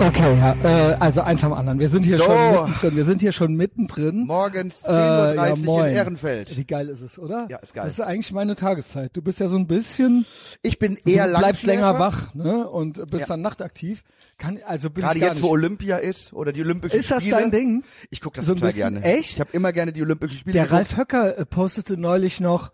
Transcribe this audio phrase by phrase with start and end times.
[0.00, 1.80] Okay, ja, äh, also eins am anderen.
[1.80, 2.24] Wir sind hier So.
[2.24, 2.96] schon mittendrin.
[2.96, 4.26] Wir sind hier schon mittendrin.
[4.26, 5.86] Morgens Äh, 10.30 ja, Uhr moin.
[5.90, 6.56] in Ehrenfeld.
[6.56, 7.46] Wie geil ist es, oder?
[7.50, 7.84] Ja, ist geil.
[7.84, 9.10] Das ist eigentlich meine Tageszeit.
[9.16, 10.24] Du bist ja so ein bisschen,
[10.62, 12.68] Ich bin eher du bleibst länger wach, ne?
[12.68, 13.26] Und bist Ja.
[13.26, 14.04] dann nachtaktiv.
[14.38, 15.48] Kann, also bin Gerade ich gar jetzt, nicht.
[15.48, 17.38] wo Olympia ist oder die Olympischen Ist das Spiele.
[17.40, 17.82] dein Ding?
[18.10, 19.02] Ich gucke das So total bisschen- gerne.
[19.04, 19.32] echt?
[19.32, 20.78] Ich habe immer gerne die Olympischen Spiele Der geguckt.
[20.78, 22.70] Ralf Höcker äh, postete neulich noch,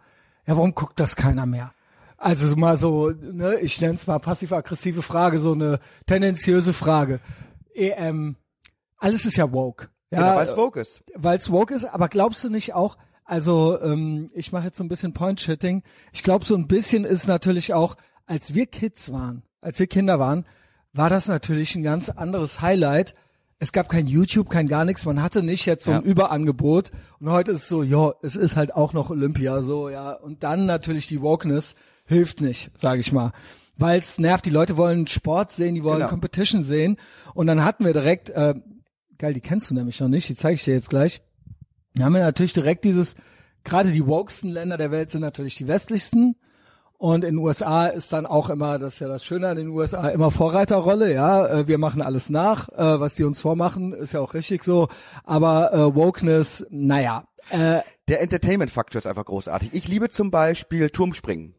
[0.46, 1.70] ja, warum guckt das keiner mehr?
[2.16, 7.20] Also so mal so, ne, ich nenne es mal passiv-aggressive Frage, so eine tendenziöse Frage.
[7.75, 8.36] EM,
[8.98, 9.89] alles ist ja woke.
[10.11, 11.03] Ja, Genau, weil es Vogue ist.
[11.16, 14.84] weil es woke ist, aber glaubst du nicht auch, also ähm, ich mache jetzt so
[14.84, 19.42] ein bisschen Point-Shitting, ich glaube so ein bisschen ist natürlich auch, als wir Kids waren,
[19.61, 20.46] als wir Kinder waren,
[20.92, 23.14] war das natürlich ein ganz anderes Highlight.
[23.58, 26.08] Es gab kein YouTube, kein gar nichts, man hatte nicht jetzt so ein Ja.
[26.08, 30.12] Überangebot und heute ist es so, ja, es ist halt auch noch Olympia, so, ja,
[30.12, 31.75] und dann natürlich die Wokeness
[32.06, 33.33] hilft nicht, sage ich mal.
[33.77, 36.11] Weil es nervt, die Leute wollen Sport sehen, die wollen Genau.
[36.11, 36.97] Competition sehen
[37.34, 38.55] und dann hatten wir direkt, äh,
[39.19, 41.23] geil, die kennst du nämlich noch nicht, die zeige ich dir jetzt gleich.
[41.95, 43.15] Da haben wir natürlich direkt dieses,
[43.65, 46.37] gerade die wokesten Länder der Welt sind natürlich die westlichsten.
[46.97, 49.69] Und in den USA ist dann auch immer, das ist ja das Schöne an den
[49.69, 51.47] USA, immer Vorreiterrolle, ja.
[51.47, 54.89] Äh, Wir machen alles nach, äh, was die uns vormachen, ist ja auch richtig so.
[55.25, 57.25] Aber äh, Wokeness, naja.
[57.50, 59.71] Äh, Der Entertainment-Faktor ist einfach großartig.
[59.73, 61.55] Ich liebe zum Beispiel Turmspringen.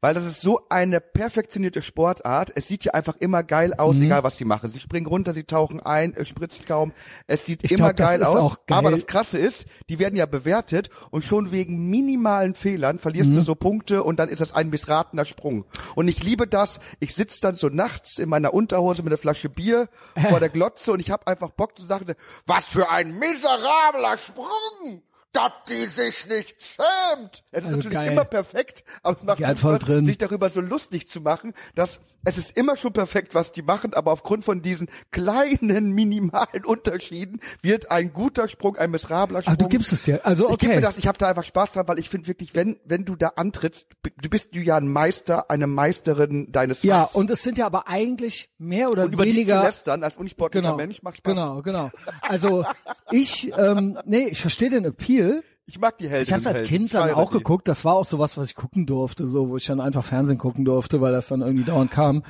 [0.00, 2.52] Weil das ist so eine perfektionierte Sportart.
[2.54, 4.04] Es sieht ja einfach immer geil aus, Mhm.
[4.06, 4.70] egal was sie machen.
[4.70, 6.92] Sie springen runter, sie tauchen ein, es spritzt kaum.
[7.26, 8.56] Es sieht Ich immer glaub, geil aus.
[8.66, 8.78] geil.
[8.78, 13.00] Aber das Krasse ist, die werden ja bewertet und schon wegen minimalen Fehlern Mhm.
[13.00, 15.64] verlierst du so Punkte und dann ist das ein missratener Sprung.
[15.94, 16.80] Und ich liebe das.
[16.98, 19.88] Ich sitz dann so nachts in meiner Unterhose mit einer Flasche Bier
[20.28, 22.14] vor der Glotze und ich habe einfach Bock zu sagen,
[22.46, 25.02] was für ein miserabler Sprung!
[25.32, 27.44] Dass die sich nicht schämt.
[27.52, 28.12] Es ist Also natürlich geil.
[28.12, 30.04] immer perfekt, aber es macht voll Spaß, drin.
[30.04, 33.94] sich darüber so lustig zu machen, dass es ist immer schon perfekt, was die machen,
[33.94, 39.54] aber aufgrund von diesen kleinen, minimalen Unterschieden wird ein guter Sprung ein miserabler Sprung.
[39.54, 40.16] aber du gibst es ja.
[40.22, 40.82] Also Ich gebe mir okay.
[40.86, 43.28] das, ich habe da einfach Spaß dran, weil ich finde wirklich, wenn wenn du da
[43.36, 43.86] antrittst,
[44.20, 47.14] du bist du ja ein Meister, eine Meisterin deines Ja, Fachs.
[47.14, 50.16] und es sind ja aber eigentlich mehr oder und über die zu weniger lästern als
[50.16, 51.32] unsportlicher genau, Mensch macht Spaß.
[51.34, 51.90] genau, genau.
[52.22, 52.64] Also
[53.12, 55.19] ich, ähm, nee, ich verstehe den Appeal.
[55.66, 56.24] Ich mag die Helden.
[56.26, 56.68] Ich habe als.
[56.68, 57.38] Kind dann auch die.
[57.38, 57.68] geguckt.
[57.68, 60.64] Das war auch sowas, was ich gucken durfte, so wo ich dann einfach Fernsehen gucken
[60.64, 62.24] durfte, weil das dann irgendwie dauernd kam.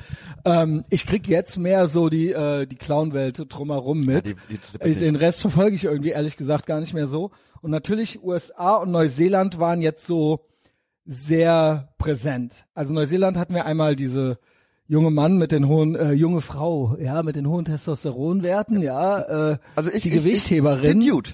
[0.45, 4.27] Ähm, ich krieg jetzt mehr so die äh, die Clown-Welt drumherum mit.
[4.27, 7.31] die- die- die- Äh, Den Rest verfolge ich irgendwie ehrlich gesagt gar nicht mehr so.
[7.61, 10.45] Und natürlich USA und Neuseeland waren jetzt so
[11.05, 12.65] sehr präsent.
[12.73, 14.37] Also Neuseeland hatten wir einmal diese
[14.87, 19.57] junge Mann mit den hohen, äh, junge Frau, ja, mit den hohen Testosteronwerten, ja, äh,
[19.75, 20.99] Also ich, die ich, Gewichtheberin.
[20.99, 21.29] Ich, den Dude.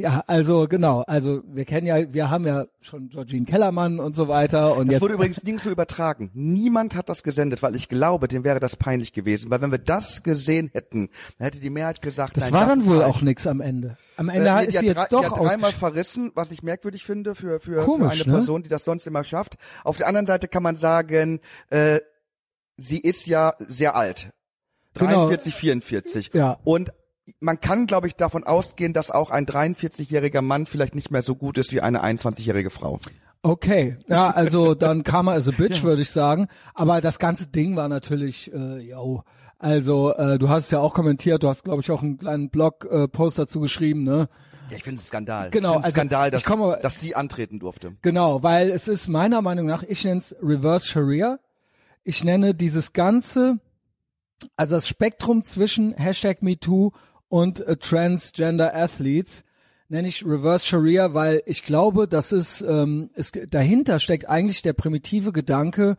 [0.00, 4.28] Ja, also genau, also wir kennen ja, wir haben ja schon Georgine Kellermann und so
[4.28, 6.30] weiter und Das jetzt wurde übrigens nirgendwo übertragen.
[6.34, 9.50] Niemand hat das gesendet, weil ich glaube, dem wäre das peinlich gewesen.
[9.50, 12.68] Weil wenn wir das gesehen hätten, dann hätte die Mehrheit gesagt, das nein, war das
[12.70, 13.96] dann wohl auch nix am Ende.
[14.16, 16.62] Am Äh, Ende nee, ist sie jetzt drei- doch die hat dreimal verrissen, was ich
[16.62, 18.38] merkwürdig finde für für, Komisch, für eine ne?
[18.38, 19.56] Person, die das sonst immer schafft.
[19.84, 21.40] Auf der anderen Seite kann man sagen,
[21.70, 22.00] äh,
[22.76, 24.30] sie ist ja sehr alt.
[24.94, 25.26] Genau.
[25.28, 26.30] 43, 44.
[26.34, 26.58] Ja.
[26.64, 26.92] Und
[27.40, 31.34] man kann, glaube ich, davon ausgehen, dass auch ein 43-jähriger Mann vielleicht nicht mehr so
[31.36, 32.98] gut ist wie eine 21-jährige Frau.
[33.42, 36.48] Okay, ja, also dann Karma is a bitch, würde ich sagen.
[36.74, 39.22] Aber das ganze Ding war natürlich, äh, yo,
[39.58, 42.50] also äh, du hast es ja auch kommentiert, du hast, glaube ich, auch einen kleinen
[42.50, 44.28] Blog-Post dazu geschrieben, ne?
[44.70, 45.50] Ja, ich finde es Skandal.
[45.50, 47.96] Genau, also Skandal, dass, ich komme- dass sie antreten durfte.
[48.02, 51.38] Genau, weil es ist meiner Meinung nach, ich nenne es Reverse Sharia.
[52.04, 53.58] Ich nenne dieses ganze,
[54.56, 56.92] also das Spektrum zwischen Hashtag MeToo
[57.30, 59.44] und äh, Transgender Athletes
[59.88, 64.72] nenne ich Reverse Sharia, weil ich glaube, dass es, ähm, es dahinter steckt eigentlich der
[64.72, 65.96] primitive Gedanke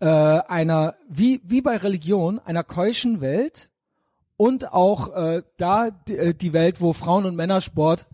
[0.00, 3.70] äh, einer, wie, wie bei Religion, einer keuschen Welt
[4.36, 8.06] und auch äh, da die, äh, die Welt, wo Frauen und Männersport,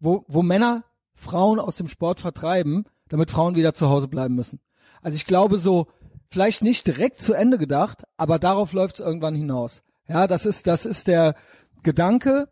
[0.00, 4.60] wo, wo Männer Frauen aus dem Sport vertreiben, damit Frauen wieder zu Hause bleiben müssen.
[5.02, 5.88] Also ich glaube so,
[6.30, 9.82] vielleicht nicht direkt zu Ende gedacht, aber darauf läuft es irgendwann hinaus.
[10.08, 11.34] Ja, das ist, das ist der
[11.82, 12.48] Gedanke,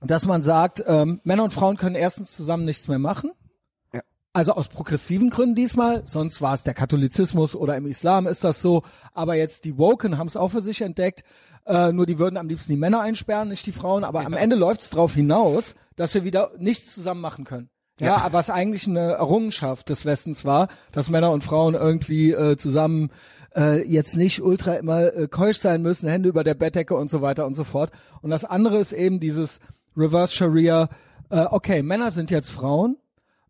[0.00, 3.30] dass man sagt, ähm, Männer und Frauen können erstens zusammen nichts mehr machen.
[3.92, 4.00] Ja.
[4.32, 8.60] Also aus progressiven Gründen diesmal, sonst war es der Katholizismus oder im Islam ist das
[8.60, 11.24] so, aber jetzt die Woken haben es auch für sich entdeckt,
[11.66, 14.56] äh, nur die würden am liebsten die Männer einsperren, nicht die Frauen, aber am Ende
[14.56, 17.70] läuft es darauf hinaus, dass wir wieder nichts zusammen machen können.
[18.00, 23.10] Ja, was eigentlich eine Errungenschaft des Westens war, dass Männer und Frauen irgendwie äh, zusammen
[23.56, 27.22] äh, jetzt nicht ultra immer äh, keusch sein müssen, Hände über der Bettdecke und so
[27.22, 27.90] weiter und so fort.
[28.22, 29.60] Und das andere ist eben dieses
[29.96, 30.88] Reverse Sharia,
[31.30, 32.96] äh, okay, Männer sind jetzt Frauen,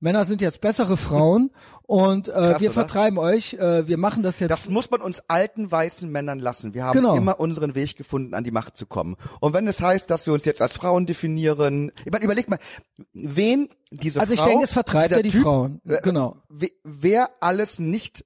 [0.01, 1.51] Männer sind jetzt bessere Frauen
[1.87, 2.73] und äh, Krass, wir oder?
[2.75, 4.51] vertreiben euch, äh, wir machen das jetzt.
[4.51, 6.75] Das muss man uns alten weißen Männern lassen.
[6.75, 7.17] Wir haben Genau.
[7.17, 9.17] immer unseren Weg gefunden, an die Macht zu kommen.
[9.41, 12.59] Und wenn es heißt, dass wir uns jetzt als Frauen definieren, ich meine, überleg mal,
[13.15, 15.81] wen diese also ich Frau, denke, es vertreibt ja die typ, Frauen.
[15.89, 16.37] äh, Genau.
[16.50, 18.25] we- wer alles nicht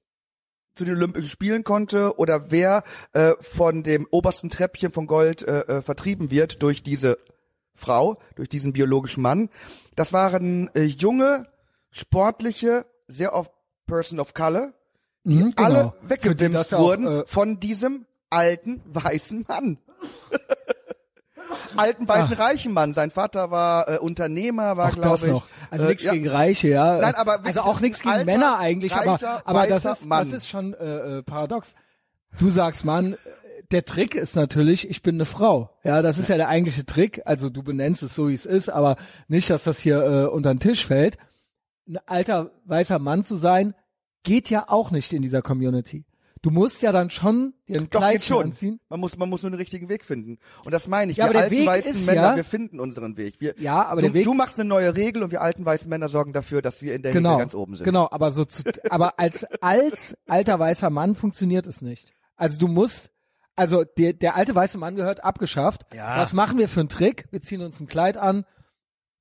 [0.79, 2.83] zu den Olympischen Spielen konnte oder wer
[3.13, 7.19] äh, von dem obersten Treppchen von Gold äh, äh, vertrieben wird durch diese
[7.75, 9.49] Frau, durch diesen biologischen Mann.
[9.95, 11.45] Das waren äh, junge,
[11.91, 13.51] sportliche, sehr oft
[13.85, 14.73] Person of Color,
[15.25, 15.93] die Mhm, alle genau.
[16.03, 19.77] Die weggewimst das auch, wurden äh, von diesem alten weißen Mann.
[21.77, 22.93] alten weißen reichen Mann.
[22.93, 25.31] Sein Vater war äh, Unternehmer, war glaube das ich.
[25.31, 25.47] noch.
[25.71, 26.97] Also äh, nichts ja, gegen Reiche, ja.
[26.99, 29.91] Nein, aber also auch das nichts gegen alter, Männer eigentlich, aber reicher, aber das weißer
[29.91, 30.31] ist Mann.
[30.31, 31.75] das ist schon äh, äh, paradox.
[32.37, 33.17] Du sagst, Mann,
[33.71, 35.69] der Trick ist natürlich, ich bin eine Frau.
[35.83, 37.21] Ja, das ist ja der eigentliche Trick.
[37.25, 38.95] Also du benennst es so, wie es ist, aber
[39.27, 41.17] nicht, dass das hier äh, unter den Tisch fällt.
[41.87, 43.75] Ein alter weißer Mann zu sein,
[44.23, 46.05] geht ja auch nicht in dieser Community.
[46.41, 48.45] Du musst ja dann schon dir ein Doch, Kleid schon.
[48.45, 48.79] anziehen.
[48.87, 50.37] Man muss, man muss nur den richtigen Weg finden.
[50.63, 51.17] Und das meine ich.
[51.17, 53.41] Ja, wir alten Weg weißen ist Männer, ja- wir finden unseren Weg.
[53.41, 55.89] Wir, Ja, aber du, der Weg- du machst eine neue Regel und wir alten weißen
[55.89, 57.83] Männer sorgen dafür, dass wir in der Genau, Regel ganz oben sind.
[57.83, 62.13] genau, aber so zu, aber als als alter weißer Mann funktioniert es nicht.
[62.37, 63.11] Also du musst,
[63.57, 65.85] also der der alte weiße Mann gehört abgeschafft.
[65.93, 66.17] Ja.
[66.19, 67.25] Was machen wir für einen Trick?
[67.31, 68.45] Wir ziehen uns ein Kleid an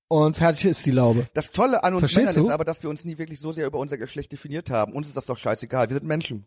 [0.07, 1.27] und fertig ist die Laube.
[1.35, 2.47] Das Tolle an uns Verstehst Männern du?
[2.49, 4.93] ist aber, dass wir uns nie wirklich so sehr über unser Geschlecht definiert haben.
[4.93, 5.91] Uns ist das doch scheißegal.
[5.91, 6.47] Wir sind Menschen.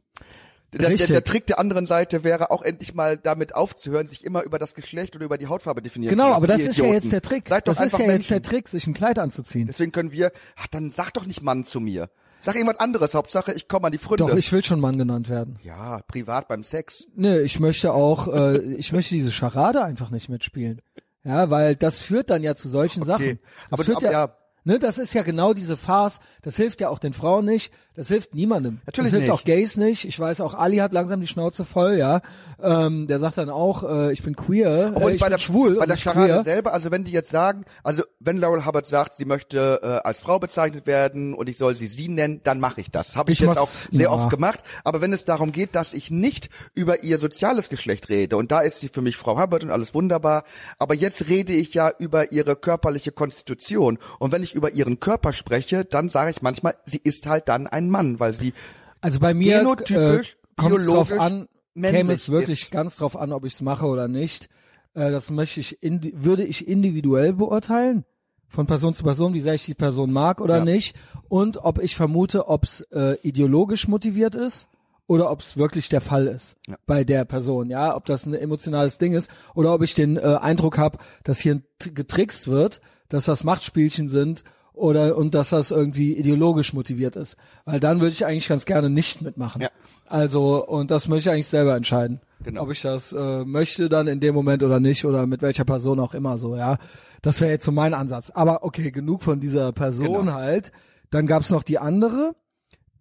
[0.74, 4.44] Der, der, der Trick der anderen Seite wäre auch endlich mal damit aufzuhören, sich immer
[4.44, 6.44] über das Geschlecht oder über die Hautfarbe definieren Genau, zu lassen.
[6.46, 7.50] aber das ist ja jetzt der Trick.
[7.50, 8.22] Seid doch das ist einfach ja Menschen.
[8.36, 9.68] jetzt der Trick, sich ein Kleid anzuziehen.
[9.68, 12.10] Deswegen können wir, ach, dann sag doch nicht Mann zu mir.
[12.40, 13.14] Sag irgendwas anderes.
[13.14, 14.24] Hauptsache, ich komme an die Fründe.
[14.26, 15.60] Doch, ich will schon Mann genannt werden.
[15.62, 17.06] ja, privat beim Sex.
[17.16, 20.82] Nö, ich möchte auch, äh, ich möchte diese Scharade einfach nicht mitspielen.
[21.24, 23.40] Ja, weil das führt dann ja zu solchen Sachen.
[23.70, 26.20] Das aber du- aber ja- Ne, das ist ja genau diese Farce.
[26.44, 27.74] Das hilft ja auch den Frauen nicht.
[27.96, 28.80] Das hilft niemandem.
[28.86, 29.42] Natürlich das hilft nicht.
[29.42, 30.06] auch Gays nicht.
[30.06, 32.22] Ich weiß auch, Ali hat langsam die Schnauze voll, ja.
[32.62, 35.40] Ähm, der sagt dann auch, äh, ich bin queer, Obwohl äh, ich bei bin der,
[35.40, 36.44] schwul bei der queer.
[36.44, 40.20] selber, also wenn die jetzt sagen, also wenn Laurel Hubbard sagt, sie möchte äh, als
[40.20, 43.16] Frau bezeichnet werden und ich soll sie sie nennen, dann mache ich das.
[43.16, 44.12] Habe ich, Ich jetzt auch sehr ja.
[44.12, 44.62] oft gemacht.
[44.84, 48.62] Aber wenn es darum geht, dass ich nicht über ihr soziales Geschlecht rede, und da
[48.62, 50.44] ist sie für mich Frau Hubbard und alles wunderbar,
[50.78, 53.98] aber jetzt rede ich ja über ihre körperliche Konstitution.
[54.20, 57.68] Und wenn ich über ihren Körper spreche, dann sage ich manchmal, sie ist halt dann
[57.68, 58.54] ein Mann, weil sie
[59.02, 61.48] Also bei mir äh, Genotypisch, kommt es drauf an,
[61.80, 62.72] käme es wirklich ist.
[62.72, 64.50] ganz drauf an, ob ich es mache oder nicht.
[64.94, 68.06] Äh, das möchte ich, würde ich individuell beurteilen,
[68.48, 70.66] von Person zu Person, wie sehr ich die Person mag oder Ja.
[70.66, 70.96] nicht,
[71.30, 74.68] und ob ich vermute, ob es äh, ideologisch motiviert ist
[75.08, 76.76] oder ob es wirklich der Fall ist Ja.
[76.86, 80.38] bei der Person, ja, ob das ein emotionales Ding ist oder ob ich den äh,
[80.42, 82.82] Eindruck habe, dass hier getrickst wird,
[83.14, 84.44] dass das Machtspielchen sind
[84.74, 87.36] oder und dass das irgendwie ideologisch motiviert ist,
[87.66, 89.62] weil dann würde ich eigentlich ganz gerne nicht mitmachen.
[89.62, 89.70] Ja.
[90.08, 92.64] Also und das möchte ich eigentlich selber entscheiden, Genau.
[92.64, 96.00] ob ich das äh, möchte dann in dem Moment oder nicht oder mit welcher Person
[96.00, 96.78] auch immer so, ja.
[97.22, 98.32] Das wäre jetzt so mein Ansatz.
[98.32, 100.34] Aber okay, genug von dieser Person Genau.
[100.34, 100.72] halt.
[101.12, 102.34] Dann gab's noch die andere,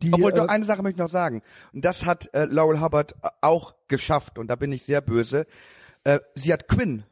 [0.03, 1.43] die Obwohl, äh, doch eine Sache möchte ich noch sagen.
[1.73, 4.39] Und das hat äh, Laurel Hubbard äh, auch geschafft.
[4.39, 5.47] Und da bin ich sehr böse.
[6.05, 7.05] Äh, sie hat Quinn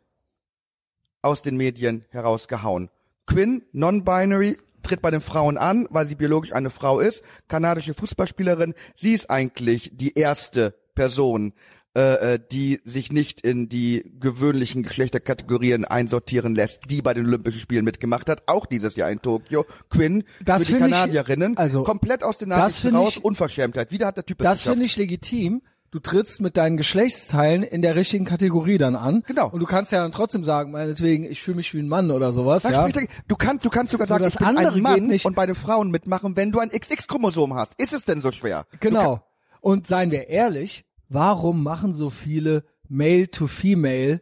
[1.28, 2.88] aus den Medien herausgehauen.
[3.26, 7.22] Quinn, non-binary, tritt bei den Frauen an, weil sie biologisch eine Frau ist.
[7.48, 8.74] Kanadische Fußballspielerin.
[8.94, 11.52] Sie ist eigentlich die erste Person,
[11.94, 17.60] äh, äh, die sich nicht in die gewöhnlichen Geschlechterkategorien einsortieren lässt, die bei den Olympischen
[17.60, 19.66] Spielen mitgemacht hat, auch dieses Jahr in Tokio.
[19.90, 23.90] Quinn Das für die finde ich- Kanadierinnen, also, komplett aus den Nachrichten raus, ich- Unverschämtheit.
[23.90, 25.60] Wieder hat der Typ es Das finde ich legitim.
[25.90, 29.22] Du trittst mit deinen Geschlechtsteilen in der richtigen Kategorie dann an.
[29.26, 29.48] Genau.
[29.48, 32.32] Und du kannst ja dann trotzdem sagen, meinetwegen, ich fühle mich wie ein Mann oder
[32.32, 32.62] sowas.
[32.62, 32.86] Das ja.
[33.26, 35.24] Du kannst, du kannst sogar So, sagen, das ich bin andere ein Mann nicht.
[35.24, 37.72] und bei den Frauen mitmachen, wenn du ein XX-Chromosom hast.
[37.80, 38.66] Ist es denn so schwer?
[38.80, 39.22] Genau.
[39.60, 44.20] Und seien wir ehrlich, warum machen so viele Male to Female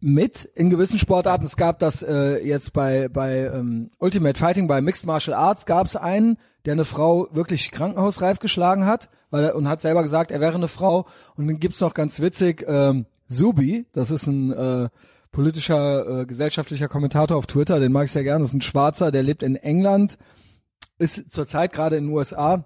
[0.00, 1.44] mit in gewissen Sportarten?
[1.44, 5.86] Es gab das äh, jetzt bei bei ähm, Ultimate Fighting, bei Mixed Martial Arts gab
[5.86, 10.30] es einen, der eine Frau wirklich krankenhausreif geschlagen hat, weil er, und hat selber gesagt,
[10.30, 11.06] er wäre eine Frau.
[11.36, 14.88] Und dann gibt's noch ganz witzig ähm, Subi, das ist ein äh,
[15.30, 18.40] politischer, äh, gesellschaftlicher Kommentator auf Twitter, den mag ich sehr gerne.
[18.40, 20.18] Das ist ein Schwarzer, der lebt in England,
[20.98, 22.64] ist zurzeit gerade in den USA.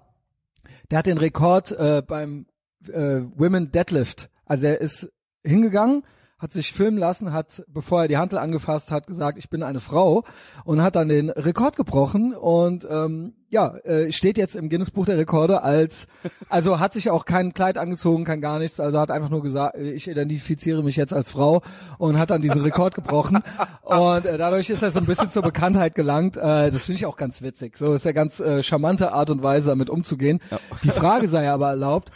[0.89, 2.45] Der hat den Rekord äh, beim
[2.87, 4.29] äh, Women Deadlift.
[4.45, 5.11] Also er ist
[5.43, 6.03] hingegangen,
[6.43, 9.79] hat sich filmen lassen, hat, bevor er die Hantel angefasst hat, gesagt, ich bin eine
[9.79, 10.25] Frau
[10.65, 15.05] und hat dann den Rekord gebrochen und ähm, ja, äh, steht jetzt im Guinness Buch
[15.05, 16.07] der Rekorde als,
[16.49, 19.77] also hat sich auch kein Kleid angezogen, kein gar nichts, also hat einfach nur gesagt,
[19.77, 21.61] ich identifiziere mich jetzt als Frau
[21.97, 23.39] und hat dann diesen Rekord gebrochen
[23.83, 26.35] und äh, dadurch ist er so ein bisschen zur Bekanntheit gelangt.
[26.35, 27.77] Äh, das finde ich auch ganz witzig.
[27.77, 30.41] So ist ja ganz äh, charmante Art und Weise, damit umzugehen.
[30.83, 32.11] Die Frage sei aber erlaubt,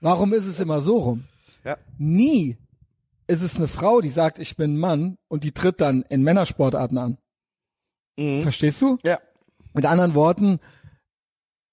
[0.00, 1.24] warum ist es immer so rum?
[1.64, 1.76] Ja.
[1.96, 2.56] Nie
[3.28, 6.22] ist es eine Frau, die sagt, ich bin ein Mann und die tritt dann in
[6.22, 7.18] Männersportarten an.
[8.18, 8.42] Mhm.
[8.42, 8.98] Verstehst du?
[9.04, 9.20] Ja.
[9.74, 10.58] Mit anderen Worten,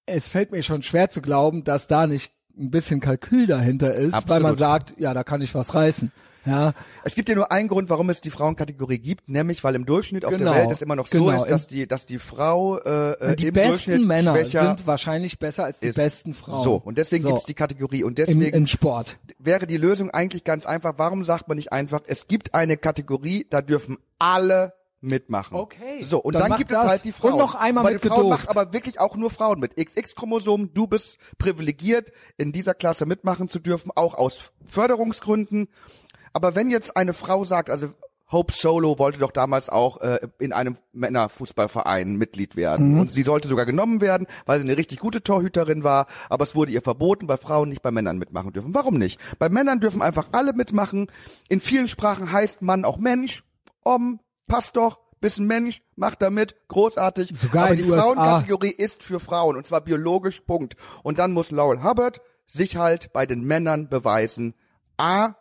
[0.04, 4.12] es fällt mir schon schwer zu glauben, dass da nicht ein bisschen Kalkül dahinter ist,
[4.12, 4.42] weil Absolut.
[4.42, 6.12] man sagt, ja, da kann ich was reißen.
[6.46, 6.72] Ja,
[7.04, 10.24] Es gibt ja nur einen Grund, warum es die Frauenkategorie gibt, nämlich weil im Durchschnitt
[10.24, 11.36] auf Genau, der Welt es immer noch so genau.
[11.36, 15.64] ist, dass die, dass die Frau äh, die im besten Durchschnitt Männer sind wahrscheinlich besser
[15.64, 15.96] als die ist.
[15.96, 16.62] besten Frauen.
[16.62, 17.30] So, und deswegen So.
[17.30, 18.04] gibt's die Kategorie.
[18.04, 19.18] Und Im, deswegen im Sport.
[19.38, 20.94] wäre die Lösung eigentlich ganz einfach.
[20.96, 24.72] Warum sagt man nicht einfach, es gibt eine Kategorie, da dürfen alle
[25.02, 25.56] mitmachen.
[25.56, 27.34] Okay, So, und dann dann, gibt es halt die Frauen.
[27.34, 28.30] Und noch einmal aber mit Frauen Geducht.
[28.30, 29.76] macht aber wirklich auch nur Frauen mit.
[29.76, 35.68] XX-Chromosom, du bist privilegiert, in dieser Klasse mitmachen zu dürfen, auch aus Förderungsgründen.
[36.36, 37.94] Aber wenn jetzt eine Frau sagt, also
[38.30, 42.92] Hope Solo wollte doch damals auch äh, in einem Männerfußballverein Mitglied werden.
[42.92, 43.00] Mhm.
[43.00, 46.06] Und sie sollte sogar genommen werden, weil sie eine richtig gute Torhüterin war.
[46.28, 48.74] Aber es wurde ihr verboten, weil Frauen nicht bei Männern mitmachen dürfen.
[48.74, 49.18] Warum nicht?
[49.38, 51.10] Bei Männern dürfen einfach alle mitmachen.
[51.48, 53.42] In vielen Sprachen heißt Mann auch Mensch.
[53.82, 54.98] Om, passt doch.
[55.22, 57.32] Bist ein Mensch, mach da mit, großartig.
[57.34, 58.02] Sogar Aber die USA.
[58.02, 60.76] Frauenkategorie ist für Frauen und zwar biologisch, Punkt.
[61.02, 64.52] Und dann muss Laurel Hubbard sich halt bei den Männern beweisen,
[64.98, 65.36] A,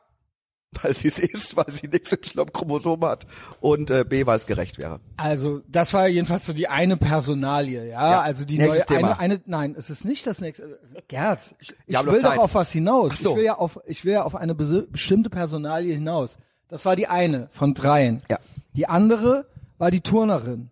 [0.84, 3.25] weil sie es ist, weil sie nichts im Chromosom hat
[3.62, 5.00] und äh, B, weil es gerecht wäre.
[5.17, 8.12] Also, das war jedenfalls so die eine Personalie, ja.
[8.12, 9.20] Ja, Also die neue, Thema.
[9.20, 10.79] eine, eine, nein, es ist nicht das nächste.
[11.08, 13.17] Gerz, ich noch will doch auf was hinaus.
[13.20, 13.32] So.
[13.32, 16.38] Ich will ja auf, ich will ja auf eine bestimmte Personalie hinaus.
[16.67, 18.22] Das war die eine von dreien.
[18.29, 18.39] Ja.
[18.74, 20.72] Die andere war die Turnerin.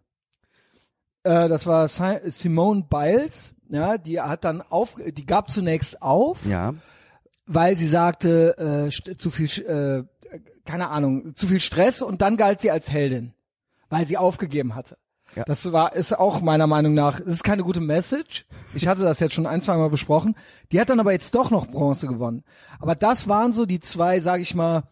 [1.24, 6.46] Äh, das war Si- Simone Biles, ja, die hat dann auf, die gab zunächst auf,
[6.46, 6.74] Ja.
[7.54, 10.04] Weil sie sagte, äh, zu viel, äh,
[10.66, 13.34] keine Ahnung, zu viel Stress und dann galt sie als Heldin,
[13.90, 14.98] weil sie aufgegeben hatte.
[15.36, 15.44] Ja.
[15.46, 18.46] Das war, ist auch meiner Meinung nach, das ist keine gute Message.
[18.76, 20.36] Ich hatte das jetzt schon ein, zwei Mal besprochen.
[20.72, 22.44] Die hat dann aber jetzt doch noch Bronze gewonnen.
[22.80, 24.84] Aber das waren so die zwei, sag ich mal,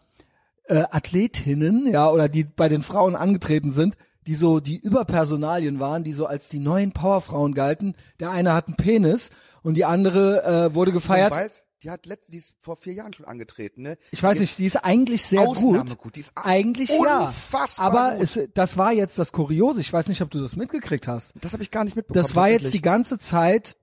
[0.65, 6.03] äh, Athletinnen, ja, oder die bei den Frauen angetreten sind, die so die Überpersonalien waren,
[6.03, 7.96] die so als die neuen Powerfrauen galten.
[8.20, 9.30] Der eine hat einen Penis
[9.63, 11.65] und die andere äh, wurde gefeiert.
[11.84, 13.98] Die hat letzt, die ist vor vier Jahren schon angetreten, ne?
[14.12, 15.98] Ich weiß Die nicht, die ist eigentlich sehr Ausnahme gut.
[15.98, 16.16] gut.
[16.16, 17.26] Die ist eigentlich ja.
[17.26, 18.24] unfassbar Aber gut.
[18.24, 19.82] es, das war jetzt das Kuriose.
[19.82, 21.34] Ich weiß nicht, ob du das mitgekriegt hast.
[21.42, 22.22] Das habe ich gar nicht mitbekommen.
[22.24, 23.78] Das war jetzt die ganze Zeit.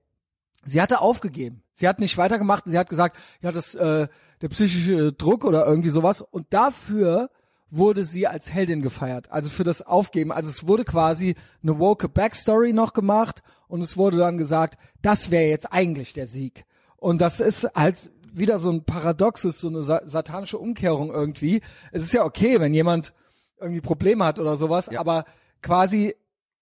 [0.65, 1.61] Sie hatte aufgegeben.
[1.73, 2.63] Sie hat nicht weitergemacht.
[2.67, 4.07] Sie hat gesagt, ja, das äh,
[4.41, 6.21] der psychische Druck oder irgendwie sowas.
[6.21, 7.29] Und dafür
[7.69, 9.29] wurde sie als Heldin gefeiert.
[9.31, 10.31] Also für das Aufgeben.
[10.31, 15.31] Also es wurde quasi eine woke Backstory noch gemacht und es wurde dann gesagt, das
[15.31, 16.65] wäre jetzt eigentlich der Sieg.
[16.99, 21.61] Und das ist halt wieder so ein Paradoxes, so eine sa satanische Umkehrung irgendwie.
[21.91, 23.13] Es ist ja okay, wenn jemand
[23.59, 25.25] irgendwie Probleme hat oder sowas, aber
[25.61, 26.15] quasi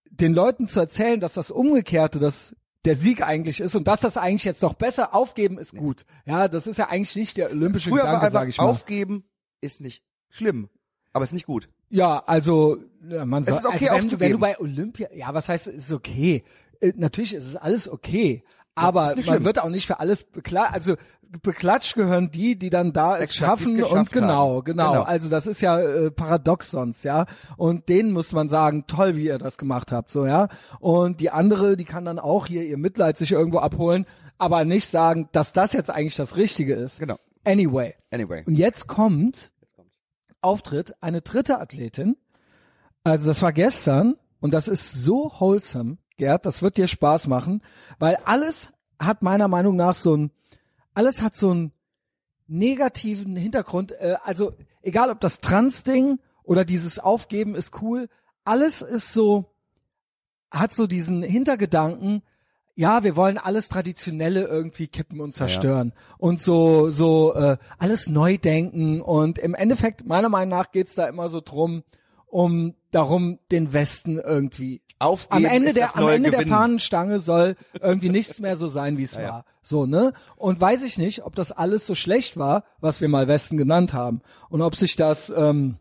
[0.09, 4.17] den Leuten zu erzählen, dass das Umgekehrte, dass der Sieg eigentlich ist und dass das
[4.17, 6.05] eigentlich jetzt noch besser aufgeben ist gut.
[6.25, 8.65] Ja, das ist ja eigentlich nicht der olympische Früher Gedanke, sage ich mal.
[8.65, 9.25] aufgeben
[9.61, 10.69] ist nicht schlimm,
[11.13, 11.69] aber ist nicht gut.
[11.89, 12.77] Ja, also
[13.07, 15.67] ja, man Es sagt, ist okay, also wenn, wenn du bei Olympia, ja, was heißt,
[15.67, 16.43] es ist okay.
[16.79, 18.43] Äh, natürlich ist es alles okay,
[18.77, 19.45] aber man schlimm.
[19.45, 20.73] wird auch nicht für alles beklatscht.
[20.73, 20.95] Also
[21.41, 25.01] beklatscht gehören die, die dann da es Exakt, schaffen und genau, genau, Genau.
[25.03, 27.25] Also das ist ja äh, paradox sonst, ja.
[27.57, 30.47] Und denen muss man sagen, toll, wie ihr das gemacht habt, so ja.
[30.79, 34.05] Und die andere, die kann dann auch hier ihr Mitleid sich irgendwo abholen,
[34.37, 36.99] aber nicht sagen, dass das jetzt eigentlich das Richtige ist.
[36.99, 37.17] Genau.
[37.43, 37.95] Anyway.
[38.11, 38.43] Anyway.
[38.45, 39.51] Und jetzt kommt
[40.41, 42.17] Auftritt eine dritte Athletin.
[43.03, 47.61] Also das war gestern und das ist so wholesome, Gerd, das wird dir Spaß machen,
[47.99, 50.31] weil alles hat meiner Meinung nach so ein,
[50.93, 51.71] alles hat so einen
[52.47, 53.91] negativen Hintergrund.
[53.91, 58.09] Äh, also egal ob das Trans-Ding oder dieses Aufgeben ist cool,
[58.43, 59.53] alles ist so,
[60.49, 62.23] hat so diesen Hintergedanken,
[62.73, 68.37] ja, wir wollen alles Traditionelle irgendwie kippen und zerstören und so so äh, alles neu
[68.37, 71.83] denken und im Endeffekt meiner Meinung nach geht's da immer so drum
[72.27, 76.47] um darum den Westen irgendwie Aufgeben am Ende der am Ende der.
[76.47, 80.97] Fahnenstange soll irgendwie nichts mehr so sein wie es war so ne und weiß ich
[80.97, 84.75] nicht ob das alles so schlecht war was wir mal Westen genannt haben und ob
[84.75, 85.77] sich das ähm,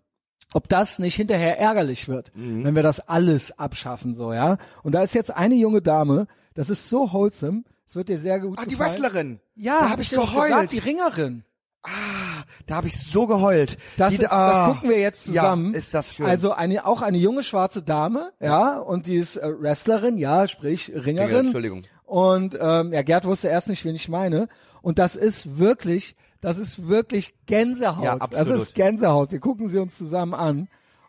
[0.53, 2.65] ob das nicht hinterher ärgerlich wird, Mhm.
[2.65, 4.59] wenn wir das alles abschaffen, so, ja.
[4.85, 8.39] Und da ist jetzt eine junge Dame, das ist so wholesome, es wird dir sehr
[8.39, 8.79] gut Ah, die.
[8.79, 9.41] Wrestlerin.
[9.57, 10.49] Ja, da hab habe ich doch geheult.
[10.51, 11.45] gesagt, die Ringerin.
[11.87, 13.78] Ah, da habe ich so geheult.
[13.97, 15.73] Das, Die- ist, ah, das gucken wir jetzt zusammen.
[15.73, 16.26] Ja, ist das schön.
[16.26, 20.93] Also eine, auch eine junge schwarze Dame, ja, und die ist äh, Wrestlerin, ja, sprich
[20.95, 21.47] Ringerin.
[21.47, 21.85] Entschuldigung.
[22.05, 24.49] Und ähm, ja, Gerd wusste erst nicht, wen ich meine.
[24.83, 28.05] Und das ist wirklich, das ist wirklich Gänsehaut.
[28.05, 28.62] Ja, Das absolut.
[28.62, 29.33] ist Gänsehaut.
[29.33, 30.69] Wir gucken sie uns zusammen an.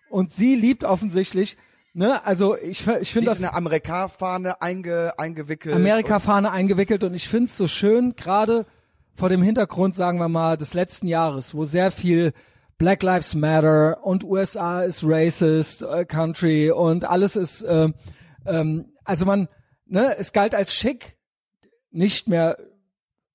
[0.09, 1.57] Und sie liebt offensichtlich,
[1.93, 5.75] ne, also ich, ich Sie finde ist das eine Amerika-Fahne einge, eingewickelt.
[5.75, 8.65] Amerika-Fahne eingewickelt und ich find's so schön, gerade
[9.17, 12.33] vor dem Hintergrund, sagen wir mal, des letzten Jahres, wo sehr viel
[12.77, 17.95] Black Lives Matter und USA ist racist, äh, Country und alles ist, ähm,
[18.45, 19.47] ähm, also man,
[19.87, 21.17] ne, es galt als schick,
[21.89, 22.57] nicht mehr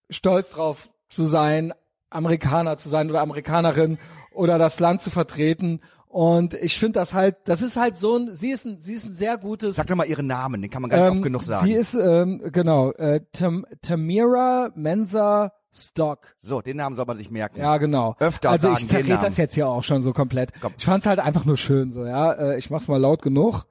[0.08, 1.74] stolz drauf zu sein,
[2.10, 3.98] Amerikaner zu sein oder Amerikanerin
[4.30, 5.80] oder das Land zu vertreten.
[6.06, 9.06] Und ich finde das halt, das ist halt so ein, sie ist ein, sie ist
[9.06, 11.22] ein sehr gutes Sag doch mal ihren Namen, den kann man gar nicht ähm, oft
[11.24, 11.66] genug sagen.
[11.66, 16.37] Sie ist, ähm, genau, äh, Tam Tamira Mensa Stock.
[16.43, 17.59] so, den Namen soll man sich merken.
[17.59, 18.14] Ja, genau.
[18.19, 19.25] Öfter also sagen ich den zerrede Namen.
[19.25, 20.52] das jetzt hier auch schon so komplett.
[20.61, 20.75] Komm.
[20.76, 22.33] Ich fand's halt einfach nur schön so, ja.
[22.33, 23.64] Äh, ich mach's mal laut genug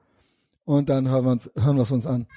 [0.66, 2.28] und dann hören wir uns, hören wir es uns an.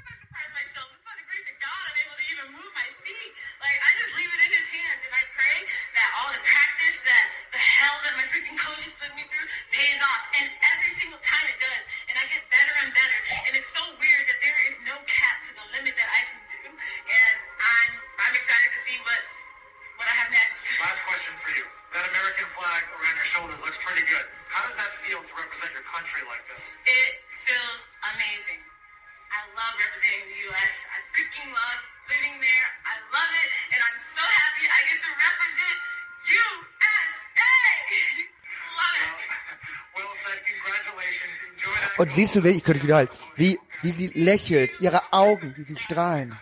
[42.05, 45.63] Und siehst du, wie, ich könnte wieder halt, wie, wie sie lächelt, ihre Augen, wie
[45.63, 46.39] sie strahlen.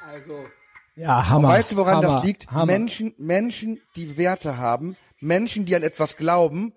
[0.00, 0.44] Also.
[0.94, 1.48] Ja, Hammer.
[1.48, 2.48] Weißt du, woran Hammer, das liegt?
[2.52, 2.66] Hammer.
[2.66, 6.72] Menschen, Menschen, die Werte haben, Menschen, die an etwas glauben,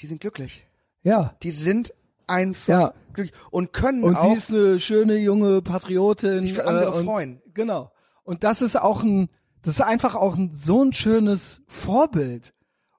[0.00, 0.66] die sind glücklich.
[1.02, 1.36] Ja.
[1.42, 1.92] Die sind
[2.26, 2.94] einfach Ja.
[3.12, 4.30] glücklich und können Und auch.
[4.30, 6.40] sie ist eine schöne junge Patriotin.
[6.40, 7.42] Sich für andere und, freuen.
[7.52, 7.92] Genau.
[8.22, 9.28] Und das ist auch ein,
[9.60, 12.54] das ist einfach auch ein, so ein schönes Vorbild.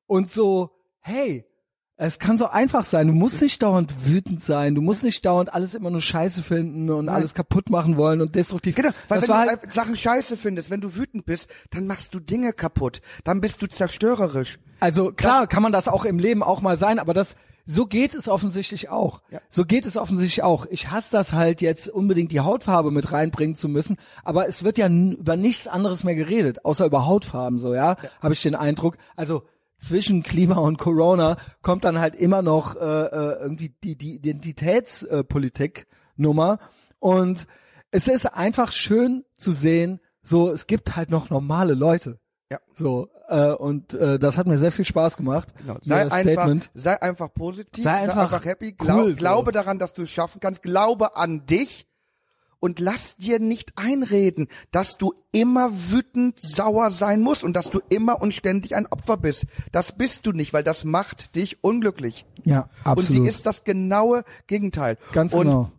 [0.05, 1.47] Und so, hey,
[2.07, 3.07] es kann so einfach sein.
[3.07, 4.73] Du musst nicht dauernd wütend sein.
[4.73, 8.33] Du musst nicht dauernd alles immer nur scheiße finden und alles kaputt machen wollen und
[8.35, 8.73] destruktiv.
[8.73, 11.85] Genau, weil das wenn du halt, einfach Sachen scheiße findest, wenn du wütend bist, dann
[11.85, 13.01] machst du Dinge kaputt.
[13.23, 14.57] Dann bist du zerstörerisch.
[14.79, 18.15] Also klar kann man das auch im Leben auch mal sein, aber das so geht
[18.15, 19.21] es offensichtlich auch.
[19.29, 19.39] Ja.
[19.49, 20.65] So geht es offensichtlich auch.
[20.71, 24.79] Ich hasse das halt jetzt unbedingt die Hautfarbe mit reinbringen zu müssen, aber es wird
[24.79, 28.97] ja über nichts anderes mehr geredet, außer über Hautfarben so, ja, habe ich den Eindruck.
[29.15, 29.43] Also
[29.81, 35.87] zwischen Klima und Corona kommt dann halt immer noch äh, äh, irgendwie die, die Identitätspolitik
[36.15, 36.59] Nummer
[36.99, 37.47] und
[37.89, 42.19] es ist einfach schön zu sehen, so es gibt halt noch normale Leute.
[42.49, 42.59] Ja.
[42.73, 45.53] So, äh, und äh, das hat mir sehr viel Spaß gemacht.
[45.57, 45.77] Genau.
[45.81, 49.15] Sei einfach, sei einfach positiv, Sei einfach happy, cool, glaub, so.
[49.15, 51.87] glaube daran, dass du es schaffen kannst, glaube an dich
[52.61, 57.81] und lass dir nicht einreden, dass du immer wütend, sauer sein musst und dass du
[57.89, 59.45] immer und ständig ein Opfer bist.
[59.73, 62.25] Das bist du nicht, weil das macht dich unglücklich.
[62.45, 62.97] Ja, absolut.
[63.09, 64.97] Und sie ist das genaue Gegenteil.
[65.11, 65.71] Ganz und genau.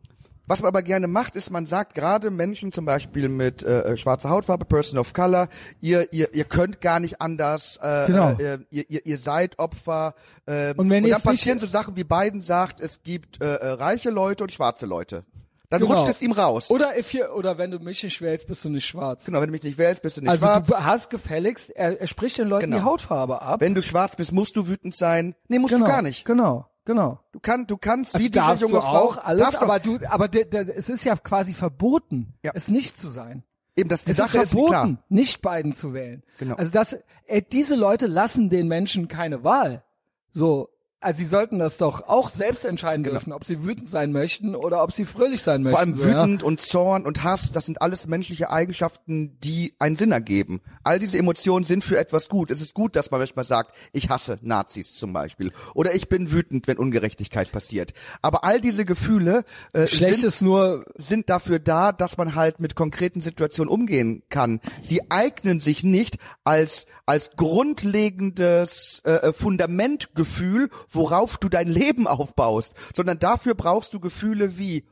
[0.48, 4.28] Was man aber gerne macht, ist, man sagt gerade Menschen zum Beispiel mit äh, schwarzer
[4.28, 5.48] Hautfarbe, Person of Color,
[5.80, 8.32] ihr ihr ihr könnt gar nicht anders, äh, Genau.
[8.32, 10.14] äh, ihr, ihr ihr seid Opfer.
[10.46, 13.66] Äh, Und wenn und dann passieren so Sachen, wie Biden sagt, es gibt äh, äh,
[13.68, 15.24] reiche Leute und schwarze Leute.
[15.72, 16.00] Dann Genau.
[16.00, 16.70] rutscht es ihm raus.
[16.70, 19.24] Oder if you, oder wenn du mich nicht wählst, bist du nicht schwarz.
[19.24, 20.68] genau, wenn du mich nicht wählst, bist du nicht also schwarz.
[20.68, 22.76] du hast gefälligst, er, er spricht den Leuten Genau.
[22.78, 23.60] die Hautfarbe ab.
[23.60, 25.34] wenn du schwarz bist, musst du wütend sein.
[25.48, 26.24] Nee, musst genau, du gar nicht.
[26.24, 27.18] Genau, genau.
[27.32, 30.28] Du kannst, du kannst Also wie diese junge du Frau auch alles, aber du, aber
[30.28, 32.52] der, der, es ist ja quasi verboten, Ja.
[32.54, 33.42] es nicht zu sein.
[33.74, 34.98] eben das die Es Sache ist verboten, klar.
[35.08, 36.22] nicht Biden zu wählen.
[36.38, 36.56] Genau.
[36.56, 39.82] Also das, äh, diese Leute lassen den Menschen keine Wahl.
[40.30, 40.68] So,
[41.02, 44.82] also sie sollten das doch auch selbst entscheiden dürfen, ob sie wütend sein möchten oder
[44.82, 45.72] ob sie fröhlich sein möchten.
[45.72, 45.72] Genau.
[45.72, 46.22] Vor allem so, ja.
[46.22, 50.60] wütend und Zorn und Hass, das sind alles menschliche Eigenschaften, die einen Sinn ergeben.
[50.84, 52.50] All diese Emotionen sind für etwas gut.
[52.50, 55.52] Es ist gut, dass man manchmal sagt, ich hasse Nazis zum Beispiel.
[55.74, 57.92] Oder ich bin wütend, wenn Ungerechtigkeit passiert.
[58.20, 62.74] Aber all diese Gefühle äh, Schlecht sind, nur, sind dafür da, dass man halt mit
[62.74, 64.60] konkreten Situationen umgehen kann.
[64.82, 73.18] Sie eignen sich nicht als als grundlegendes äh, Fundamentgefühl, worauf du dein Leben aufbaust, sondern
[73.18, 74.84] dafür brauchst du Gefühle wie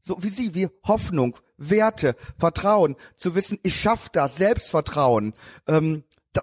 [0.00, 5.34] so wie sie, wie Hoffnung, Werte, Vertrauen, zu wissen, ich schaff das, Selbstvertrauen.
[5.66, 6.42] Ähm, da,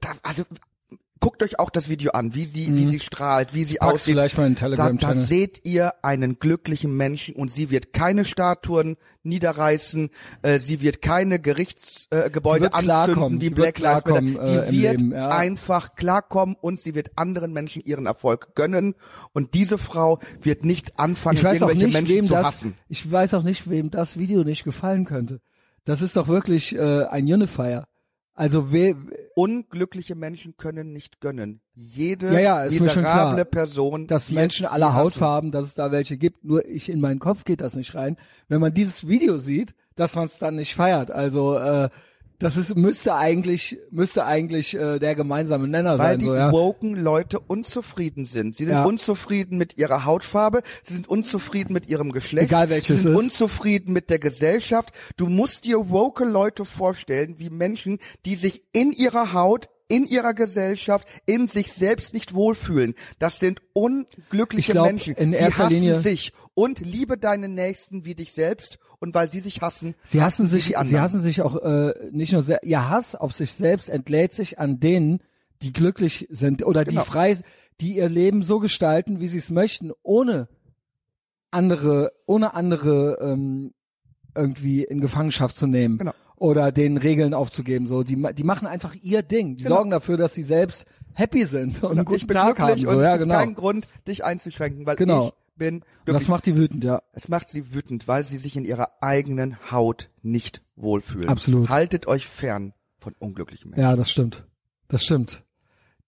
[0.00, 0.42] da, also
[1.20, 4.14] guckt euch auch das Video an, wie sie, wie sie strahlt, wie sie Pack's aussieht.
[4.14, 8.24] vielleicht mal in den da, da seht ihr einen glücklichen Menschen und sie wird keine
[8.24, 10.10] Statuen niederreißen,
[10.42, 14.20] äh, sie wird keine Gerichtsgebäude äh, Die wird anzünden wie die wird Black Lives Matter.
[14.20, 15.28] Die äh, im wird Leben, ja.
[15.28, 18.94] einfach klarkommen und sie wird anderen Menschen ihren Erfolg gönnen
[19.32, 22.74] und diese Frau wird nicht anfangen, irgendwelche nicht, Menschen zu das, hassen.
[22.88, 25.40] ich weiß auch nicht, wem das Video nicht gefallen könnte.
[25.84, 27.86] Das ist doch wirklich äh, ein Unifier.
[28.36, 28.94] Also we,
[29.34, 31.60] Unglückliche Menschen können nicht gönnen.
[31.74, 34.94] Jede Ja, ja, ist miserable klar, Person, dass Menschen aller.
[34.94, 36.44] Hautfarben, dass es da welche gibt.
[36.44, 38.16] Nur ich in meinen Kopf geht das nicht rein.
[38.48, 41.10] Wenn man dieses Video sieht, dass man es dann nicht feiert.
[41.10, 41.88] Also äh,
[42.38, 46.18] das ist müsste eigentlich müsste eigentlich äh, der gemeinsame Nenner Weil sein.
[46.18, 46.52] die So, ja.
[46.52, 48.54] woken Leute unzufrieden sind.
[48.56, 48.84] Sie sind Ja.
[48.84, 53.18] unzufrieden mit ihrer Hautfarbe, sie sind unzufrieden mit ihrem Geschlecht, Egal welches sie sind ist.
[53.18, 54.90] unzufrieden mit der Gesellschaft.
[55.16, 60.34] Du musst dir woke Leute vorstellen, wie Menschen, die sich in ihrer Haut in ihrer
[60.34, 62.96] Gesellschaft, in sich selbst nicht wohlfühlen.
[63.20, 65.14] Das sind unglückliche Ich glaub, Menschen.
[65.14, 68.78] in sie erster hassen Linie- sich und liebe deinen Nächsten wie dich selbst.
[68.98, 71.02] Und weil sie sich hassen, Sie hassen sich, die sie anderen.
[71.02, 74.80] hassen sich auch äh, nicht nur sehr, ihr Hass auf sich selbst entlädt sich an
[74.80, 75.20] denen,
[75.62, 77.02] die glücklich sind oder Genau.
[77.02, 77.36] die frei,
[77.82, 80.48] die ihr Leben so gestalten, wie sie es möchten, ohne
[81.50, 83.74] andere, ohne andere ähm,
[84.34, 86.12] irgendwie in Gefangenschaft zu nehmen Genau.
[86.36, 87.86] oder den Regeln aufzugeben.
[87.86, 89.56] So, die, die machen einfach ihr Ding.
[89.56, 89.76] Die Genau.
[89.76, 92.78] sorgen dafür, dass sie selbst happy sind und einen guten ich bin Tag haben.
[92.78, 93.34] So, und ja, genau.
[93.34, 95.26] keinen Grund, dich einzuschränken, weil Genau.
[95.28, 96.22] ich bin glücklich.
[96.22, 97.02] das macht die wütend, ja.
[97.12, 101.28] Es macht sie wütend, weil sie sich in ihrer eigenen Haut nicht wohlfühlen.
[101.28, 101.68] Absolut.
[101.68, 103.82] Haltet euch fern von unglücklichen Menschen.
[103.82, 104.46] Ja, das stimmt.
[104.88, 105.42] Das stimmt.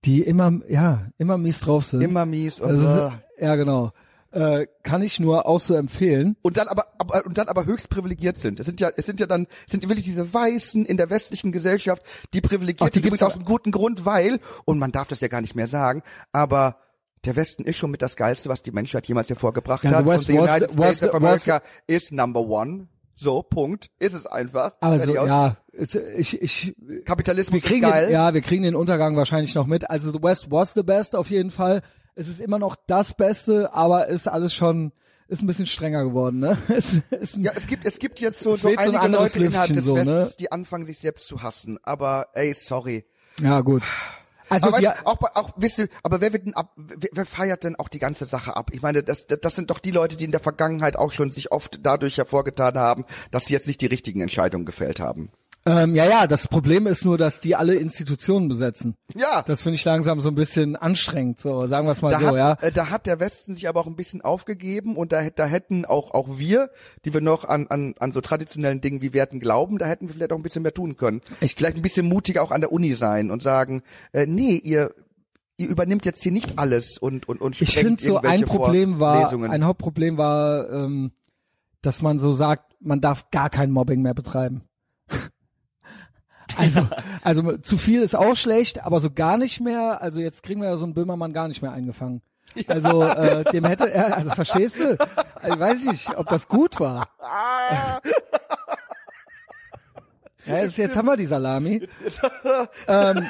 [0.05, 2.03] Die immer, ja, immer mies drauf sind.
[2.03, 3.93] Immer mies und, Also, ja, genau.
[4.31, 6.37] Äh, kann ich nur auch so empfehlen.
[6.43, 8.61] und dann aber, aber und dann aber höchst privilegiert sind.
[8.61, 12.03] Es sind ja es sind ja dann sind wirklich diese Weißen in der westlichen Gesellschaft,
[12.35, 15.21] die privilegiert Ach, die sind gibt's aus einem guten Grund, weil und man darf das
[15.21, 16.77] ja gar nicht mehr sagen, aber
[17.25, 20.05] der Westen ist schon mit das geilste, was die Menschheit jemals hervorgebracht Ja, hat.
[20.05, 22.89] the West und the was- United States was- of America is number one.
[23.21, 23.91] So, Punkt.
[23.99, 24.75] Ist es einfach.
[24.81, 25.57] Also, ja,
[26.17, 28.07] ich, ich, Kapitalismus wir kriegen, ist geil.
[28.07, 29.91] Den, ja, wir kriegen den Untergang wahrscheinlich noch mit.
[29.91, 31.83] Also, The West was the best auf jeden Fall.
[32.15, 34.93] Es ist immer noch das Beste, aber ist alles schon,
[35.27, 36.57] ist ein bisschen strenger geworden, ne?
[36.69, 39.09] Es ist ein, Ja, es gibt, es gibt jetzt so, so weht so ein einige
[39.17, 40.07] Leute innerhalb Lüftchen des so, ne?
[40.07, 41.79] Westens, die anfangen, sich selbst zu hassen.
[41.83, 43.05] Aber, ey, sorry.
[43.41, 43.83] ja, gut.
[44.49, 47.65] Also, aber weißt, auch, auch, wisst ihr, aber wer wird denn ab, wer, wer feiert
[47.65, 48.71] denn auch die ganze Sache ab?
[48.73, 51.31] Ich meine, das, das, das sind doch die Leute, die in der Vergangenheit auch schon
[51.31, 55.31] sich oft dadurch hervorgetan haben, dass sie jetzt nicht die richtigen Entscheidungen gefällt haben.
[55.67, 58.97] Ähm, ja, ja, das Problem ist nur, dass die alle Institutionen besetzen.
[59.15, 59.43] Ja.
[59.43, 62.27] Das finde ich langsam so ein bisschen anstrengend, so, sagen wir es mal da, so,
[62.29, 62.53] hat, ja.
[62.61, 65.85] äh, da hat der Westen sich aber auch ein bisschen aufgegeben und da, da hätten
[65.85, 66.71] auch, auch wir,
[67.05, 70.15] die wir noch an, an, an so traditionellen Dingen wie Werten glauben, da hätten wir
[70.15, 71.21] vielleicht auch ein bisschen mehr tun können.
[71.41, 74.95] Ich- vielleicht ein bisschen mutiger auch an der Uni sein und sagen, äh, nee, ihr,
[75.59, 79.31] ihr übernimmt jetzt hier nicht alles und, und, und Ich finde so ein Problem war,
[79.33, 81.13] ein Hauptproblem war, ähm,
[81.83, 84.63] dass man so sagt, man darf gar kein Mobbing mehr betreiben.
[86.59, 86.87] Also,
[87.23, 90.03] also zu viel ist auch schlecht, aber so gar nicht mehr.
[90.03, 92.21] Also jetzt kriegen wir ja so einen Böhmermann gar nicht mehr eingefangen.
[92.67, 94.99] Also äh, dem hätte er, also verstehst du?
[95.41, 97.09] Also, weiß ich nicht, ob das gut war.
[100.47, 101.87] Ja, jetzt, jetzt haben wir die Salami.
[102.89, 103.27] ähm,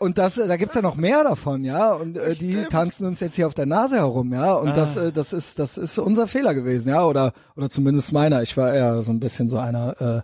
[0.00, 1.92] und das, da gibt's ja noch mehr davon, ja.
[1.92, 4.54] Und äh, die tanzen uns jetzt hier auf der Nase herum, ja.
[4.54, 7.04] Und das, äh, das ist, das ist unser Fehler gewesen, ja.
[7.04, 8.42] Oder, oder zumindest meiner.
[8.42, 10.22] Ich war eher so ein bisschen so einer, äh,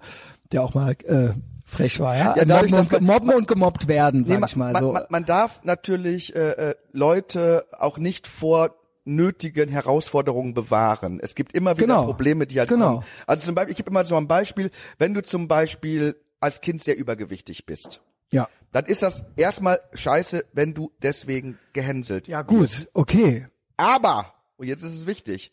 [0.51, 1.29] der auch mal äh,
[1.71, 2.35] frech war, ja.
[2.37, 4.83] Ja, dadurch, mobben, dass und, man- mobben und gemobbt werden, sag Nee, ich mal man,
[4.83, 4.93] so.
[4.93, 11.21] man, man darf natürlich äh, äh, Leute auch nicht vor nötigen Herausforderungen bewahren.
[11.23, 12.05] Es gibt immer wieder Genau.
[12.05, 12.97] Probleme, die halt Genau.
[12.97, 13.05] kommen.
[13.27, 16.83] Also zum Beispiel, ich gebe immer so ein Beispiel, wenn du zum Beispiel als Kind
[16.83, 18.49] sehr übergewichtig bist, ja.
[18.73, 23.47] dann ist das erstmal scheiße, wenn du deswegen gehänselt Ja, gut, okay.
[23.77, 25.53] aber, und jetzt ist es wichtig,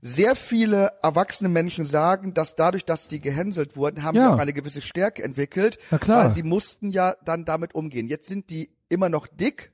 [0.00, 4.28] sehr viele erwachsene Menschen sagen, dass dadurch, dass die gehänselt wurden, haben Ja.
[4.28, 6.24] die auch eine gewisse Stärke entwickelt, Na klar.
[6.24, 8.06] weil sie mussten ja dann damit umgehen.
[8.06, 9.72] Jetzt sind die immer noch dick,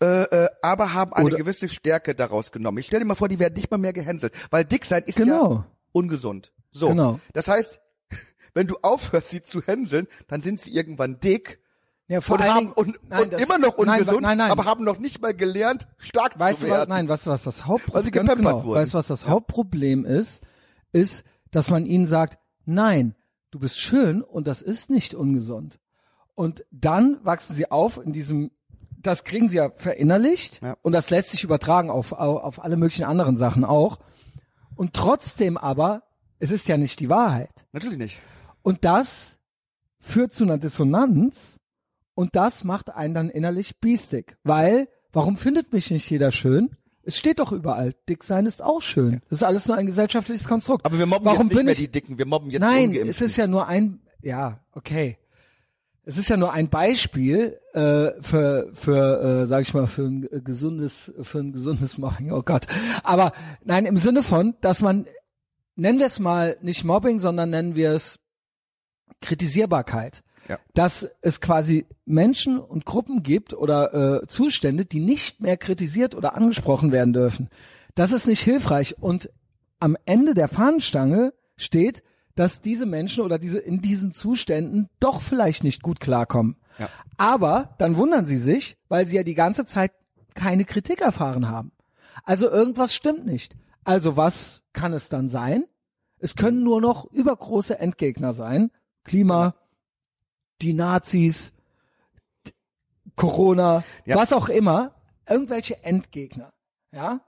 [0.00, 2.78] äh, äh, aber haben eine Oder- gewisse Stärke daraus genommen.
[2.78, 5.16] Ich stell dir mal vor, die werden nicht mal mehr gehänselt, weil dick sein ist
[5.18, 5.52] Genau.
[5.54, 6.52] ja ungesund.
[6.70, 7.18] So, Genau.
[7.32, 7.80] das heißt,
[8.54, 11.58] wenn du aufhörst, sie zu hänseln, dann sind sie irgendwann dick
[12.08, 14.50] Ja, vor und, allen haben, Dingen, und, nein, und das- immer noch ungesund, nein, nein.
[14.50, 16.88] aber haben noch nicht mal gelernt, stark Weißt zu du was, werden.
[16.90, 18.80] nein, weißt du was das Hauptproblem gepampert genau, wurden.
[18.80, 20.42] weißt du was das Hauptproblem ist,
[20.92, 23.14] ist, dass man ihnen sagt, nein,
[23.50, 25.78] du bist schön und das ist nicht ungesund.
[26.34, 28.52] Und dann wachsen sie auf in diesem,
[28.96, 30.76] das kriegen sie ja verinnerlicht Ja.
[30.82, 33.98] und das lässt sich übertragen auf, auf alle möglichen anderen Sachen auch.
[34.76, 36.04] Und trotzdem aber,
[36.38, 37.66] es ist ja nicht die Wahrheit.
[37.72, 38.18] Natürlich nicht.
[38.62, 39.36] Und das
[39.98, 41.57] führt zu einer Dissonanz
[42.18, 44.36] Und das macht einen dann innerlich biestig.
[44.42, 46.70] Weil, warum findet mich nicht jeder schön?
[47.04, 49.22] Es steht doch überall, dick sein ist auch schön.
[49.28, 50.84] Das ist alles nur ein gesellschaftliches Konstrukt.
[50.84, 53.20] Aber wir mobben warum jetzt nicht mehr ich, die Dicken, wir mobben jetzt Nein, es
[53.20, 55.16] ist ja nur ein, ja, okay.
[56.02, 60.28] Es ist ja nur ein Beispiel äh, für, für äh, sag ich mal, für ein
[60.42, 62.32] gesundes, für ein gesundes Mobbing.
[62.32, 62.66] Oh Gott.
[63.04, 63.30] Aber
[63.62, 65.06] nein, im Sinne von, dass man,
[65.76, 68.18] nennen wir es mal nicht Mobbing, sondern nennen wir es
[69.20, 70.24] Kritisierbarkeit.
[70.48, 70.58] Ja.
[70.74, 76.34] Dass es quasi Menschen und Gruppen gibt oder äh, Zustände, die nicht mehr kritisiert oder
[76.34, 77.50] angesprochen werden dürfen.
[77.94, 78.96] Das ist nicht hilfreich.
[79.00, 79.30] Und
[79.80, 82.02] am Ende der Fahnenstange steht,
[82.34, 86.56] dass diese Menschen oder diese in diesen Zuständen doch vielleicht nicht gut klarkommen.
[86.78, 86.88] Ja.
[87.16, 89.92] Aber dann wundern sie sich, weil sie ja die ganze Zeit
[90.34, 91.72] keine Kritik erfahren haben.
[92.24, 93.56] Also irgendwas stimmt nicht.
[93.84, 95.64] Also was kann es dann sein?
[96.20, 98.70] Es können nur noch übergroße Endgegner sein.
[99.04, 99.54] Klima,
[100.62, 101.52] die Nazis,
[103.16, 104.16] Corona, Ja.
[104.16, 104.94] was auch immer.
[105.28, 106.52] Irgendwelche Endgegner.
[106.92, 107.20] Ja?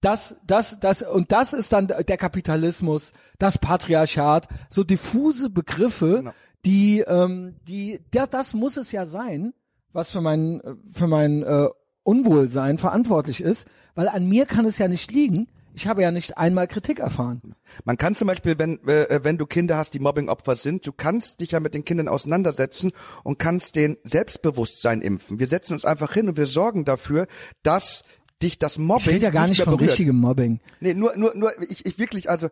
[0.00, 6.30] Das, das, das, und das ist dann der Kapitalismus, das Patriarchat, so diffuse Begriffe, Genau.
[6.64, 9.54] die, ähm, die, das, das muss es ja sein,
[9.92, 11.68] was für mein, äh, für mein äh,
[12.04, 15.48] Unwohlsein verantwortlich ist, weil an mir kann es ja nicht liegen.
[15.78, 17.54] Ich habe ja nicht einmal Kritik erfahren.
[17.84, 21.40] Man kann zum Beispiel, wenn, äh, wenn du Kinder hast, die Mobbingopfer sind, du kannst
[21.40, 22.90] dich ja mit den Kindern auseinandersetzen
[23.22, 25.38] und kannst den Selbstbewusstsein impfen.
[25.38, 27.28] Wir setzen uns einfach hin und wir sorgen dafür,
[27.62, 28.02] dass
[28.42, 29.92] dich das Mobbing Ich rede ja gar nicht mehr von berührt.
[29.92, 30.58] richtigem Mobbing.
[30.80, 32.48] Nee, nur, nur, nur, ich, ich wirklich, also,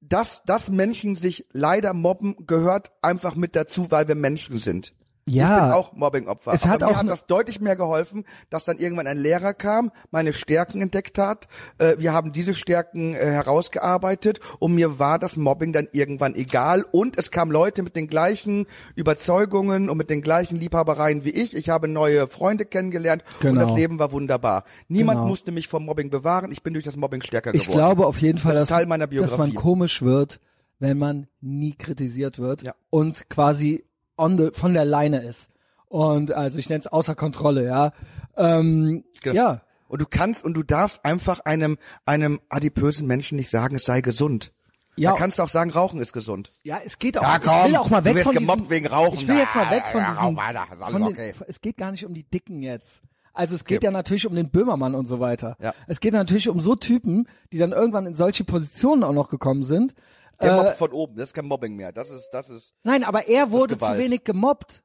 [0.00, 4.94] dass, dass Menschen sich leider mobben, gehört einfach mit dazu, weil wir Menschen sind.
[5.24, 5.56] Ja.
[5.56, 6.52] Ich bin auch Mobbingopfer.
[6.52, 9.18] Es Aber hat mir auch hat ne- das deutlich mehr geholfen, dass dann irgendwann ein
[9.18, 11.46] Lehrer kam, meine Stärken entdeckt hat.
[11.78, 16.84] Äh, wir haben diese Stärken äh, herausgearbeitet und mir war das Mobbing dann irgendwann egal.
[16.90, 21.54] Und es kamen Leute mit den gleichen Überzeugungen und mit den gleichen Liebhabereien wie ich.
[21.54, 23.60] Ich habe neue Freunde kennengelernt und Genau.
[23.60, 24.64] das Leben war wunderbar.
[24.88, 25.28] Niemand Genau.
[25.28, 26.50] musste mich vom Mobbing bewahren.
[26.50, 27.76] Ich bin durch das Mobbing stärker Ich geworden.
[27.78, 30.40] glaube auf jeden Fall, Das dass, ist Teil meiner dass man komisch wird,
[30.78, 32.74] wenn man nie kritisiert wird Ja.
[32.90, 33.84] und quasi
[34.16, 35.50] on the, von der Leine ist.
[35.88, 37.92] Und also ich nenne es außer Kontrolle, ja.
[38.36, 39.36] Ähm, Genau.
[39.36, 43.84] Ja, Und du kannst und du darfst einfach einem einem adipösen Menschen nicht sagen, es
[43.84, 44.52] sei gesund.
[44.96, 45.12] Ja.
[45.12, 46.50] Da kannst du auch sagen, Rauchen ist gesund.
[46.64, 47.22] ja, es geht auch.
[47.22, 49.18] Ja, ich komm, will auch mal du weg wirst von gemobbt diesem, wegen Rauchen.
[49.20, 50.36] Ich will jetzt mal weg von Ja, diesem.
[50.36, 51.34] weiter, von den, okay.
[51.46, 53.02] Es geht gar nicht um die Dicken jetzt.
[53.34, 55.56] Also es geht ja natürlich um den Böhmermann und so weiter.
[55.60, 55.72] Ja.
[55.86, 59.62] Es geht natürlich um so Typen, die dann irgendwann in solche Positionen auch noch gekommen
[59.64, 59.94] sind.
[60.42, 61.92] Der Äh, mobbt von oben, das ist kein Mobbing mehr.
[61.92, 64.82] Das ist das ist nein, aber er wurde zu wenig gemobbt.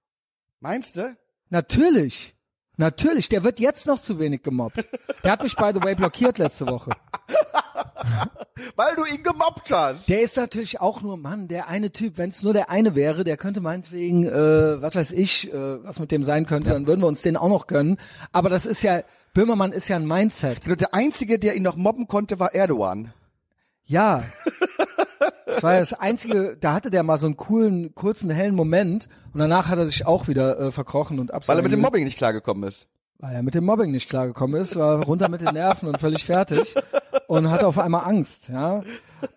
[0.59, 1.15] Meinst du?
[1.49, 2.35] Natürlich.
[2.79, 4.85] Natürlich, der wird jetzt noch zu wenig gemobbt.
[5.23, 6.91] Der hat mich, by the way, blockiert letzte Woche.
[8.75, 10.07] Weil du ihn gemobbt hast.
[10.07, 13.23] Der ist natürlich auch nur, Mann, der eine Typ, wenn es nur der eine wäre,
[13.23, 17.01] der könnte meinetwegen, äh, was weiß ich, äh, was mit dem sein könnte, dann würden
[17.01, 17.97] wir uns den auch noch gönnen.
[18.31, 19.01] Aber das ist ja,
[19.33, 20.65] Böhmermann ist ja ein Mindset.
[20.79, 23.13] Der einzige, der ihn noch mobben konnte, war Erdogan.
[23.85, 24.23] Ja.
[25.57, 29.39] Das war das einzige, da hatte der mal so einen coolen, kurzen, hellen Moment und
[29.39, 31.57] danach hat er sich auch wieder äh, verkrochen und Weil abseits.
[31.59, 32.87] er mit dem Mobbing nicht klargekommen ist.
[33.19, 36.23] weil er mit dem Mobbing nicht klargekommen ist, war runter mit den Nerven und völlig
[36.25, 36.75] fertig
[37.27, 38.83] und hatte auf einmal Angst, ja.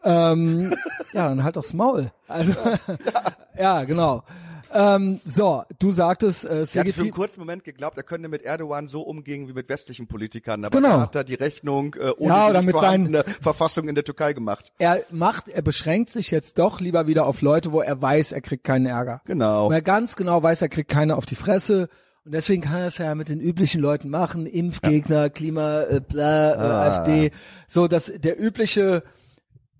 [0.04, 0.74] Ähm,
[1.14, 2.12] ja, dann halt aufs Maul.
[2.28, 2.52] Also,
[3.58, 4.22] ja, genau.
[4.72, 8.42] Ähm, so, du sagtest, äh, Ich hatte für einen kurzen Moment geglaubt, er könnte mit
[8.42, 10.64] Erdogan so umgehen wie mit westlichen Politikern.
[10.64, 10.90] Aber Genau.
[10.96, 14.32] er hat da die Rechnung äh, ohne Ja, oder mit seinen- Verfassung in der Türkei
[14.32, 14.72] gemacht.
[14.78, 18.40] er macht, er beschränkt sich jetzt doch lieber wieder auf Leute, wo er weiß, er
[18.40, 19.22] kriegt keinen Ärger.
[19.24, 19.68] Genau.
[19.68, 21.88] Wo er ganz genau weiß, er kriegt keine auf die Fresse.
[22.24, 26.52] Und deswegen kann er es ja mit den üblichen Leuten machen, Impfgegner, Klima, äh, bla,
[26.52, 26.82] äh, Ah.
[26.98, 27.30] AfD.
[27.66, 29.02] So, dass der übliche,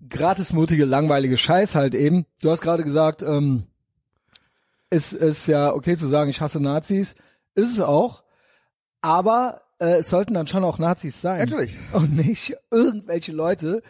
[0.09, 2.25] gratismutige, langweilige Scheiß halt eben.
[2.41, 3.63] Du hast gerade gesagt, ähm,
[4.91, 7.15] ist ist ja okay zu sagen, ich hasse Nazis.
[7.55, 8.23] Ist es auch.
[9.01, 11.39] Aber äh, es sollten dann schon auch Nazis sein.
[11.39, 11.75] Natürlich.
[11.93, 13.81] Und nicht irgendwelche Leute,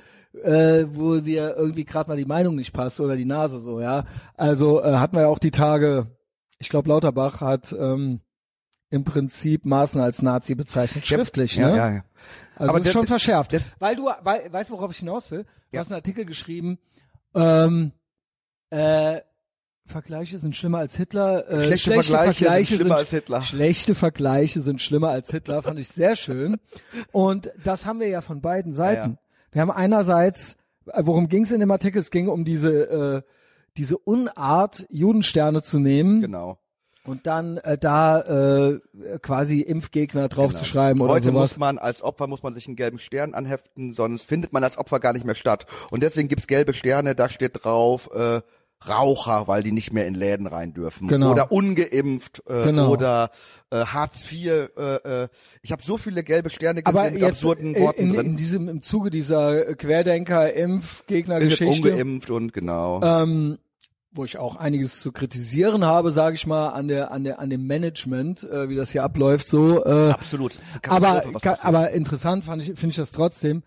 [0.43, 4.05] äh, wo dir irgendwie gerade mal die Meinung nicht passt oder die Nase so, ja.
[4.37, 6.07] Also äh, hatten wir ja auch die Tage,
[6.59, 8.21] ich glaube Lauterbach hat ähm,
[8.89, 11.75] im Prinzip Maaßen als Nazi bezeichnet, schriftlich, ja, ne?
[11.77, 12.03] Ja, ja.
[12.55, 13.53] Also Aber das ist schon verschärft.
[13.79, 15.43] weil du, weil, weißt du, worauf ich hinaus will?
[15.43, 15.79] Du Ja.
[15.81, 16.77] hast einen Artikel geschrieben,
[17.35, 17.91] ähm,
[18.69, 19.19] äh,
[19.85, 21.49] Vergleiche sind schlimmer als Hitler.
[21.49, 23.41] Äh, Schlechte Vergleiche sind schlimmer als Hitler.
[23.41, 26.57] Schlechte Vergleiche sind schlimmer als Hitler, fand ich sehr schön.
[27.11, 29.17] Und das haben wir ja von beiden Seiten.
[29.51, 30.55] Wir haben einerseits,
[30.87, 31.99] äh, worum ging es in dem Artikel?
[31.99, 33.21] Es ging um diese, äh,
[33.77, 36.57] diese Unart, Judensterne zu nehmen Genau.
[37.05, 38.79] und dann äh, da äh,
[39.21, 41.51] quasi Impfgegner draufzuschreiben oder Heute sowas.
[41.51, 44.77] muss man als Opfer muss man sich einen gelben Stern anheften, sonst findet man als
[44.77, 45.65] Opfer gar nicht mehr statt.
[45.89, 48.41] Und deswegen gibt's gelbe Sterne, da steht drauf, äh,
[48.87, 51.07] Raucher, weil die nicht mehr in Läden rein dürfen.
[51.07, 51.31] Genau.
[51.31, 52.89] Oder ungeimpft äh, Genau.
[52.91, 53.29] oder
[53.69, 54.47] äh, Hartz IV.
[54.77, 55.27] Äh, äh,
[55.61, 58.25] ich habe so viele gelbe Sterne gesehen Aber mit jetzt absurden äh, Worten in, drin.
[58.25, 63.01] in diesem im Zuge dieser Querdenker Impfgegner Ist Geschichte ungeimpft und genau.
[63.03, 63.59] ähm,
[64.13, 67.49] wo ich auch einiges zu kritisieren habe, sage ich mal, an der an der an
[67.49, 69.85] dem Management, äh, wie das hier abläuft, so.
[69.85, 70.53] Äh, Absolut.
[70.89, 71.23] Aber
[71.61, 73.63] aber interessant fand ich finde ich das trotzdem.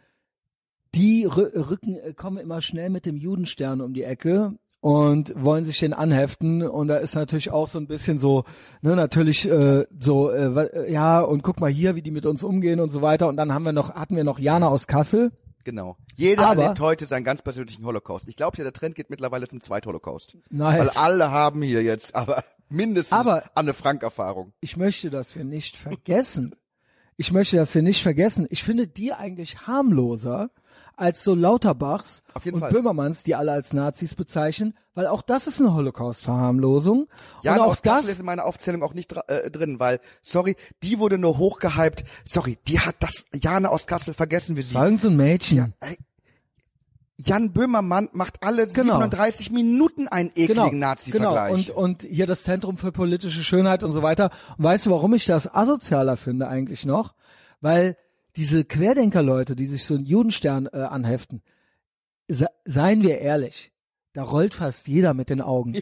[0.95, 5.79] Die Rü- Rücken kommen immer schnell mit dem Judenstern um die Ecke und wollen sich
[5.79, 8.45] den anheften und da ist natürlich auch so ein bisschen so
[8.83, 12.81] ne natürlich äh, so äh, ja und guck mal hier wie die mit uns umgehen
[12.81, 15.33] und so weiter und dann haben wir noch hatten wir noch Jana aus Kassel
[15.65, 15.97] Genau.
[16.17, 18.29] Jeder Aber- erlebt heute seinen ganz persönlichen Holocaust.
[18.29, 20.37] Ich glaube ja, der Trend geht mittlerweile zum Zweitholocaust.
[20.51, 20.79] Nice.
[20.79, 24.53] Weil alle haben hier jetzt aber mindestens Aber- Anne Frank-Erfahrung.
[24.61, 26.55] ich möchte, dass wir nicht vergessen.
[27.17, 28.47] Ich möchte, dass wir nicht vergessen.
[28.51, 30.51] Ich finde die eigentlich harmloser
[30.97, 32.73] als so Lauterbachs und Fall.
[32.73, 37.09] Böhmermanns, die alle als Nazis bezeichnen, weil auch das ist eine Holocaust-Verharmlosung.
[37.43, 40.01] Ja, und auch aus Kassel das, ist in meiner Aufzählung auch nicht äh, drin, weil,
[40.23, 42.05] sorry, die wurde nur hochgehypt.
[42.25, 44.75] Sorry, die hat das, Jana aus Kassel, vergessen wir sie.
[44.75, 45.75] war so ein Mädchen.
[45.81, 45.99] Ey,
[47.17, 48.95] Jan Böhmermann macht alle Genau.
[48.95, 51.53] 37 Minuten einen ekligen Genau, Nazi-Vergleich.
[51.53, 54.31] und, und hier das Zentrum für politische Schönheit und so weiter.
[54.59, 57.15] Und weißt du, warum ich das asozialer finde eigentlich noch?
[57.61, 57.97] Weil
[58.37, 61.43] diese Querdenker-Leute, die sich so einen Judenstern äh, anheften,
[62.29, 63.73] se seien wir ehrlich,
[64.13, 65.81] da rollt fast jeder mit den Augen.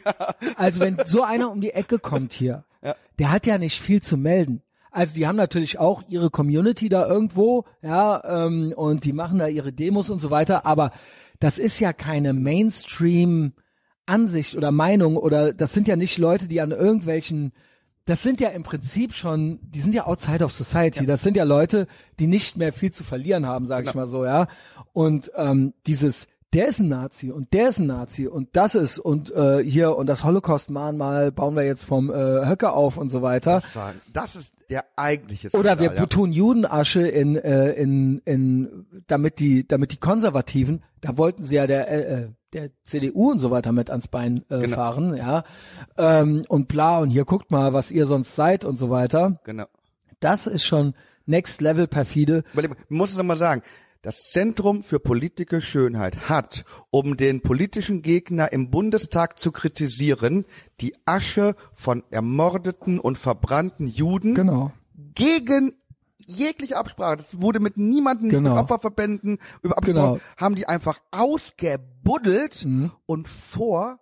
[0.57, 2.95] Also wenn so einer um die Ecke kommt hier, Ja.
[3.17, 4.61] der hat ja nicht viel zu melden.
[4.91, 9.47] Also die haben natürlich auch ihre Community da irgendwo, ja, ähm, und die machen da
[9.47, 10.91] ihre Demos und so weiter, aber
[11.39, 13.53] das ist ja keine Mainstream
[14.05, 17.53] Ansicht oder Meinung oder das sind ja nicht Leute, die an irgendwelchen
[18.05, 21.05] das sind ja im Prinzip schon, die sind ja outside of society.
[21.05, 21.87] Das sind ja Leute,
[22.19, 24.47] die nicht mehr viel zu verlieren haben, sage ich mal so, ja.
[24.91, 28.99] Und ähm, dieses, der ist ein Nazi und der ist ein Nazi und das ist
[28.99, 33.21] und äh, hier und das Holocaust-Mahnmal bauen wir jetzt vom äh, Höcke auf und so
[33.21, 33.55] weiter.
[33.55, 36.05] das, war, das ist der eigentliche Oder wir Skandal, ja.
[36.07, 41.67] tun Judenasche in, äh, in, in, damit die, damit die Konservativen, da wollten sie ja
[41.67, 44.75] der, äh, äh, der CDU und so weiter mit ans Bein äh, Genau.
[44.75, 45.43] fahren, ja,
[45.97, 49.39] ähm, und bla und hier guckt mal, was ihr sonst seid und so weiter.
[49.43, 49.65] Genau.
[50.19, 50.93] Das ist schon
[51.25, 52.43] Next Level perfide.
[52.53, 53.61] Man muss es nochmal sagen.
[54.01, 60.43] Das Zentrum für politische Schönheit hat, um den politischen Gegner im Bundestag zu kritisieren,
[60.81, 64.73] die Asche von ermordeten und verbrannten Juden Genau.
[65.15, 65.73] gegen
[66.27, 67.17] jegliche Absprache.
[67.17, 68.51] Das wurde mit niemandem, nicht Genau.
[68.55, 70.15] mit Opferverbänden über Genau.
[70.15, 70.21] Mhm.
[70.37, 72.65] haben die einfach ausgebuddelt
[73.05, 73.99] und vor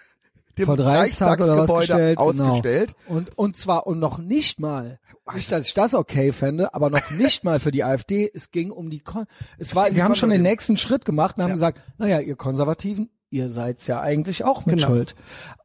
[0.58, 1.80] dem Vor 30 Tag oder was Reichstagsgebäude
[2.14, 2.94] gestellt, ausgestellt.
[3.06, 3.18] Genau.
[3.18, 5.00] Und, und zwar, und noch nicht mal,
[5.34, 8.70] nicht, dass ich das okay fände, aber noch nicht mal für die AfD, es ging
[8.70, 9.26] um die, Kon
[9.58, 11.54] es war, sie haben schon den nächsten Schritt gemacht und haben Ja.
[11.54, 14.88] gesagt, naja, ihr Konservativen, ihr seid's ja eigentlich auch mit Genau.
[14.88, 15.14] Schuld.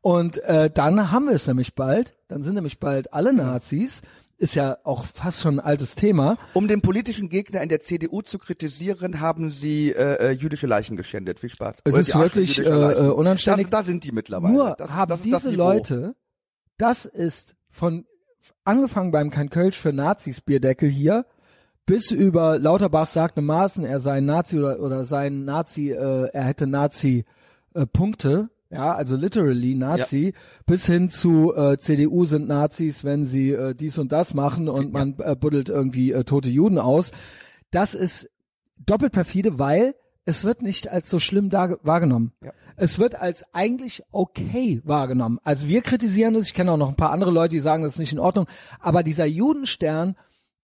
[0.01, 4.01] Und äh, dann haben wir es nämlich bald, dann sind nämlich bald alle Nazis,
[4.39, 6.37] ist ja auch fast schon ein altes Thema.
[6.53, 10.97] Um den politischen Gegner in der CDU zu kritisieren, haben sie äh, äh, jüdische Leichen
[10.97, 11.39] geschändet.
[11.39, 11.77] Viel Spaß.
[11.83, 13.67] Es Oder ist wirklich, äh, äh, unanständig.
[13.69, 14.53] Da, da sind die mittlerweile.
[14.53, 15.51] Nur das, haben das diese.
[15.51, 16.15] Leute,
[16.77, 18.05] das ist von
[18.63, 21.25] angefangen beim kein Kölsch für Nazis Bierdeckel hier
[21.89, 26.43] bis über Lauterbach sagte Maaßen, er sei ein Nazi oder, oder sein Nazi, äh, er
[26.43, 27.25] hätte Nazi
[27.73, 30.33] äh, Punkte, ja, also literally Nazi,
[30.65, 34.93] bis hin zu äh, CDU sind Nazis, wenn sie äh, dies und das machen und
[34.93, 37.11] man äh, buddelt irgendwie äh, tote Juden aus.
[37.71, 38.29] Das ist
[38.77, 42.33] doppelt perfide, weil es wird nicht als so schlimm wahrgenommen.
[42.43, 42.51] Ja.
[42.75, 45.39] Es wird als eigentlich okay wahrgenommen.
[45.43, 47.93] Also wir kritisieren es, ich kenne auch noch ein paar andere Leute, die sagen, das
[47.93, 48.45] ist nicht in Ordnung,
[48.79, 50.15] aber dieser Judenstern,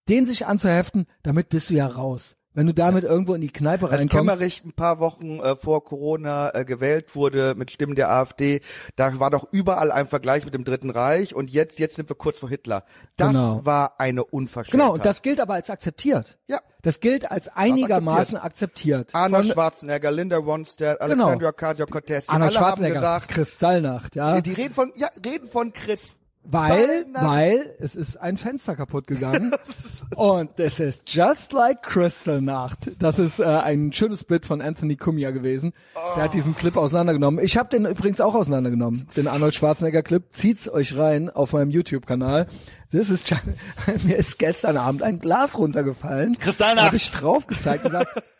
[0.08, 2.36] den sich anzuheften, damit bist du ja raus.
[2.56, 4.10] Wenn du damit irgendwo in die Kneipe Als reinkommst.
[4.10, 8.62] Kemmerich ein paar Wochen äh, vor Corona äh, gewählt wurde mit Stimmen der AfD,
[8.96, 12.16] da war doch überall ein Vergleich mit dem Dritten Reich und jetzt jetzt sind wir
[12.16, 12.84] kurz vor Hitler.
[13.16, 13.60] Das Genau.
[13.64, 14.80] war eine Unverschämtheit.
[14.80, 16.38] Genau, und das gilt aber als akzeptiert.
[16.48, 16.60] Ja.
[16.80, 19.14] Das gilt als einigermaßen akzeptiert.
[19.14, 21.12] Arnold Von Schwarzenegger, Linda Ronstadt, Genau.
[21.26, 24.40] Alexandria Ocasio-Cortez, die Arnold Schwarzenegger, gesagt, Kristallnacht, ja.
[24.40, 26.16] die reden von ja, reden von Chris.
[26.48, 29.52] Weil, weil es ist ein Fenster kaputt gegangen
[30.16, 32.90] und das ist just like Kristallnacht.
[33.00, 35.72] Das ist äh, ein schönes Bit von Anthony Cumia gewesen.
[36.14, 37.44] Der hat diesen Clip auseinandergenommen.
[37.44, 40.22] Ich habe den übrigens auch auseinandergenommen, den Arnold Schwarzenegger Clip.
[40.32, 42.46] Zieht's euch rein auf meinem YouTube-Kanal.
[42.92, 43.26] Das ist
[44.04, 46.38] mir ist gestern Abend ein Glas runtergefallen.
[46.38, 46.86] Kristallnacht.
[46.86, 48.22] Habe ich drauf gezeigt und gesagt,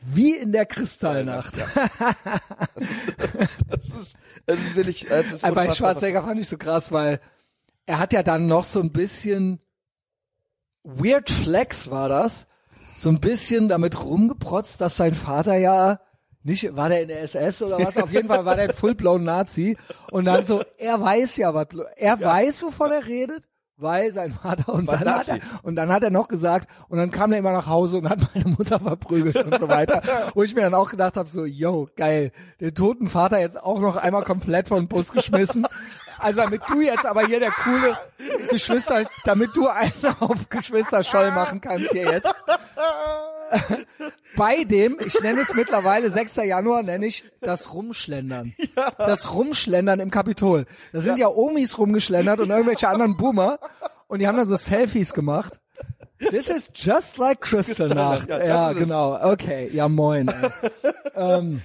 [0.00, 1.54] wie in der Kristallnacht.
[3.68, 7.20] Das ist, das ist wirklich, es ist Aber bei Schwarzenegger fand ich so krass, weil
[7.86, 9.60] er hat ja dann noch so ein bisschen
[10.82, 12.46] Weird Flex war das,
[12.96, 16.00] so ein bisschen damit rumgeprotzt, dass sein Vater ja
[16.42, 17.98] nicht, war der in der SS oder was?
[17.98, 19.76] Auf jeden Fall war der ein full-blown Nazi.
[20.10, 23.44] Und dann so, er weiß ja, was, er weiß, wovon er redet,
[23.80, 27.10] weil sein Vater und dann, hat er, und dann hat er noch gesagt, und dann
[27.10, 30.02] kam er immer nach Hause und hat meine Mutter verprügelt und so weiter.
[30.34, 33.80] Wo ich mir dann auch gedacht habe, so, yo, geil, den toten Vater jetzt auch
[33.80, 35.66] noch einmal komplett den Bus geschmissen.
[36.20, 37.96] Also damit du jetzt aber hier der coole
[38.50, 42.28] Geschwister, damit du einen auf Geschwister Scholl machen kannst hier jetzt.
[44.36, 46.36] Bei dem, ich nenne es mittlerweile 6.
[46.36, 48.54] Januar, nenne ich das Rumschlendern.
[48.98, 50.66] Das Rumschlendern im Kapitol.
[50.92, 51.28] Da sind ja.
[51.28, 53.58] Omis rumgeschlendert und irgendwelche anderen Boomer
[54.06, 55.60] und die haben dann so Selfies gemacht.
[56.18, 58.28] This is just like Kristallnacht.
[58.28, 59.18] ja, Ja, genau.
[59.32, 60.30] Okay, ja moin.
[61.16, 61.62] ähm,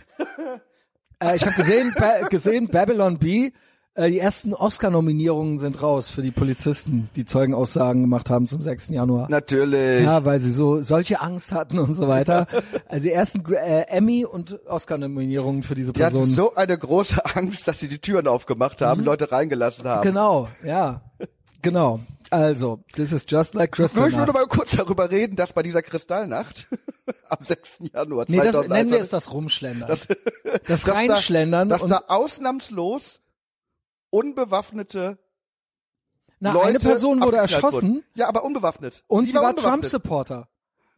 [1.22, 3.52] äh, ich habe gesehen, ba gesehen Babylon B.
[3.98, 8.90] Äh, die ersten Oscar-Nominierungen sind raus für die Polizisten, die Zeugenaussagen gemacht haben zum 6.
[8.90, 9.28] Januar.
[9.30, 10.04] Natürlich.
[10.04, 12.48] Ja, weil sie so solche Angst hatten und so weiter.
[12.88, 16.34] Also die ersten äh, Emmy und Oscar-Nominierungen für diese Die hatten Personen.
[16.36, 20.02] so eine große Angst, dass sie die Türen aufgemacht haben, Leute reingelassen haben.
[20.04, 21.02] Genau, ja,
[21.62, 22.00] genau.
[22.30, 26.68] Also, this is just like Ich würde mal kurz darüber reden, dass bei dieser Kristallnacht
[27.30, 27.80] am 6.
[27.94, 29.88] Januar Nee, das 2021 nennen wir es das Rumschlendern.
[29.88, 30.08] Das,
[30.68, 33.22] dass da- Reinschlendern dass und da ausnahmslos
[34.16, 35.18] unbewaffnete
[36.40, 38.04] na, Leute eine Person wurde erschossen wurden.
[38.16, 39.04] Ja, aber unbewaffnet.
[39.08, 39.64] und sie war unbewaffnet.
[39.90, 40.48] Trump-Supporter.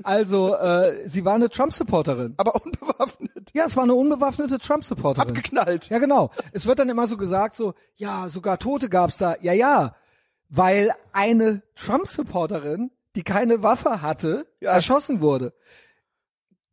[0.04, 2.36] Also, äh, sie war eine Trump-Supporterin.
[2.38, 3.50] Aber unbewaffnet.
[3.54, 5.30] Ja, es war eine unbewaffnete Trump-Supporterin.
[5.30, 5.90] Abgeknallt.
[5.90, 6.32] Ja, genau.
[6.52, 9.36] Es wird dann immer so gesagt, so, ja, sogar Tote gab's da.
[9.42, 9.96] Ja, ja,
[10.50, 14.72] weil eine Trump-Supporterin, die keine Waffe hatte, Ja.
[14.74, 15.54] erschossen wurde.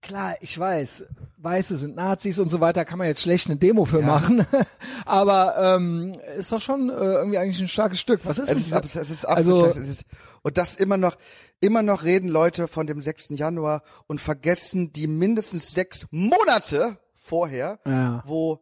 [0.05, 1.07] Klar, ich weiß,
[1.39, 4.47] Weiße sind Nazis und so weiter, kann man jetzt schlecht eine Demo für machen.
[5.07, 8.21] Aber ähm, ist doch schon äh, irgendwie eigentlich ein starkes Stück.
[8.25, 10.05] Was ist Es ist, ab- es ist also, es ist,
[10.43, 11.17] und das immer noch,
[11.61, 13.31] immer noch reden Leute von dem 6.
[13.31, 18.23] Januar und vergessen die mindestens sechs Monate vorher, Ja.
[18.27, 18.61] wo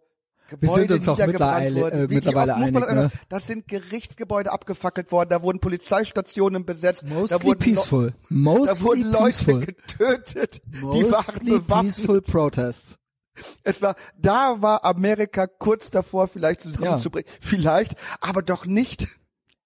[0.53, 1.99] sind Gebäude uns auch mittlerweile- wurden.
[2.05, 3.11] äh, mittlerweile einig, das, ne?
[3.29, 8.11] das sind Gerichtsgebäude abgefackelt worden, da wurden Polizeistationen besetzt, da mostly wurden, Le- peaceful.
[8.11, 9.61] da Mostly wurden Leute peaceful.
[9.67, 11.95] getötet, die waren Mostly bewaffnet.
[11.95, 12.99] peaceful protests.
[13.65, 17.31] Es war, da war Amerika kurz davor, vielleicht zusammenzubringen.
[17.41, 19.09] Vielleicht, aber doch nicht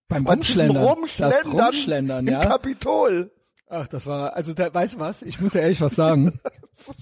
[0.09, 0.84] Beim Rumschlendern.
[0.84, 2.45] Rumschlendern, Das Rumschlendern, im ja.
[2.47, 3.32] Kapitol.
[3.68, 5.22] Ach, das war, also da, weißt du was?
[5.22, 6.39] Ich muss ja ehrlich was sagen.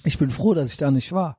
[0.05, 1.37] Ich bin froh, dass ich da nicht war.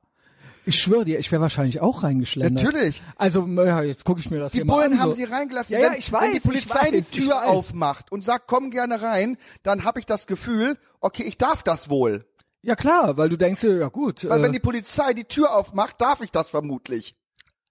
[0.66, 2.64] Ich schwöre dir, ich wäre wahrscheinlich auch reingeschlendert.
[2.64, 3.02] Natürlich.
[3.16, 5.00] Also, ja, jetzt gucke ich mir das Die hier mal Bullen an.
[5.00, 5.14] haben so.
[5.14, 5.72] sie reingelassen.
[5.74, 7.46] Ja, ja, wenn, ich wenn die weiß, Polizei ich weiß, die ich Tür weiß.
[7.48, 11.88] aufmacht und sagt, komm gerne rein, dann habe ich das Gefühl, okay, ich darf das
[11.88, 12.26] wohl.
[12.62, 14.28] Ja klar, weil du denkst ja gut.
[14.28, 17.14] Weil äh, wenn die Polizei die Tür aufmacht, darf ich das vermutlich.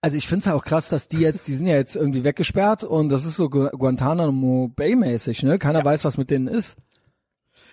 [0.01, 2.85] also ich find's ja auch krass, dass die jetzt, die sind ja jetzt irgendwie weggesperrt
[2.85, 5.59] und das ist so Gu- Guantanamo Bay mäßig, ne?
[5.59, 6.77] Keiner weiß, was mit denen ist.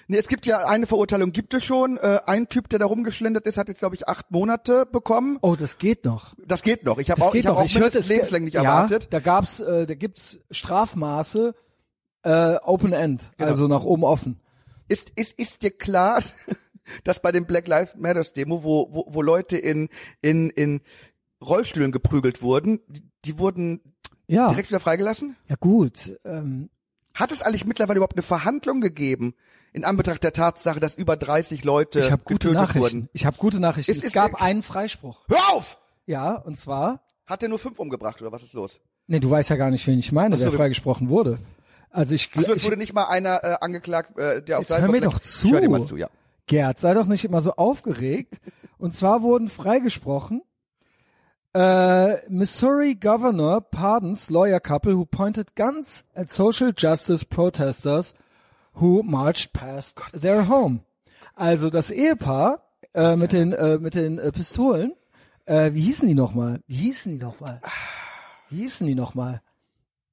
[0.08, 1.96] Nee, es gibt ja eine Verurteilung, gibt es schon.
[1.96, 5.38] Äh, ein Typ, der da rumgeschlendert ist, hat jetzt, glaube ich, acht Monate bekommen.
[5.42, 6.34] Oh, das geht noch.
[6.46, 6.98] Das geht noch.
[6.98, 7.60] Ich habe Das auch, ich hab noch.
[7.62, 9.08] auch Ich hörte lebenslänglich ja, erwartet.
[9.10, 11.54] Da gab's, äh, da gibt's Strafmaße,
[12.22, 13.50] äh, Open End, Genau.
[13.50, 14.40] also nach oben offen.
[14.88, 16.22] Ist, ist, ist dir klar,
[17.04, 19.88] dass bei dem Black Lives Matters Demo, wo, wo, wo Leute in,
[20.20, 20.80] in, in
[21.42, 23.80] Rollstühlen geprügelt wurden, die, die wurden
[24.26, 24.48] Ja.
[24.48, 25.36] direkt wieder freigelassen?
[25.48, 26.18] Ja gut.
[26.24, 26.70] Ähm,
[27.14, 29.34] Hat es eigentlich mittlerweile überhaupt eine Verhandlung gegeben,
[29.72, 32.80] in Anbetracht der Tatsache, dass über 30 Leute ich habe gute getötet Nachrichten.
[32.80, 33.08] wurden?
[33.12, 33.90] Ich habe gute Nachrichten.
[33.92, 35.24] Es Es, ist gab einen Freispruch.
[35.28, 35.78] Hör auf!
[36.06, 38.80] Ja, und zwar, Hat er nur fünf umgebracht oder was ist los?
[39.06, 41.38] nee, du weißt ja gar nicht, wen ich meine, so, der wir- freigesprochen wurde.
[41.90, 44.90] Also ich, Also es wurde nicht mal einer äh, angeklagt, äh, der auf seinen hör
[44.90, 45.48] mir doch zu.
[45.48, 46.08] Ich hör dir mal zu, ja.
[46.46, 48.40] Gerd, sei doch nicht immer so aufgeregt.
[48.78, 50.42] Und zwar wurden freigesprochen
[51.54, 58.14] äh, Missouri Governor pardons lawyer couple who pointed guns at social justice protesters
[58.74, 60.80] who marched past their home.
[61.34, 62.62] Also das Ehepaar
[62.94, 64.92] äh, mit den äh, mit den äh, Pistolen.
[65.46, 66.60] Äh, wie hießen die nochmal?
[66.66, 67.60] Wie hießen die nochmal?
[68.48, 69.40] Wie hießen die nochmal?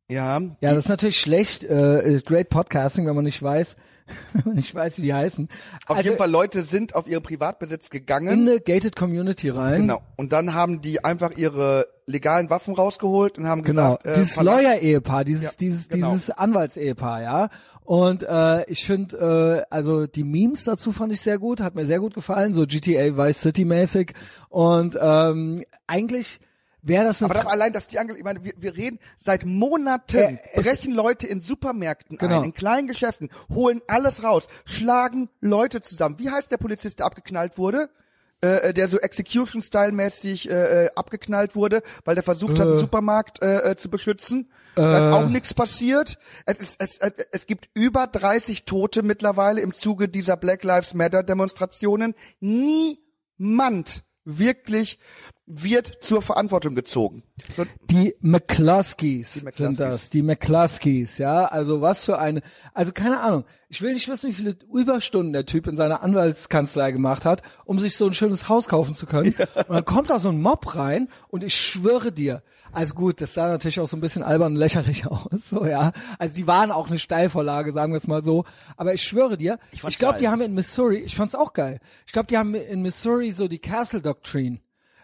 [0.08, 1.64] Ja, Ja, das ist natürlich schlecht.
[1.64, 3.76] Äh, ist great Podcasting, wenn man nicht weiß,
[4.34, 5.48] wenn man nicht weiß, wie die heißen.
[5.86, 8.30] auf Also jeden Fall Leute sind auf ihren Privatbesitz gegangen.
[8.30, 9.82] in eine gated Community rein.
[9.82, 10.02] Genau.
[10.16, 14.42] Und dann haben die einfach ihre legalen Waffen rausgeholt und haben Genau, gesagt, äh, dieses
[14.42, 16.10] Lawyer-Ehepaar, dieses, Ja, dieses, genau.
[16.14, 17.50] dieses Anwaltsehepaar, ja.
[17.90, 21.88] Und äh, ich finde, äh, also die Memes dazu fand ich sehr gut, hat mir
[21.88, 24.14] sehr gut gefallen, so GTA Vice City mäßig.
[24.50, 26.40] Und ähm, eigentlich
[26.84, 30.18] wäre das Aber doch allein, dass die Angel, ich meine, wir, wir reden seit Monaten,
[30.18, 32.42] Äh, brechen Leute in Supermärkten Genau.
[32.42, 36.20] ein, in kleinen Geschäften, holen alles raus, schlagen Leute zusammen.
[36.20, 37.90] Wie heißt der Polizist, der abgeknallt wurde?
[38.42, 43.42] Äh, äh, der so Execution-Style-mäßig äh, äh, abgeknallt wurde, weil der versucht hat, einen Supermarkt
[43.42, 44.50] äh, äh, zu beschützen.
[44.76, 46.18] Da ist auch nichts passiert.
[46.46, 52.16] Es, es, äh, es gibt über 30 Tote mittlerweile im Zuge dieser Black Lives Matter-Demonstrationen.
[52.40, 54.06] Niemand
[54.38, 55.00] wirklich
[55.52, 57.24] wird zur Verantwortung gezogen.
[57.58, 59.58] So, Die McCluskeys, Die McCluskeys.
[59.58, 61.46] sind das, die McCluskeys, ja.
[61.46, 62.42] Also was für eine,
[62.74, 63.46] also keine Ahnung.
[63.68, 67.80] Ich will nicht wissen, wie viele Überstunden der Typ in seiner Anwaltskanzlei gemacht hat, um
[67.80, 69.34] sich so ein schönes Haus kaufen zu können.
[69.68, 73.34] Und dann kommt da so ein Mob rein und ich schwöre dir, also gut, das
[73.34, 75.92] sah natürlich auch so ein bisschen albern und lächerlich aus, so ja.
[76.18, 78.46] Also die waren auch eine Steilvorlage, sagen wir es mal so.
[78.78, 81.80] Aber ich schwöre dir, ich, fand's glaube, die haben in Missouri, ich fand's auch geil.
[82.06, 84.60] Ich glaube, die haben in Missouri so die Castle Doctrine.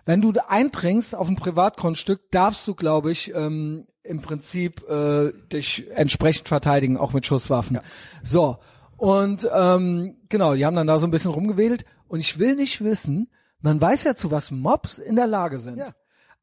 [0.05, 5.89] Wenn du eindringst auf ein Privatgrundstück, darfst du, glaube ich, ähm, im Prinzip äh, dich
[5.91, 7.79] entsprechend verteidigen, auch mit Schusswaffen.
[8.21, 8.59] So.
[8.97, 11.85] Und ähm, genau, die haben dann da so ein bisschen rumgewedelt.
[12.07, 13.29] Und ich will nicht wissen,
[13.61, 15.77] man weiß ja, zu was Mobs in der Lage sind.
[15.77, 15.89] Ja.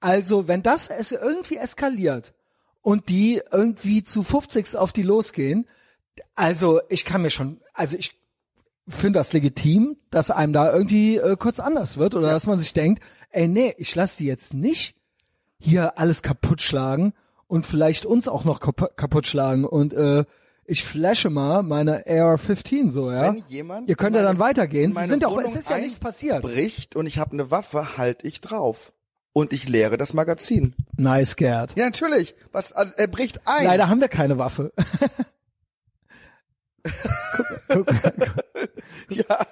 [0.03, 2.35] Also, wenn das es irgendwie eskaliert
[2.83, 5.67] und die irgendwie zu 50 auf die losgehen,
[6.35, 8.15] also ich kann mir schon, also ich
[8.89, 12.73] finde das legitim, dass einem da irgendwie äh, kurz anders wird oder dass man sich
[12.73, 14.97] denkt, ey nee, ich lasse die jetzt nicht
[15.59, 17.15] hier alles kaputt schlagen
[17.47, 20.25] und vielleicht uns auch noch kap kaputt schlagen und äh,
[20.65, 23.35] ich flashe mal meine AR-15 so, ja.
[23.35, 24.95] Wenn jemand Ihr könnt ja dann weitergehen.
[24.95, 26.43] Sie sind ja auch, es ist ja nichts passiert.
[26.43, 28.93] Bricht und ich habe eine Waffe, halt ich drauf.
[29.35, 30.75] Und ich leere das Magazin.
[30.97, 31.75] Nice, Gerd.
[31.77, 32.35] Ja, natürlich.
[32.53, 33.65] Was, äh, er bricht ein.
[33.65, 34.73] Leider haben wir keine Waffe.
[39.09, 39.47] Ja.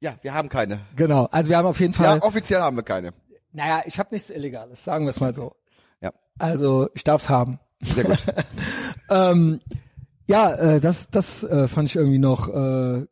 [0.00, 0.80] Ja, wir haben keine.
[0.96, 1.26] genau.
[1.30, 3.14] Also wir haben auf jeden Fall, Ja, offiziell haben wir keine.
[3.52, 5.54] naja, ich habe nichts Illegales, sagen wir es mal so.
[6.00, 7.58] Ja, Also ich darf's haben.
[7.80, 8.24] sehr gut.
[9.10, 9.60] Ähm,
[10.26, 13.04] ja, äh, das, das äh, fand ich irgendwie noch äh,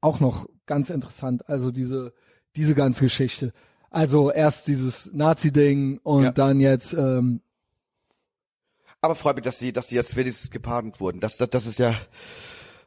[0.00, 1.48] auch noch ganz interessant.
[1.48, 2.12] Also diese
[2.56, 3.52] diese ganze Geschichte.
[3.90, 6.30] Also erst dieses Nazi-Ding und Ja.
[6.32, 7.40] dann jetzt ähm,
[9.00, 11.20] Aber freut mich, dass die, dass die jetzt wenigstens gepardet wurden.
[11.20, 11.94] Das, das, das ist ja.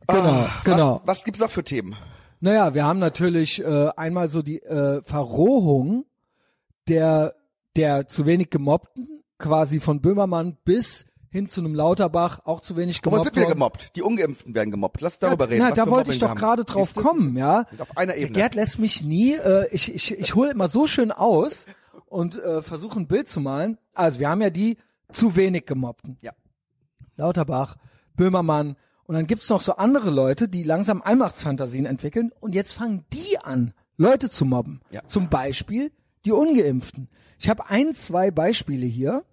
[0.08, 1.02] Genau, Ah, genau.
[1.06, 1.96] Was, was gibt's noch für Themen?
[2.40, 6.06] Naja, wir haben natürlich äh, einmal so die äh, Verrohung
[6.88, 7.36] der,
[7.76, 13.00] der zu wenig Gemobbten, quasi von Böhmermann bis hin zu einem Lauterbach, auch zu wenig
[13.00, 13.22] Aber gemobbt.
[13.22, 13.92] es wird wieder gemobbt.
[13.96, 15.00] Die Ungeimpften werden gemobbt.
[15.02, 15.66] Lass darüber ja, reden.
[15.70, 17.66] Na, da wollte ich doch gerade drauf kommen, ja.
[17.80, 18.38] Auf einer Ebene.
[18.38, 21.66] Gerd lässt mich nie, äh, ich, ich, ich hole immer so schön aus
[22.08, 23.78] und äh, versuche ein Bild zu malen.
[23.94, 24.78] Also wir haben ja die
[25.12, 26.18] zu wenig Gemobbten.
[26.22, 26.34] Ja.
[27.16, 27.78] Lauterbach,
[28.16, 28.76] Böhmermann
[29.06, 33.38] und dann gibt's noch so andere Leute, die langsam Allmachtsfantasien entwickeln und jetzt fangen die
[33.40, 34.82] an, Leute zu mobben.
[34.90, 35.02] Ja.
[35.08, 35.92] Zum Beispiel
[36.26, 37.10] die Ungeimpften.
[37.38, 39.24] Ich habe ein, zwei Beispiele hier.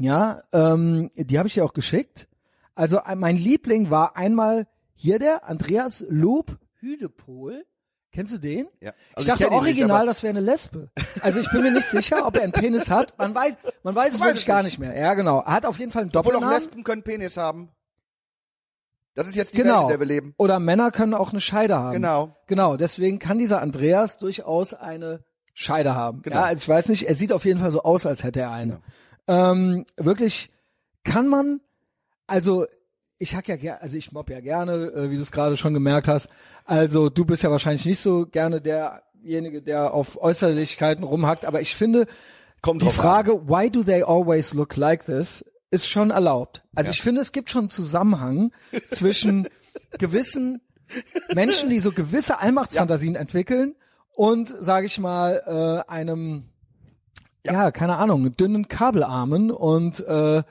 [0.00, 2.28] Ja, ähm, die habe ich dir auch geschickt.
[2.74, 7.64] Also äh, mein Liebling war einmal hier der Andreas Lob Hüdepol.
[8.12, 8.66] Kennst du den?
[8.80, 8.90] Ja.
[9.10, 10.90] ich Also ich dachte nicht, original, aber- das wäre eine Lesbe.
[11.20, 13.16] Also ich bin mir nicht sicher, ob er einen Penis hat.
[13.18, 14.78] Man weiß, man weiß es weiß wirklich gar nicht.
[14.80, 14.98] nicht mehr.
[15.00, 15.38] Ja, genau.
[15.40, 16.54] Er hat auf jeden Fall einen Obwohl auch Doppelnamen.
[16.64, 17.68] Lesben können Penis haben.
[19.14, 19.74] Das ist jetzt die Genau.
[19.74, 20.34] Welt, in der wir leben.
[20.38, 21.92] Oder Männer können auch eine Scheide haben.
[21.94, 22.36] Genau.
[22.46, 25.22] Genau, deswegen kann dieser Andreas durchaus eine
[25.54, 26.22] Scheide haben.
[26.22, 26.36] Genau.
[26.36, 28.50] Ja, also ich weiß nicht, er sieht auf jeden Fall so aus, als hätte er
[28.52, 28.80] eine.
[29.28, 30.50] Ähm, wirklich
[31.04, 31.60] kann man,
[32.26, 32.66] also
[33.18, 35.74] ich hack ja gerne, also ich mobb ja gerne, äh, wie du es gerade schon
[35.74, 36.28] gemerkt hast.
[36.64, 41.74] Also du bist ja wahrscheinlich nicht so gerne derjenige, der auf Äußerlichkeiten rumhackt, aber ich
[41.74, 42.06] finde,
[42.62, 43.02] Kommt die drauf an.
[43.04, 46.62] Frage, why do they always look like this, ist schon erlaubt.
[46.74, 46.92] Also Ja.
[46.92, 48.52] ich finde, es gibt schon einen Zusammenhang
[48.90, 49.48] zwischen
[49.98, 50.60] gewissen
[51.34, 53.76] Menschen, die so gewisse Allmachtsfantasien entwickeln
[54.14, 56.49] und, sage ich mal, äh, einem,
[57.44, 57.70] ja.
[57.70, 60.42] keine Ahnung, dünnen Kabelarmen und äh,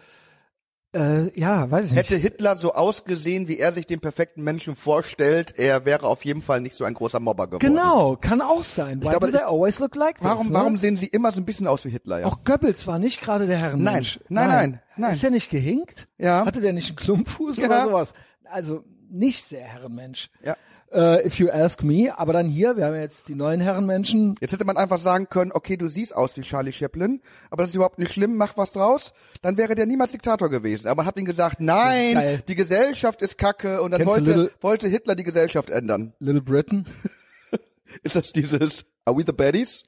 [0.91, 1.99] äh, ja, weiß ich nicht.
[1.99, 6.41] Hätte Hitler so ausgesehen, wie er sich den perfekten Menschen vorstellt, er wäre auf jeden
[6.41, 7.59] Fall nicht so ein großer Mobber geworden.
[7.59, 8.99] Genau, kann auch sein.
[9.03, 10.25] Why glaube, do they always look like this?
[10.25, 10.53] Warum, ne?
[10.53, 12.21] warum sehen sie immer so ein bisschen aus wie Hitler?
[12.21, 12.25] Ja?
[12.25, 14.19] Auch Goebbels war nicht gerade der Herrenmensch.
[14.29, 15.11] Nein, nein, nein, nein.
[15.11, 16.07] Ist er nicht gehinkt?
[16.17, 16.43] Ja.
[16.45, 17.67] Hatte der nicht einen Klumpfuß Ja.
[17.67, 18.13] oder sowas?
[18.45, 20.31] Also nicht sehr Herrenmensch.
[20.43, 20.57] Ja.
[20.91, 22.11] Äh, if you ask me.
[22.17, 24.35] Aber dann hier, wir haben ja jetzt die neuen Herrenmenschen.
[24.41, 27.21] Jetzt hätte man einfach sagen können, okay, du siehst aus wie Charlie Chaplin,
[27.51, 29.13] aber das ist überhaupt nicht schlimm, mach was draus.
[29.43, 30.87] Dann wäre der niemals Diktator gewesen.
[30.87, 34.51] Aber man hat ihm gesagt, nein, die Gesellschaft ist kacke und dann Kennst wollte, Little-
[34.61, 36.13] wollte Hitler die Gesellschaft ändern.
[36.19, 36.85] Little Britain.
[38.03, 39.83] Ist das dieses Are we the baddies?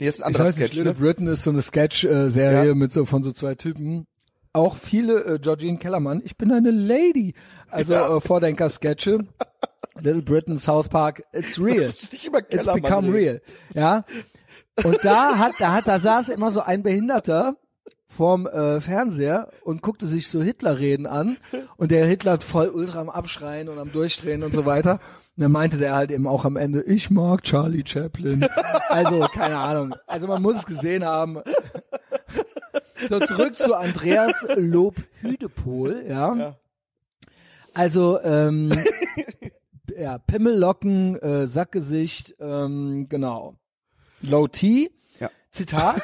[0.00, 0.76] Nee, das ist ein Ich anderer weiß nicht, Sketch.
[0.76, 0.98] Little Ne?
[0.98, 2.74] Britain ist so eine Sketch-Serie Ja.
[2.74, 4.06] mit so von so zwei Typen.
[4.52, 7.34] Auch viele, äh, Georgine Kellermann, ich bin eine Lady.
[7.70, 8.16] Also Ja.
[8.16, 9.18] äh, Vordenker-Sketche.
[10.00, 11.82] Little Britain, South Park, it's real.
[11.82, 12.10] It's
[12.72, 13.40] become real.
[13.74, 14.04] Ja.
[14.84, 17.56] Und da hat, da hat, da saß immer so ein Behinderter
[18.06, 21.36] vorm äh, Fernseher und guckte sich so Hitler-Reden an
[21.76, 25.00] und der Hitler voll ultra am Abschreien und am Durchdrehen und so weiter.
[25.36, 28.46] Und dann meinte der halt eben auch am Ende, ich mag Charlie Chaplin.
[28.88, 29.94] Also, keine Ahnung.
[30.06, 31.38] Also man muss es gesehen haben.
[33.08, 36.34] So, zurück zu Andreas Lob Hüdepol, ja.
[36.34, 36.56] Ja.
[37.74, 38.72] Also, ähm,
[39.98, 43.58] ja, Pimmellocken, äh, Sackgesicht, ähm, genau.
[44.20, 44.90] Low T.
[45.20, 45.30] Ja.
[45.50, 46.02] Zitat.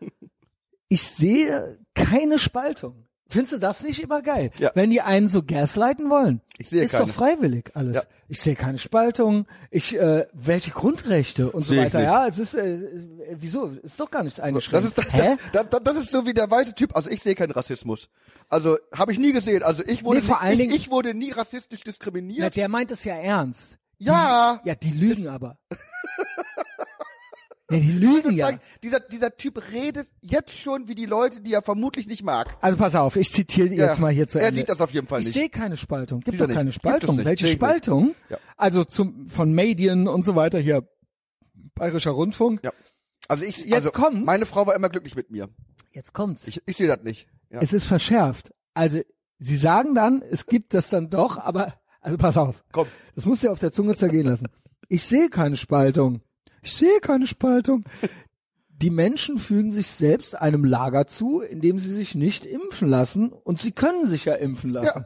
[0.88, 3.07] ich sehe keine Spaltung.
[3.30, 4.50] Findest du das nicht immer geil?
[4.58, 4.70] Ja.
[4.74, 6.40] Wenn die einen so gaslighten wollen.
[6.56, 7.06] Ich sehe ist keine.
[7.06, 7.96] doch freiwillig alles.
[7.96, 8.02] Ja.
[8.26, 9.46] Ich sehe keine Spaltung.
[9.70, 12.00] Ich, äh, welche Grundrechte und so Sehe ich weiter.
[12.02, 13.66] Ja, es ist, äh, äh, wieso?
[13.82, 14.76] Ist doch gar nichts eingeschränkt.
[14.76, 15.36] Das ist, das, Hä?
[15.52, 16.96] das, das, das ist so wie der weiße Typ.
[16.96, 18.08] Also ich sehe keinen Rassismus.
[18.48, 19.62] Also habe ich nie gesehen.
[19.62, 22.56] Also ich wurde, Nee, vor nie, allen ich, Dingen- ich wurde nie rassistisch Na, diskriminiert.
[22.56, 23.78] der meint es ja ernst.
[23.98, 24.58] ja.
[24.64, 25.58] Ja, die lügen aber.
[27.70, 28.46] nee, die lügen ja.
[28.46, 32.56] Sagen, dieser, dieser Typ redet jetzt schon wie die Leute, die er vermutlich nicht mag.
[32.60, 33.86] Also pass auf, ich zitiere Ja.
[33.86, 34.60] jetzt mal hier zu Er Ende.
[34.60, 35.34] sieht das auf jeden Fall ich nicht.
[35.34, 36.20] sehe keine Spaltung.
[36.20, 37.24] Gibt Sieht doch er keine Spaltung.
[37.24, 37.52] Welche ich.
[37.52, 38.14] Spaltung?
[38.30, 38.38] Ja.
[38.56, 40.88] Also zum von Medien und so weiter hier.
[41.74, 42.60] Bayerischer Rundfunk.
[42.64, 42.72] Ja.
[43.28, 44.24] Also ich, Jetzt also kommt's.
[44.26, 45.48] meine Frau war immer glücklich mit mir.
[45.92, 46.46] Jetzt kommt's.
[46.48, 47.28] Ich, ich sehe das nicht.
[47.50, 47.60] Ja.
[47.60, 48.52] Es ist verschärft.
[48.74, 49.00] Also
[49.38, 52.64] sie sagen dann, es gibt das dann doch, aber also pass auf.
[52.72, 52.86] Komm.
[53.14, 54.48] Das musst du dir auf der Zunge zergehen lassen.
[54.88, 56.20] Ich sehe keine Spaltung.
[56.62, 57.84] Ich sehe keine Spaltung.
[58.68, 63.32] Die Menschen fügen sich selbst einem Lager zu, in dem sie sich nicht impfen lassen
[63.32, 65.04] und sie können sich ja impfen lassen.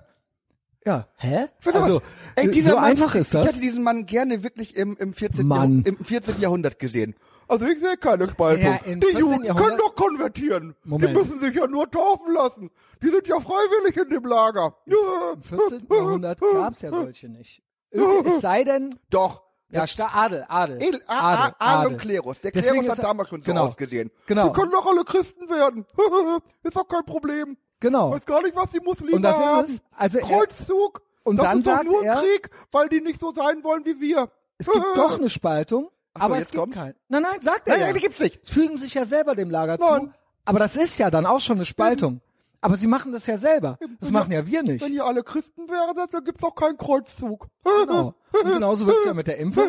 [0.84, 1.08] Ja.
[1.16, 1.46] Hä?
[1.62, 1.84] Warte mal.
[1.84, 2.02] Also,
[2.34, 3.46] Ey, dieser so Mann, einfach ist Ich das.
[3.46, 5.46] hätte diesen Mann gerne wirklich im, im, 14.
[5.46, 5.82] Mann.
[5.86, 6.40] Im 14.
[6.40, 7.14] Jahrhundert gesehen.
[7.48, 8.64] Also ich sehe keine Spaltung.
[8.64, 9.18] Ja, die 14.
[9.18, 10.74] Juden können doch konvertieren.
[10.84, 11.10] Moment.
[11.12, 12.70] Die müssen sich ja nur taufen lassen.
[13.02, 14.76] Die sind ja freiwillig in dem Lager.
[14.86, 15.32] Ja.
[15.34, 15.86] Im 14.
[15.90, 17.62] Jahrhundert gab's ja solche nicht.
[17.90, 19.42] Es sei denn, Doch.
[19.72, 20.82] Ja, Sta Adel, Adel.
[20.82, 22.40] Edel, A, A, Adel und Klerus.
[22.40, 23.64] Der Deswegen Klerus ist hat er- damals schon so genau.
[23.64, 24.10] ausgesehen.
[24.26, 24.44] Genau.
[24.46, 25.84] Wir können doch alle Christen werden.
[26.62, 27.56] ist doch kein Problem.
[27.80, 28.12] Genau.
[28.12, 29.64] Weiß gar nicht, was die Muslime Und das ist haben.
[29.64, 29.82] es.
[29.96, 31.02] Also Kreuzzug.
[31.24, 34.00] Und das dann ist doch nur er- Krieg, weil die nicht so sein wollen wie
[34.00, 34.28] wir.
[34.58, 35.90] Es gibt doch eine Spaltung, so,
[36.22, 36.76] aber es jetzt gibt kommt's.
[36.78, 36.94] keinen.
[37.08, 37.86] Nein, nein, sagt er Nein, ja.
[37.86, 38.40] nein, die gibt's nicht.
[38.44, 39.84] Es fügen sich ja selber dem Lager zu.
[39.84, 40.14] Nein.
[40.44, 42.20] Aber das ist ja dann auch schon eine Spaltung.
[42.62, 43.76] Aber sie machen das ja selber.
[44.00, 44.82] Das Wenn machen ihr- ja wir nicht.
[44.82, 47.48] Wenn ihr alle Christen wäret, dann gibt's doch keinen Kreuzzug.
[47.64, 48.14] Genau.
[48.44, 49.68] Und genauso wird's ja mit der Impfung.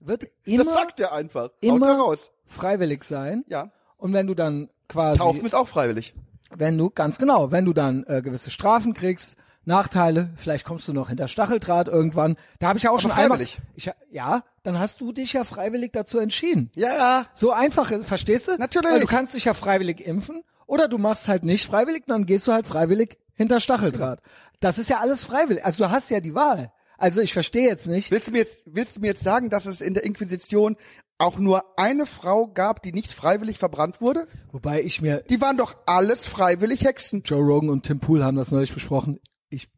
[0.00, 1.50] Wird immer Das sagt er einfach.
[1.60, 2.16] Immer er
[2.46, 3.44] freiwillig sein.
[3.48, 3.70] Ja.
[3.98, 6.14] Und wenn du dann quasi, Taufen ist auch freiwillig.
[6.56, 10.92] wenn du, ganz genau, wenn du dann äh, gewisse Strafen kriegst, Nachteile, vielleicht kommst du
[10.92, 12.36] noch hinter Stacheldraht irgendwann.
[12.58, 13.58] Da habe ich ja auch Aber schon einmal, freiwillig.
[13.76, 16.70] ich, ja, dann hast du dich ja freiwillig dazu entschieden.
[16.74, 17.26] Ja, ja.
[17.34, 18.56] So einfach, verstehst du?
[18.58, 18.90] Natürlich.
[18.90, 20.42] Weil du kannst dich ja freiwillig impfen
[20.72, 24.22] oder du machst halt nicht freiwillig, dann gehst du halt freiwillig hinter Stacheldraht.
[24.58, 25.62] Das ist ja alles freiwillig.
[25.66, 26.72] Also du hast ja die Wahl.
[26.96, 28.10] Also ich verstehe jetzt nicht.
[28.10, 30.76] Willst du mir jetzt, willst du mir jetzt sagen, dass es in der Inquisition
[31.18, 34.26] auch nur eine Frau gab, die nicht freiwillig verbrannt wurde?
[34.50, 37.22] Wobei ich mir, Die waren doch alles freiwillig Hexen.
[37.22, 39.20] Joe Rogan und Tim Pool haben das neulich besprochen.
[39.50, 39.68] Ich,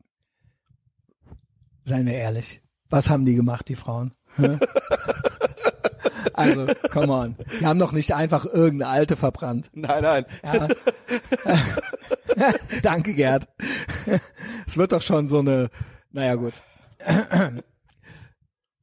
[1.84, 2.60] seien wir ehrlich.
[2.88, 4.14] Was haben die gemacht, die Frauen?
[6.34, 7.36] Also, come on.
[7.60, 9.70] Die haben doch nicht einfach irgendeine Alte verbrannt.
[9.72, 10.26] Nein, nein.
[10.42, 10.68] Ja.
[12.82, 13.48] Danke, Gerd.
[14.66, 15.70] Es wird doch schon so eine,
[16.10, 16.62] naja, gut.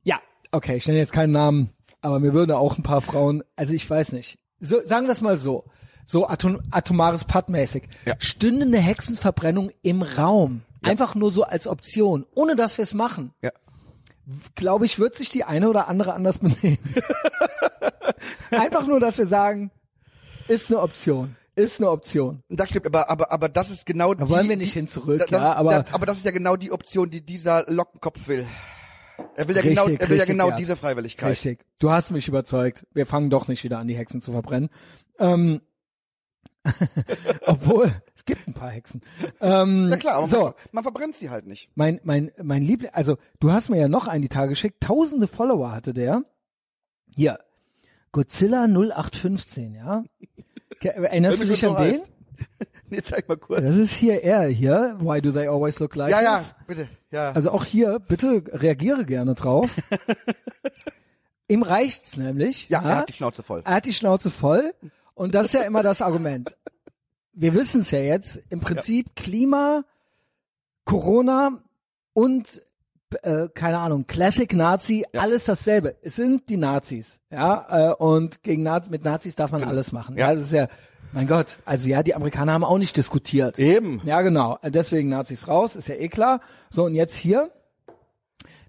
[0.04, 0.20] ja,
[0.52, 1.72] okay, ich nenne jetzt keinen Namen,
[2.02, 4.40] aber mir würden auch ein paar Frauen, also ich weiß nicht.
[4.60, 5.66] So, sagen wir es mal so.
[6.06, 7.88] So atom, atomares Pattmäßig.
[8.06, 8.16] Ja.
[8.20, 10.62] Stünde eine Hexenverbrennung im Raum.
[10.84, 13.34] Einfach nur so als Option, ohne dass wir es machen.
[13.42, 13.52] Ja.
[14.56, 16.78] Glaube ich, wird sich die eine oder andere anders benehmen.
[18.52, 19.72] Einfach nur, dass wir sagen,
[20.48, 21.36] ist eine Option.
[21.56, 22.44] Ist eine Option.
[22.50, 24.88] Das stimmt, aber, aber, aber das ist genau Da die, wollen wir nicht die, hin
[24.88, 28.28] zurück, das, ja, aber das, aber das ist ja genau die Option, die dieser Lockenkopf
[28.28, 28.46] will.
[29.36, 30.56] Er will ja Richtig, genau, er will ja richtig, genau ja.
[30.56, 31.30] diese Freiwilligkeit.
[31.30, 31.66] richtig.
[31.80, 32.86] Du hast mich überzeugt.
[32.94, 34.70] Wir fangen doch nicht wieder an, die Hexen zu verbrennen.
[35.20, 35.62] Ähm,
[37.46, 39.02] obwohl es gibt ein paar Hexen.
[39.40, 41.70] Ähm, Ja klar, aber so, man, man verbrennt sie halt nicht.
[41.76, 44.82] mein mein mein Liebling, also du hast mir ja noch einen die Tage geschickt.
[44.82, 46.24] Tausende Follower hatte der.
[47.16, 47.40] Hier
[48.12, 50.04] Godzilla 0815, ja.
[50.82, 51.94] Erinnerst du dich an den?
[51.94, 52.06] heißt.
[52.94, 53.62] Nee, zeig mal kurz.
[53.62, 54.98] Das ist hier er hier.
[55.00, 56.56] Why do they always look like Ja, ja, this?
[56.68, 56.90] bitte.
[57.10, 57.32] Ja.
[57.32, 59.70] Also auch hier, bitte reagiere gerne drauf.
[61.48, 62.68] Ihm reicht's nämlich.
[62.70, 63.62] ja, er hat die Schnauze voll.
[63.64, 64.74] er hat die Schnauze voll.
[65.22, 66.58] Und das ist ja immer das Argument.
[67.32, 68.42] Wir wissen es ja jetzt.
[68.50, 69.84] Im Prinzip Klima,
[70.84, 71.60] Corona
[72.14, 72.60] und
[73.22, 75.96] äh, keine Ahnung, Classic Nazi, alles dasselbe.
[76.02, 80.18] Es sind die Nazis, ja, äh, und gegen Naz mit Nazis darf man alles machen.
[80.18, 80.30] Ja.
[80.30, 80.36] Ja.
[80.36, 80.68] das ist ja,
[81.12, 83.60] mein Gott, also ja, die Amerikaner haben auch nicht diskutiert.
[83.60, 84.02] Eben.
[84.04, 84.58] Ja, genau.
[84.64, 86.42] Deswegen Nazis raus, ist ja eh klar.
[86.72, 87.52] So, und jetzt hier.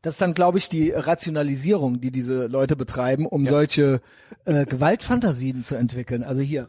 [0.02, 4.00] Das ist dann, glaube ich, die Rationalisierung, die diese Leute betreiben, um solche
[4.44, 6.24] äh, Gewaltfantasien zu entwickeln.
[6.24, 6.68] Also hier,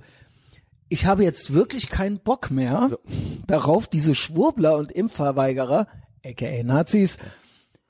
[0.87, 2.97] ich habe jetzt wirklich keinen Bock mehr
[3.47, 5.87] darauf, diese Schwurbler und Impfverweigerer,
[6.23, 7.17] aka Nazis,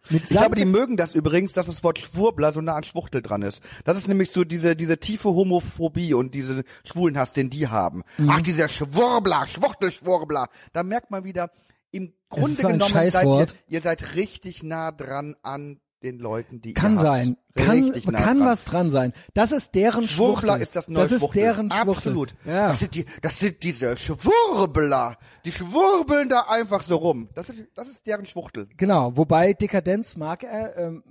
[0.10, 3.22] mit Ich glaube, die mögen das übrigens, dass das Wort Schwurbler so nah an Schwuchtel
[3.22, 3.62] dran ist.
[3.86, 8.04] Das ist nämlich so diese, diese tiefe Homophobie und diese Schwulenhass, den die haben.
[8.18, 8.30] Mhm.
[8.30, 10.50] Ach, dieser Schwurbler, Schwuchtelschwurbler.
[10.74, 11.52] Da merkt man wieder,
[11.94, 16.98] im Grunde genommen seid ihr, ihr seid richtig nah dran an den Leuten, die Kann
[16.98, 17.38] sein.
[17.56, 18.48] Kann, nah kann dran.
[18.48, 19.14] was dran sein.
[19.34, 20.62] Das ist deren Schwurbler Schwuchtel.
[20.64, 21.41] ist das neue Das ist Schwuchtel.
[21.44, 21.89] deren Schwuchtel.
[21.89, 22.36] Absolut.
[22.46, 22.70] Ja.
[22.70, 25.18] Das sind die, das sind diese Schwurbler.
[25.46, 27.30] Die schwurbeln da einfach so rum.
[27.36, 28.68] Das ist, das ist deren Schwuchtel.
[28.76, 31.04] Genau, wobei Dekadenz mag er, ähm,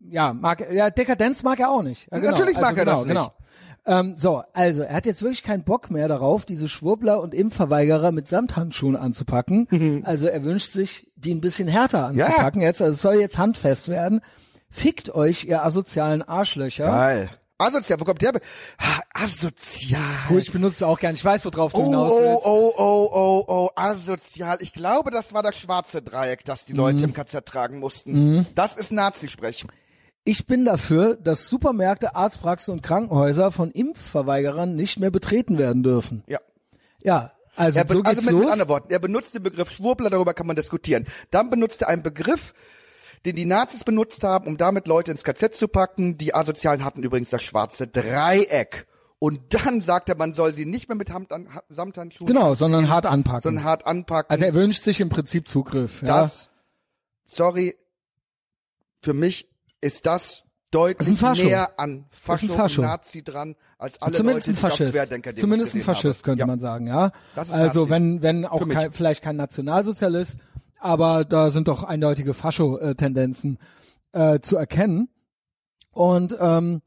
[0.00, 2.08] ja, mag ja, Dekadenz mag er auch nicht.
[2.10, 2.30] Ja, genau.
[2.32, 3.14] Natürlich mag er genau, das nicht.
[3.14, 3.32] Genau.
[3.86, 8.10] Ähm, so, also, er hat jetzt wirklich keinen Bock mehr darauf, diese Schwurbler und Impfverweigerer
[8.12, 10.02] mit Samthandschuhen anzupacken.
[10.04, 12.82] Also er wünscht sich, die ein bisschen härter anzupacken jetzt.
[12.82, 14.20] Also es soll jetzt handfest werden.
[14.68, 16.86] Fickt euch, ihr asozialen Arschlöcher.
[16.86, 17.30] Geil.
[17.58, 18.32] Asozial, wo kommt der?
[19.14, 20.00] Asozial.
[20.28, 21.14] Gut, ich benutze es auch gern.
[21.14, 22.44] Ich weiß, worauf du Oh, hinaus oh, willst.
[22.44, 24.58] oh, oh, oh, oh, asozial.
[24.60, 26.78] Ich glaube, das war das schwarze Dreieck, das die Mhm.
[26.78, 28.46] Leute im KZ tragen mussten.
[28.54, 29.64] Das ist Nazi-Sprech.
[30.26, 36.24] Ich bin dafür, dass Supermärkte, Arztpraxen und Krankenhäuser von Impfverweigerern nicht mehr betreten werden dürfen.
[36.26, 36.40] Ja.
[37.00, 38.52] Ja, also Er so geht's also mit, mit los.
[38.52, 41.06] anderen Worten, er benutzt den Begriff Schwurbler, darüber kann man diskutieren.
[41.30, 42.52] Dann benutzt er einen Begriff,
[43.24, 46.18] den die Nazis benutzt haben, um damit Leute ins KZ zu packen.
[46.18, 48.86] Die Asozialen hatten übrigens das schwarze Dreieck.
[49.18, 52.54] Und dann sagt er, man soll sie nicht mehr mit Hand an, Ha- Samthandschuhen, Genau,
[52.54, 53.42] sondern hart anpacken.
[53.42, 54.30] sondern hart anpacken.
[54.30, 56.02] also er wünscht sich im Prinzip Zugriff.
[56.02, 56.08] Ja.
[56.22, 56.50] das,
[57.24, 57.76] sorry,
[59.00, 59.48] für mich
[59.80, 61.44] ist das deutlich Fascho.
[61.44, 62.82] näher an Fascho, Fascho.
[62.82, 64.92] und Nazi dran, als alle Zumindest Leute, ein die Faschist.
[64.92, 66.24] Querdenker Zumindest ein Faschist habe.
[66.24, 66.46] könnte ja.
[66.46, 67.12] man sagen, ja.
[67.34, 67.90] Das Also Nazi.
[67.90, 70.38] wenn wenn auch kein, vielleicht kein Nationalsozialist,
[70.78, 73.58] aber da sind doch eindeutige Fascho-Tendenzen
[74.12, 75.08] äh, zu erkennen.
[75.92, 76.82] Und ähm,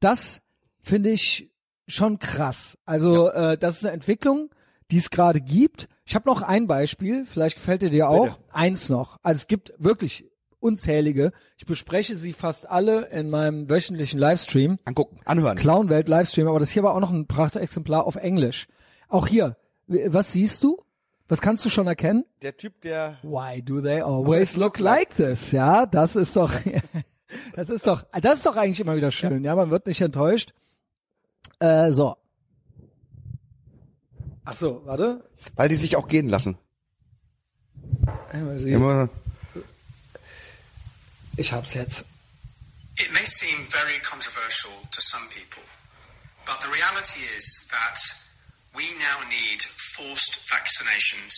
[0.00, 0.40] das
[0.80, 1.50] finde ich
[1.86, 2.78] schon krass.
[2.86, 4.50] Also äh, das ist eine Entwicklung,
[4.90, 5.88] die es gerade gibt.
[6.06, 8.38] Ich habe noch ein Beispiel, vielleicht gefällt dir dir auch.
[8.52, 9.18] Eins noch.
[9.22, 10.30] Also es gibt wirklich
[10.64, 11.32] unzählige.
[11.56, 14.78] Ich bespreche sie fast alle in meinem wöchentlichen Livestream.
[14.84, 15.58] Angucken, anhören.
[15.58, 18.66] Clownwelt Livestream, aber das hier war auch noch ein Prachtexemplar auf Englisch.
[19.08, 19.56] Auch hier,
[19.86, 20.82] was siehst du?
[21.28, 22.24] Was kannst du schon erkennen?
[22.42, 25.52] Der Typ, der Why do they always look like this?
[25.52, 26.52] Ja, das ist doch,
[27.56, 29.44] das ist doch, das ist doch eigentlich immer wieder schön.
[29.44, 30.52] Ja, man wird nicht enttäuscht.
[31.60, 32.16] Äh, so.
[34.44, 35.24] Ach so, warte.
[35.56, 36.58] Weil die sich auch gehen lassen.
[38.32, 39.08] Immer,
[41.36, 42.04] Ich hab's jetzt.
[42.96, 45.62] It may seem very controversial to some people,
[46.46, 47.98] but the reality is that
[48.74, 51.34] we now need forced vaccinations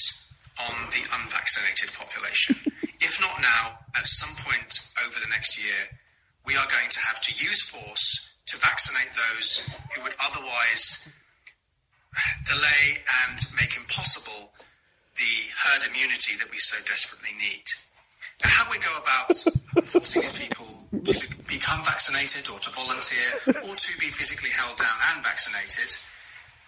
[0.60, 2.56] on the unvaccinated population.
[3.00, 5.88] if not now, at some point over the next year,
[6.44, 11.12] we are going to have to use force to vaccinate those who would otherwise
[12.44, 14.52] delay and make impossible
[15.16, 17.64] the herd immunity that we so desperately need.
[18.42, 19.32] How we go about
[19.84, 21.14] forcing these people to
[21.48, 25.96] become vaccinated or to volunteer or to be physically held down and vaccinated,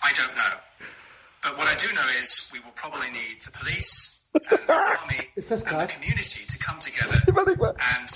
[0.03, 0.55] I don't know.
[1.43, 5.23] But what I do know is we will probably need the police and the army
[5.37, 8.09] and the community to come together and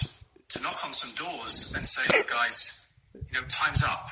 [0.48, 4.08] to knock on some doors and say, look, guys, you know, time's up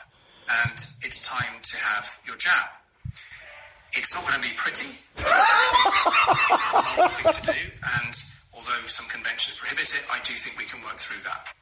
[0.65, 2.71] and it's time to have your jab.
[3.93, 4.89] It's not going to be pretty.
[5.19, 7.59] it's the moral thing to do,
[7.99, 8.15] and
[8.71, 11.55] although some conventions prohibit it, I do think we can work through that.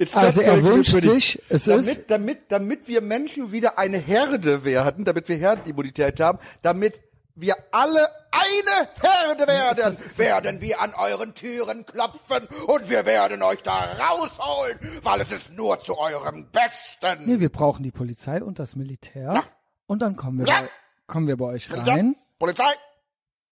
[0.00, 4.62] It's Also er wünscht sich, es ist, damit, damit, damit wir Menschen wieder eine Herde
[4.64, 7.02] werden, damit wir Herdenimmunität haben, damit
[7.34, 13.60] wir alle eine Herde werden, werden wir an euren Türen klopfen und wir werden euch
[13.62, 17.26] da rausholen, weil es ist nur zu eurem Besten.
[17.26, 19.32] nee, wir brauchen die Polizei und das Militär.
[19.34, 19.44] Ja.
[19.86, 20.60] Und dann kommen wir, Ja.
[20.60, 20.70] bei,
[21.08, 22.14] kommen wir bei euch Ja, rein.
[22.38, 22.70] Polizei.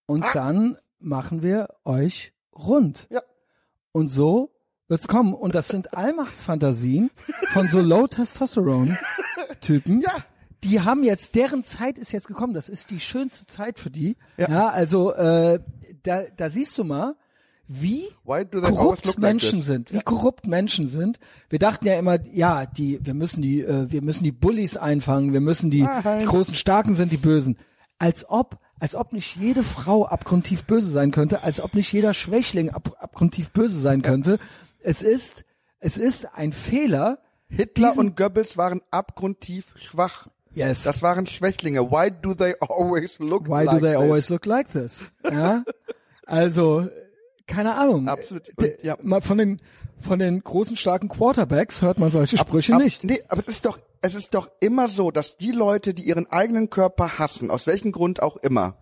[0.07, 3.07] Und dann machen wir euch rund.
[3.11, 3.23] Ja.
[3.93, 4.51] Und so
[4.89, 5.35] wird's kommen.
[5.35, 7.11] Und das sind Allmachtsfantasien
[7.49, 10.01] von so Low-Testosterone-Typen.
[10.01, 10.25] Ja.
[10.65, 12.55] Die haben jetzt, deren Zeit ist jetzt gekommen.
[12.55, 14.17] Das ist die schönste Zeit für die.
[14.37, 14.51] Ja.
[14.51, 15.61] Ja, also äh,
[16.03, 17.15] da, da siehst du mal,
[17.69, 19.67] wie korrupt like Menschen this?
[19.67, 21.19] sind, wie korrupt Menschen sind.
[21.49, 25.33] Wir dachten ja immer, ja, die, wir müssen die, äh, wir müssen die Bullies einfangen,
[25.33, 25.87] wir müssen die,
[26.21, 27.59] die großen Starken sind die Bösen.
[27.99, 32.13] Als ob, als ob nicht jede Frau abgrundtief böse sein könnte, als ob nicht jeder
[32.15, 34.39] Schwächling ab, abgrundtief böse sein könnte.
[34.81, 35.45] Es ist,
[35.81, 37.19] es ist ein Fehler.
[37.49, 40.29] Hitler diesen- und Goebbels waren abgrundtief schwach.
[40.51, 40.85] Yes.
[40.85, 41.91] Das waren Schwächlinge.
[41.91, 44.01] Why do they always look Why like do they this?
[44.03, 45.11] always look like this?
[45.23, 45.63] Ja,
[46.27, 46.89] also
[47.47, 48.09] keine Ahnung.
[48.09, 48.49] Absolut.
[48.61, 48.97] D- ja.
[49.03, 49.61] Mal von den
[50.01, 53.05] von den großen starken Quarterbacks hört man solche Sprüche Ab- nicht.
[53.05, 56.31] Nee, aber es ist doch, es ist doch immer so, dass die Leute, die ihren
[56.31, 58.77] eigenen Körper hassen, aus welchem Grund auch immer,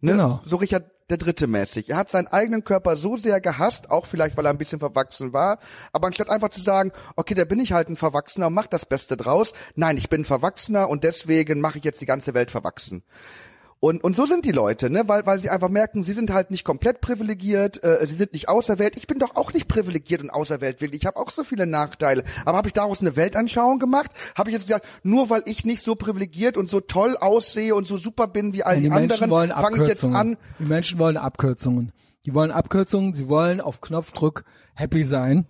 [0.00, 0.40] ne, Genau.
[0.44, 4.36] so Richard der Dritte mäßig, er hat seinen eigenen Körper so sehr gehasst, auch vielleicht,
[4.36, 5.58] weil er ein bisschen verwachsen war,
[5.92, 8.86] aber anstatt einfach zu sagen, okay, da bin ich halt ein Verwachsener und mach das
[8.86, 12.50] Beste draus, nein, ich bin ein Verwachsener und deswegen mache ich jetzt die ganze Welt
[12.50, 13.02] verwachsen.
[13.84, 15.08] Und, und so sind die Leute, ne?
[15.08, 18.48] weil, weil sie einfach merken, sie sind halt nicht komplett privilegiert, äh, sie sind nicht
[18.48, 18.96] auserwählt.
[18.96, 21.02] Ich bin doch auch nicht privilegiert und auserwählt, wirklich.
[21.02, 22.22] Ich habe auch so viele Nachteile.
[22.44, 24.12] Aber habe ich daraus eine Weltanschauung gemacht?
[24.36, 27.84] Habe ich jetzt gesagt, nur weil ich nicht so privilegiert und so toll aussehe und
[27.84, 31.00] so super bin wie all die, die, Menschen anderen, fange ich jetzt an, Die Menschen
[31.00, 31.90] wollen Abkürzungen.
[32.24, 35.48] Die wollen Abkürzungen, sie wollen auf Knopfdruck happy sein.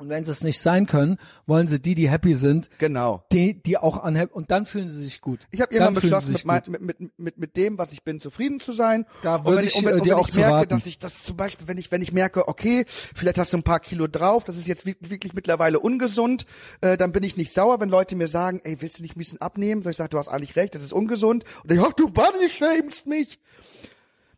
[0.00, 3.22] Und wenn sie es nicht sein können, wollen sie die, die happy sind, genau.
[3.32, 5.46] die, die auch an und dann fühlen sie sich gut.
[5.50, 8.60] Ich habe irgendwann beschlossen, mit, mein, mit, mit, mit, mit dem, was ich bin, zufrieden
[8.60, 9.04] zu sein.
[9.22, 10.70] Da und würde wenn ich, und wenn, äh, und dir wenn auch ich merke, raten.
[10.70, 13.62] dass ich das zum Beispiel, wenn ich wenn ich merke, okay, vielleicht hast du ein
[13.62, 16.46] paar Kilo drauf, das ist jetzt wi- wirklich mittlerweile ungesund,
[16.80, 19.18] äh, dann bin ich nicht sauer, wenn Leute mir sagen, ey, willst du nicht ein
[19.18, 19.82] bisschen abnehmen?
[19.82, 21.44] So ich sage, du hast eigentlich recht, das ist ungesund.
[21.62, 23.38] Und ich, oh, du body shamest mich.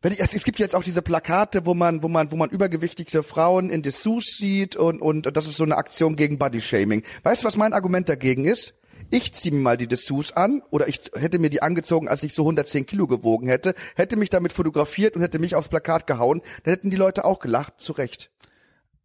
[0.03, 3.23] Wenn ich, es gibt jetzt auch diese Plakate, wo man, wo man, wo man übergewichtige
[3.23, 7.05] Frauen in Dessous sieht und, und das ist so eine Aktion gegen Bodyshaming.
[7.23, 8.75] Weißt du, was mein Argument dagegen ist?
[9.11, 12.35] Ich ziehe mir mal die Dessous an oder ich hätte mir die angezogen, als ich
[12.35, 16.43] so 110 Kilo gewogen hätte, hätte mich damit fotografiert und hätte mich aufs Plakat gehauen,
[16.65, 18.31] dann hätten die Leute auch gelacht, zu Recht.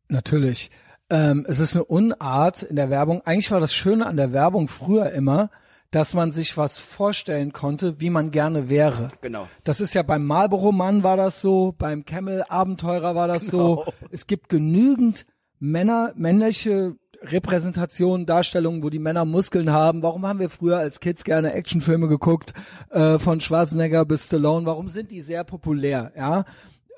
[0.08, 0.72] Natürlich.
[1.10, 3.22] Ähm, es ist eine Unart in der Werbung.
[3.26, 5.52] Eigentlich war das Schöne an der Werbung früher immer,
[5.92, 9.10] dass man sich was vorstellen konnte, wie man gerne wäre.
[9.22, 9.48] Genau.
[9.64, 13.78] Das ist ja beim Marlboro-Mann war das so, beim Camel-Abenteurer war das so.
[13.78, 13.94] Genau.
[14.12, 15.26] Es gibt genügend
[15.60, 20.04] Männer, männliche Repräsentationen, Darstellungen, wo die Männer Muskeln haben.
[20.04, 22.54] Warum haben wir früher als Kids gerne Actionfilme geguckt,
[22.90, 24.66] äh, von Schwarzenegger bis Stallone?
[24.66, 26.12] Warum sind die sehr populär?
[26.16, 26.46] Ja,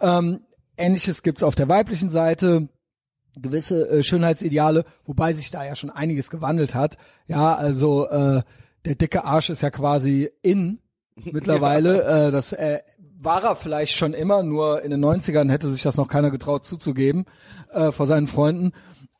[0.02, 0.42] ähm,
[0.78, 2.70] Ähnliches gibt's auf der weiblichen Seite
[3.40, 6.98] gewisse äh, Schönheitsideale, wobei sich da ja schon einiges gewandelt hat.
[7.28, 8.42] Ja, also äh,
[8.86, 10.80] der dicke Arsch ist ja quasi in
[11.16, 12.04] mittlerweile.
[12.04, 12.80] Äh, das äh,
[13.22, 16.66] war er vielleicht schon immer, nur in den 90ern hätte sich das noch keiner getraut
[16.66, 17.26] zuzugeben
[17.72, 18.72] äh, vor seinen Freunden.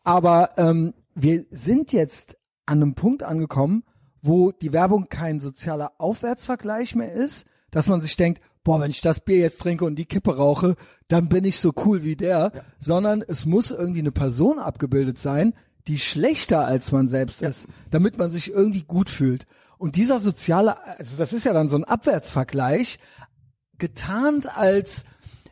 [0.04, 3.84] Aber ähm, wir sind jetzt an einem Punkt angekommen,
[4.22, 9.02] wo die Werbung kein sozialer Aufwärtsvergleich mehr ist, dass man sich denkt, boah, wenn ich
[9.02, 10.76] das Bier jetzt trinke und die Kippe rauche,
[11.08, 15.54] dann bin ich so cool wie der, sondern es muss irgendwie eine Person abgebildet sein,
[15.90, 19.46] die schlechter als man selbst ist, damit man sich irgendwie gut fühlt.
[19.78, 23.00] Und dieser soziale, also das ist ja dann so ein Abwärtsvergleich,
[23.78, 25.04] getarnt als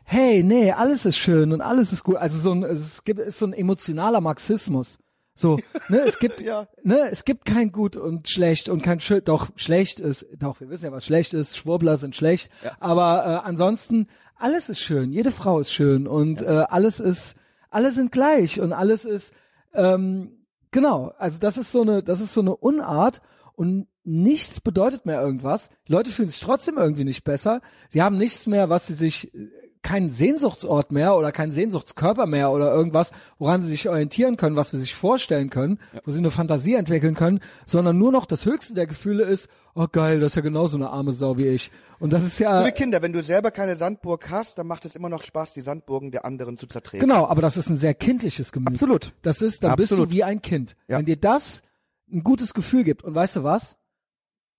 [0.04, 2.16] hey, nee, alles ist schön und alles ist gut.
[2.16, 4.96] Also so ein, es gibt, ist so ein emotionaler Marxismus.
[5.34, 5.58] So,
[5.90, 6.66] ne, es gibt, Ja.
[6.82, 10.70] ne, es gibt kein gut und schlecht und kein schön, doch, schlecht ist, doch, wir
[10.70, 15.30] wissen ja, was schlecht ist, Schwurbler sind schlecht, aber äh, ansonsten, alles ist schön, jede
[15.30, 17.34] Frau ist schön und äh, alles ist,
[17.70, 19.34] alle sind gleich und alles ist,
[19.74, 23.20] ähm, genau, also das ist so eine, das ist so eine Unart
[23.54, 25.68] und nichts bedeutet mehr irgendwas.
[25.86, 27.60] Leute fühlen sich trotzdem irgendwie nicht besser.
[27.90, 29.32] Sie haben nichts mehr, was sie sich,
[29.82, 34.70] keinen Sehnsuchtsort mehr oder keinen Sehnsuchtskörper mehr oder irgendwas, woran sie sich orientieren können, was
[34.70, 38.74] sie sich vorstellen können, wo sie eine Fantasie entwickeln können, sondern nur noch das höchste
[38.74, 41.70] der Gefühle ist, oh geil, das ist ja genauso eine arme Sau wie ich.
[42.00, 44.84] Und das ist ja, So wie Kinder, wenn du selber keine Sandburg hast, dann macht
[44.84, 47.00] es immer noch Spaß, die Sandburgen der anderen zu zertreten.
[47.00, 48.68] Genau, aber das ist ein sehr kindliches Gemüt.
[48.68, 49.12] Absolut.
[49.22, 50.10] Das ist, dann bist Absolut.
[50.10, 50.76] du wie ein Kind.
[50.86, 50.98] Ja.
[50.98, 51.62] Wenn dir das
[52.12, 53.02] ein gutes Gefühl gibt.
[53.04, 53.76] Und weißt du was?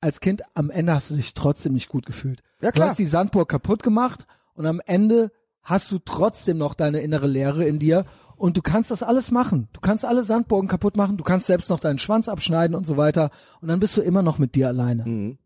[0.02, 2.42] Als Kind am Ende hast du dich trotzdem nicht gut gefühlt.
[2.62, 2.90] Ja, Du klar.
[2.90, 4.26] hast die Sandburg kaputt gemacht
[4.60, 5.32] und am Ende
[5.64, 8.04] hast du trotzdem noch deine innere Leere in dir
[8.36, 9.70] und du kannst das alles machen.
[9.72, 12.98] Du kannst alle Sandburgen kaputt machen, du kannst selbst noch deinen Schwanz abschneiden und so
[12.98, 13.32] weiter
[13.62, 15.06] und dann bist du immer noch mit dir alleine.
[15.06, 15.38] Mhm.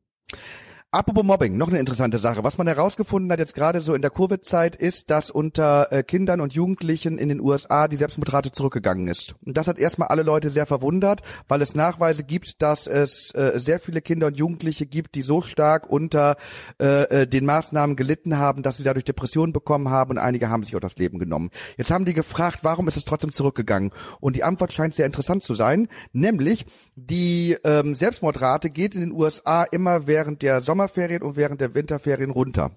[0.94, 2.44] Apropos Mobbing, noch eine interessante Sache.
[2.44, 6.40] Was man herausgefunden hat jetzt gerade so in der Covid-Zeit ist, dass unter äh, Kindern
[6.40, 9.34] und Jugendlichen in den USA die Selbstmordrate zurückgegangen ist.
[9.44, 13.54] Und das hat erstmal alle Leute sehr verwundert, weil es Nachweise gibt, dass es äh,
[13.56, 16.36] sehr viele Kinder und Jugendliche gibt, die so stark unter
[16.80, 20.62] äh, äh, den Maßnahmen gelitten haben, dass sie dadurch Depressionen bekommen haben und einige haben
[20.62, 21.50] sich auch das Leben genommen.
[21.76, 23.94] Jetzt haben die gefragt, warum ist es trotzdem zurückgegangen?
[24.20, 29.12] Und die Antwort scheint sehr interessant zu sein, nämlich die ähm, Selbstmordrate geht in den
[29.12, 32.72] USA immer während der Sommerferien und während der Winterferien runter.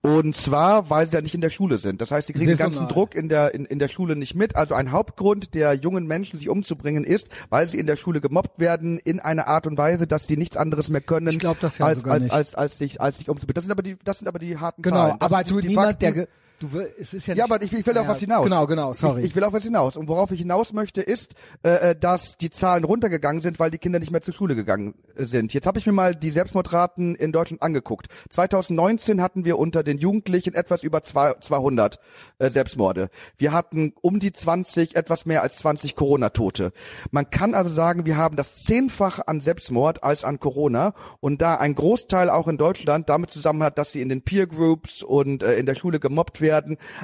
[0.00, 2.00] Und zwar, weil sie ja nicht in der Schule sind.
[2.00, 2.92] Das heißt, sie kriegen den ganzen Saisonal.
[2.94, 4.56] Druck in der, in, in der Schule nicht mit.
[4.56, 8.58] Also ein Hauptgrund der jungen Menschen, sich umzubringen, ist, weil sie in der Schule gemobbt
[8.58, 11.78] werden in einer Art und Weise, dass sie nichts anderes mehr können, Ich glaub das
[11.78, 12.32] ja als, sogar als, nicht.
[12.32, 13.54] als, als, sich, als sich umzubringen.
[13.54, 15.16] Das sind aber die, das sind aber die harten Genau, Zahlen.
[15.20, 16.14] Das aber du die niemand, Fakten.
[16.14, 16.28] der
[16.62, 18.44] du will, es ist ja, Ja, nicht, aber ich, ich will auf Ja, was hinaus.
[18.44, 19.20] Genau, genau, sorry.
[19.22, 19.96] Ich, ich will auf was hinaus.
[19.96, 23.78] Und worauf ich hinaus möchte, ist, äh, äh, dass die Zahlen runtergegangen sind, weil die
[23.78, 25.52] Kinder nicht mehr zur Schule gegangen äh, sind.
[25.54, 28.06] Jetzt habe ich mir mal die Selbstmordraten in Deutschland angeguckt.
[28.30, 31.98] 2019 hatten wir unter den Jugendlichen etwas über zwei- 200
[32.38, 33.10] äh, Selbstmorde.
[33.36, 36.72] Wir hatten um die 20, etwas mehr als 20 Corona-Tote.
[37.10, 40.94] Man kann also sagen, wir haben das Zehnfache an Selbstmord als an Corona.
[41.20, 45.02] Und da ein Großteil auch in Deutschland damit zusammenhängt, dass sie in den Peer Groups
[45.02, 46.51] und äh, in der Schule gemobbt werden.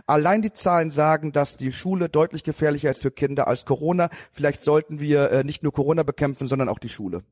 [0.06, 4.10] Allein die Zahlen sagen, dass die Schule deutlich gefährlicher ist für Kinder als Corona.
[4.32, 7.22] Vielleicht sollten wir äh, nicht nur Corona bekämpfen, sondern auch die Schule.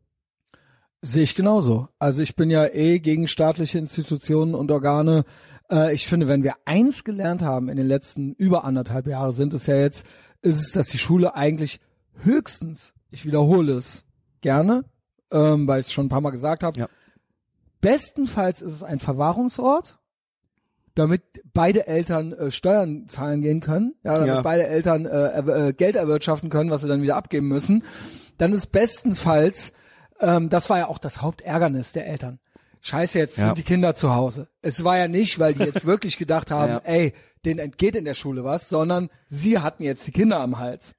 [1.03, 1.89] Sehe ich genauso.
[1.99, 5.25] Also ich bin ja eh gegen staatliche Institutionen und Organe.
[5.71, 9.55] Äh, ich finde, wenn wir eins gelernt haben in den letzten über anderthalb Jahre sind
[9.55, 10.07] es ja jetzt,
[10.43, 11.81] ist es, dass die Schule eigentlich
[12.23, 14.05] höchstens, ich wiederhole es
[14.41, 14.85] gerne,
[15.31, 16.89] ähm, weil ich es schon ein paar Mal gesagt habe, Ja.
[17.81, 19.99] bestenfalls ist es ein Verwahrungsort,
[20.97, 21.23] damit
[21.55, 24.43] beide Eltern äh, Steuern zahlen gehen können, ja, damit Ja.
[24.43, 27.85] beide Eltern äh, äh, Geld erwirtschaften können, was sie dann wieder abgeben müssen.
[28.39, 29.73] Dann ist bestenfalls,
[30.21, 32.41] ähm, das war ja auch das Hauptärgernis der Eltern.
[32.81, 33.47] Scheiße, jetzt Ja.
[33.47, 34.49] sind die Kinder zu Hause.
[34.63, 36.81] Es war ja nicht, weil die jetzt wirklich gedacht haben, Ja.
[36.85, 40.95] ey, denen entgeht in der Schule was, sondern sie hatten jetzt die Kinder am Hals.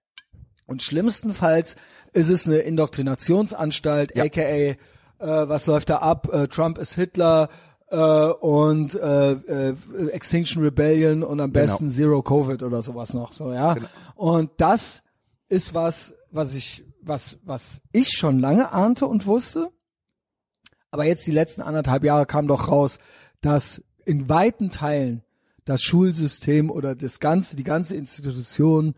[0.66, 1.76] Und schlimmstenfalls
[2.14, 4.24] ist es eine Indoktrinationsanstalt, Ja.
[4.26, 4.76] aka äh,
[5.20, 6.30] was läuft da ab?
[6.32, 7.50] Äh, Trump ist Hitler
[7.90, 9.76] äh, und äh, äh,
[10.10, 11.66] Extinction Rebellion und am Genau.
[11.66, 13.32] besten Zero Covid oder sowas noch.
[13.34, 13.76] So ja.
[14.16, 15.04] Und das
[15.50, 19.70] ist was, was ich, was, was ich schon lange ahnte und wusste.
[20.92, 23.00] Aber jetzt die letzten anderthalb Jahre kam doch raus,
[23.42, 25.24] dass in weiten Teilen
[25.66, 28.96] das Schulsystem oder das ganze, die ganze Institution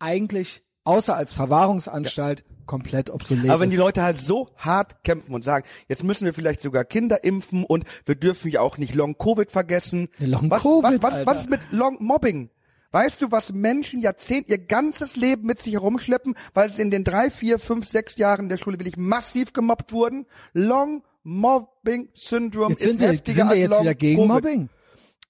[0.00, 5.44] eigentlich außer als Verwahrungsanstalt komplett obsolet Aber wenn die Leute halt so hart kämpfen und
[5.44, 9.16] sagen, jetzt müssen wir vielleicht sogar Kinder impfen und wir dürfen ja auch nicht Long
[9.18, 10.08] Covid vergessen.
[10.18, 11.26] Long was, Covid, was, was, Alter.
[11.26, 12.50] was ist mit Long Mobbing?
[12.90, 17.04] Weißt du, was Menschen Jahrzehnt ihr ganzes Leben mit sich herumschleppen, weil sie in den
[17.04, 20.26] drei, vier, fünf, sechs Jahren der Schule wirklich massiv gemobbt wurden?
[20.54, 24.26] Long Mobbing Syndrome jetzt ist sind wir, heftiger sind wir jetzt wieder gegen.
[24.26, 24.68] Mobbing.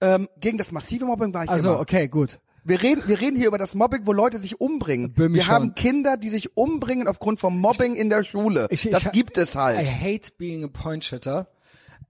[0.00, 1.80] Ähm, gegen das massive Mobbing war ich Also, immer.
[1.80, 2.38] okay, gut.
[2.68, 5.12] Wir reden, wir reden hier über das Mobbing, wo Leute sich umbringen.
[5.16, 5.54] Wir schon.
[5.54, 8.66] haben Kinder, die sich umbringen aufgrund von Mobbing in der Schule.
[8.70, 9.80] Ich- ich das ha- gibt es halt.
[9.80, 11.48] I hate being a point shitter.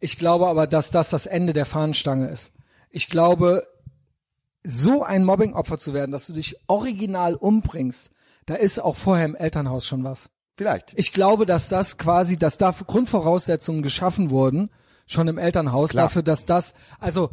[0.01, 2.53] Ich glaube aber, dass das das Ende der Fahnenstange ist.
[2.91, 3.67] Ich glaube,
[4.65, 8.11] so ein Mobbing-Opfer zu werden, dass du dich original umbringst,
[8.47, 10.31] da ist auch vorher im Elternhaus schon was.
[10.57, 10.93] Vielleicht.
[10.97, 14.71] Ich glaube, dass das quasi, dass da Grundvoraussetzungen geschaffen wurden,
[15.07, 16.07] schon im Elternhaus, Klar.
[16.07, 17.31] dafür, dass das, also,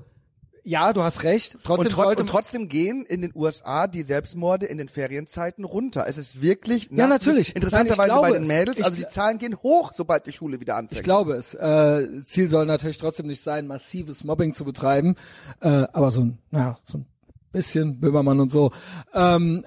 [0.65, 4.01] ja, du hast recht, trotzdem und, trotz, sollte und trotzdem gehen in den USA die
[4.01, 6.05] Selbstmorde in den Ferienzeiten runter.
[6.07, 7.55] Es ist wirklich Ja, natürlich.
[7.55, 8.47] interessanterweise Nein, bei den.
[8.47, 10.97] Mädels, also die Zahlen gehen hoch, sobald die Schule wieder anfängt.
[10.99, 11.53] Ich glaube es.
[11.53, 15.15] Äh, Ziel soll natürlich trotzdem nicht sein, massives Mobbing zu betreiben,
[15.61, 17.05] äh, aber so ein, naja, so ein
[17.51, 18.71] bisschen Böhmermann und so.
[19.13, 19.65] Ähm,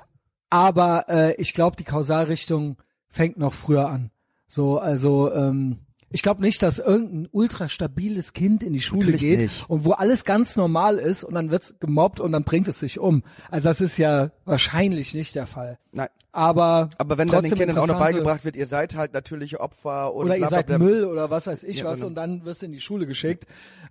[0.50, 2.76] aber äh, ich glaube, die Kausalrichtung
[3.08, 4.10] fängt noch früher an.
[4.48, 5.78] So, also ähm,
[6.10, 9.68] ich glaube nicht, dass irgendein ultra stabiles Kind in die Schule Natürlich geht nicht.
[9.68, 12.98] und wo alles ganz normal ist und dann wird's gemobbt und dann bringt es sich
[12.98, 13.22] um.
[13.50, 15.78] Also das ist ja wahrscheinlich nicht der Fall.
[15.92, 16.08] Nein.
[16.32, 20.14] Aber Aber wenn dann den Kindern auch noch beigebracht wird, ihr seid halt natürliche Opfer
[20.14, 20.68] und oder ihr seid.
[20.78, 22.08] Müll oder was weiß ich Ja, was genau.
[22.08, 23.46] und dann wirst du in die Schule geschickt.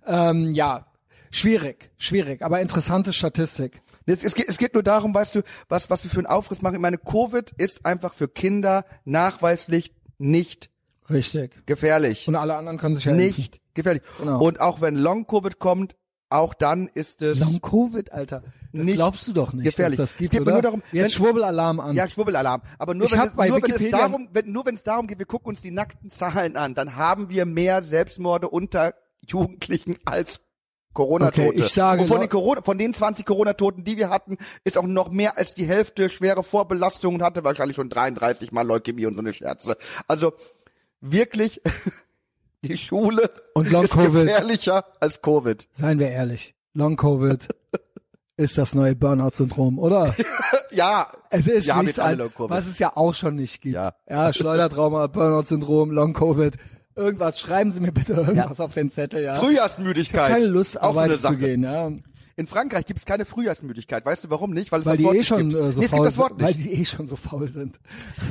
[0.06, 0.86] Ähm, ja,
[1.30, 3.82] schwierig, schwierig, aber interessante Statistik.
[4.06, 6.62] Es, es, geht, es geht nur darum, weißt du, was, was wir für einen Aufriss
[6.62, 6.76] machen.
[6.76, 10.70] Ich meine, Covid ist einfach für Kinder nachweislich nicht
[11.10, 11.64] Richtig.
[11.66, 12.28] gefährlich.
[12.28, 13.26] Und alle anderen können sich ja impfen.
[13.26, 14.02] nicht gefährlich.
[14.18, 14.40] Genau.
[14.44, 15.96] Und auch wenn Long Covid kommt,
[16.30, 18.42] auch dann ist es Long Covid, Alter.
[18.74, 19.96] Das Nicht glaubst du doch nicht, gefährlich.
[19.96, 20.52] dass das gibt, Es geht oder?
[20.52, 21.96] nur darum, Jetzt wenn- Schwurbelalarm an.
[21.96, 22.60] Ja, Schwurbelalarm.
[22.78, 25.18] Aber nur, Ich wenn, es, nur, wenn es darum, wenn, nur wenn es darum geht,
[25.18, 28.92] wir gucken uns die nackten Zahlen an, dann haben wir mehr Selbstmorde unter
[29.26, 30.40] Jugendlichen als
[30.94, 31.48] Corona-Tote.
[31.48, 34.76] Okay, ich sage Und von den, Corona, von den 20 Corona-Toten, die wir hatten, ist
[34.76, 39.06] auch noch mehr als die Hälfte schwere Vorbelastung und hatte wahrscheinlich schon 33 Mal Leukämie
[39.06, 39.76] und so eine Scherze.
[40.08, 40.32] Also
[41.00, 41.60] wirklich,
[42.62, 44.26] die Schule Und Long ist Covid.
[44.26, 45.68] gefährlicher als Covid.
[45.72, 46.54] Seien wir ehrlich.
[46.74, 47.48] Long Covid
[48.36, 50.14] ist das neue Burnout-Syndrom, oder?
[50.70, 52.50] Ja, Es ist haben nichts an, Long Covid.
[52.50, 53.74] was es ja auch schon nicht gibt.
[53.74, 53.94] Ja.
[54.08, 56.56] ja Schleudertrauma, Burnout-Syndrom, Long-Covid.
[56.94, 59.34] Irgendwas, schreiben Sie mir bitte irgendwas auf den Zettel, ja.
[59.34, 60.30] Frühjahrsmüdigkeit.
[60.32, 61.34] Keine Lust, auch so eine arbeiten Sache.
[61.34, 61.90] zu gehen, ja.
[62.38, 64.06] In Frankreich gibt es keine Frühjahrsmüdigkeit.
[64.06, 64.70] Weißt du warum nicht?
[64.70, 65.60] Weil es Weil das die Wort eh schon gibt.
[65.60, 67.80] äh, so nee, faul sind, weil die eh schon so faul sind.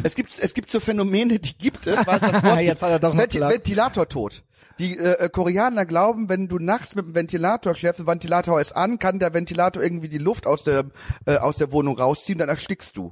[0.03, 2.91] Es gibt es gibt so Phänomene, die gibt es, weil es das Wort Jetzt hat
[2.91, 3.51] er doch noch Venti klar.
[3.51, 4.43] Ventilatortod.
[4.79, 8.71] Die äh, äh, Koreaner glauben, wenn du nachts mit dem Ventilator schläfst, der Ventilator ist
[8.77, 10.85] an, kann der Ventilator irgendwie die Luft aus der
[11.25, 13.11] äh, aus der Wohnung rausziehen, dann erstickst du.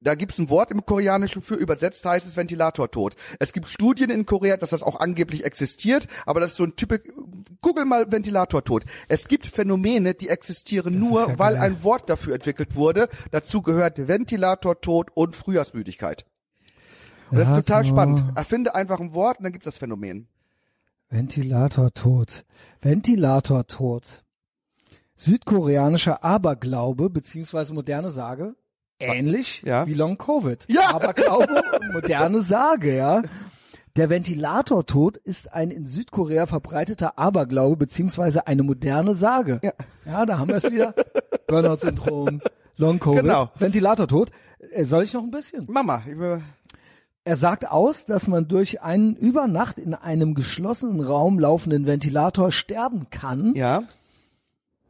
[0.00, 3.16] Da gibt's ein Wort im Koreanischen für, übersetzt heißt es Ventilatortod.
[3.40, 6.76] Es gibt Studien in Korea, dass das auch angeblich existiert, aber das ist so ein
[6.76, 7.00] typisch,
[7.60, 8.84] google mal Ventilatortod.
[9.08, 13.08] Es gibt Phänomene, die existieren nur, ja weil ein Wort dafür entwickelt wurde.
[13.32, 16.26] Dazu gehört Ventilatortod und Frühjahrsmüdigkeit.
[17.30, 17.90] Und das ist Ja, total so.
[17.90, 18.24] spannend.
[18.36, 20.28] Erfinde einfach ein Wort und dann gibt es das Phänomen.
[21.08, 22.44] Ventilator tot.
[22.80, 24.22] Ventilator tot.
[25.16, 28.54] Südkoreanischer Aberglaube beziehungsweise moderne Sage.
[28.98, 29.86] Ähnlich Ja.
[29.86, 30.66] wie Long Covid.
[30.68, 30.94] Ja.
[30.94, 33.22] Aberglaube und moderne Sage, ja.
[33.96, 39.60] Der Ventilatortod ist ein in Südkorea verbreiteter Aberglaube beziehungsweise eine moderne Sage.
[39.62, 39.72] Ja.
[40.06, 40.94] ja da haben wir es wieder.
[41.48, 42.40] Burnout-Syndrom,
[42.78, 43.50] Long Covid, Genau.
[43.58, 44.30] Ventilatortod.
[44.72, 45.66] Äh, Soll ich noch ein bisschen?
[45.70, 46.38] Mama, ich, äh,
[47.24, 52.50] Er sagt aus, dass man durch einen über Nacht in einem geschlossenen Raum laufenden Ventilator
[52.50, 53.82] sterben kann, Ja.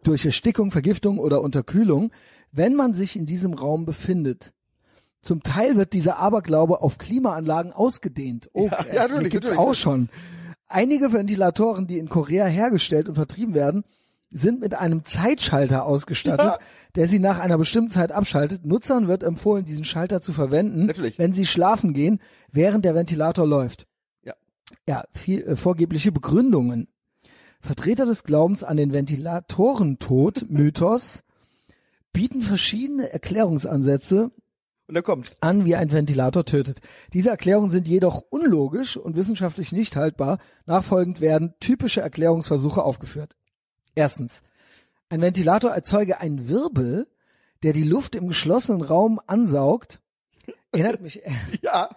[0.04, 2.12] durch Erstickung, Vergiftung oder Unterkühlung,
[2.52, 4.52] wenn man sich in diesem Raum befindet.
[5.22, 8.50] Zum Teil wird dieser Aberglaube auf Klimaanlagen ausgedehnt.
[8.52, 9.58] Oh, Ja, ja, natürlich, gibt's natürlich.
[9.68, 10.08] auch schon.
[10.68, 13.84] Einige Ventilatoren, die in Korea hergestellt und vertrieben werden,
[14.30, 16.58] sind mit einem Zeitschalter ausgestattet, Ja.
[16.94, 18.64] der sie nach einer bestimmten Zeit abschaltet.
[18.64, 21.18] Nutzern wird empfohlen, diesen Schalter zu verwenden, Natürlich.
[21.18, 22.18] wenn sie schlafen gehen,
[22.50, 23.86] während der Ventilator läuft.
[24.24, 24.32] Ja.
[24.88, 26.88] Ja, viel, äh, vorgebliche Begründungen.
[27.60, 31.22] Vertreter des Glaubens an den Ventilatorentod, Mythos,
[32.12, 34.30] bieten verschiedene Erklärungsansätze
[34.88, 35.34] Und dann kommt's.
[35.40, 36.80] an, wie ein Ventilator tötet.
[37.12, 40.38] Diese Erklärungen sind jedoch unlogisch und wissenschaftlich nicht haltbar.
[40.66, 43.36] Nachfolgend werden typische Erklärungsversuche aufgeführt.
[43.94, 44.42] Erstens.
[45.08, 47.06] Ein Ventilator erzeuge einen Wirbel,
[47.62, 50.00] der die Luft im geschlossenen Raum ansaugt.
[50.72, 51.22] Erinnert mich.
[51.62, 51.90] Ja.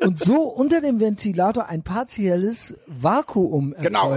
[0.00, 4.08] Und so unter dem Ventilator ein partielles Vakuum Genau.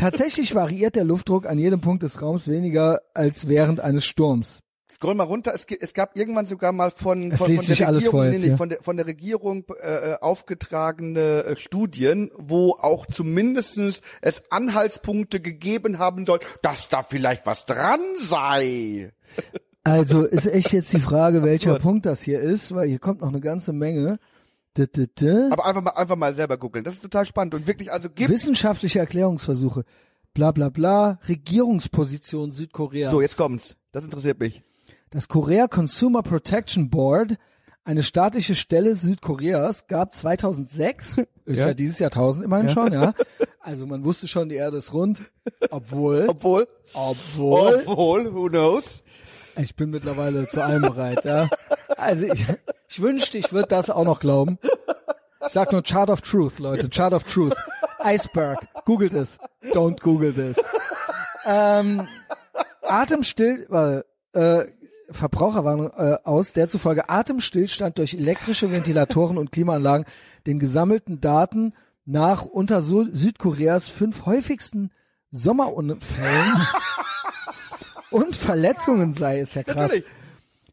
[0.00, 4.60] Tatsächlich variiert der Luftdruck an jedem Punkt des Raums weniger als während eines Sturms.
[4.90, 5.52] Scroll mal runter.
[5.54, 8.56] Es, es gab irgendwann sogar mal von, von, von, der, Regierung, jetzt, nee, ja.
[8.56, 15.98] von, der, von der Regierung äh, aufgetragene äh, Studien, wo auch zumindestens es Anhaltspunkte gegeben
[15.98, 19.12] haben soll, dass da vielleicht was dran sei.
[19.84, 21.78] Also ist echt jetzt die Frage, welcher.
[21.78, 24.18] Punkt das hier ist, weil hier kommt noch eine ganze Menge.
[25.50, 26.84] Aber einfach mal, einfach mal selber googeln.
[26.84, 28.30] Das ist total spannend und wirklich, also gibt.
[28.30, 29.84] Wissenschaftliche Erklärungsversuche.
[30.32, 31.18] Bla bla bla.
[31.28, 33.10] Regierungsposition Südkoreas.
[33.10, 33.76] So, jetzt kommt's.
[33.92, 34.62] Das interessiert mich.
[35.10, 37.36] Das Korea Consumer Protection Board,
[37.84, 41.74] eine staatliche Stelle Südkoreas, gab 2006, ist ja, Ja.
[41.74, 43.12] dieses Jahrtausend immerhin schon, ja.
[43.62, 45.22] Also man wusste schon, die Erde ist rund,
[45.70, 49.02] obwohl, Obwohl, obwohl, obwohl, who knows?
[49.60, 51.48] Ich bin mittlerweile zu allem bereit, ja.
[51.96, 52.44] Also ich,
[52.88, 54.58] ich wünschte, ich würde das auch noch glauben.
[55.46, 57.56] Ich sag nur Chart of Truth, Leute, Chart of Truth.
[58.02, 59.38] Iceberg, googelt es.
[59.72, 60.56] Don't google this.
[61.46, 62.08] Ähm,
[62.82, 64.66] Atemstill, weil, äh,
[65.10, 70.06] Verbraucherwarnung äh, aus, der zufolge Atemstillstand durch elektrische Ventilatoren und Klimaanlagen
[70.46, 74.90] den gesammelten Daten nach unter Südkoreas fünf häufigsten
[75.30, 76.66] Sommerunfällen
[78.10, 79.76] und Verletzungen sei, ist ja krass.
[79.76, 80.04] Natürlich.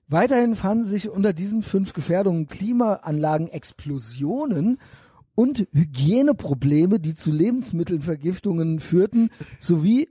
[0.10, 4.80] Weiterhin fanden sich unter diesen fünf Gefährdungen Klimaanlagen Explosionen
[5.36, 9.30] und Hygieneprobleme, die zu Lebensmittelvergiftungen führten,
[9.60, 10.10] sowie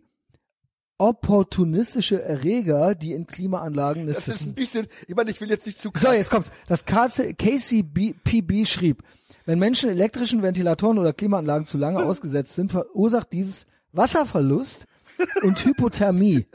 [0.98, 5.80] opportunistische Erreger, die in Klimaanlagen Das ist ein bisschen, ich meine, ich will jetzt nicht
[5.80, 6.02] zu krass.
[6.02, 6.50] So, jetzt kommt's.
[6.68, 9.02] Das KCPB schrieb,
[9.46, 14.86] wenn Menschen elektrischen Ventilatoren oder Klimaanlagen zu lange ausgesetzt sind, verursacht dieses Wasserverlust
[15.42, 16.46] und Hypothermie.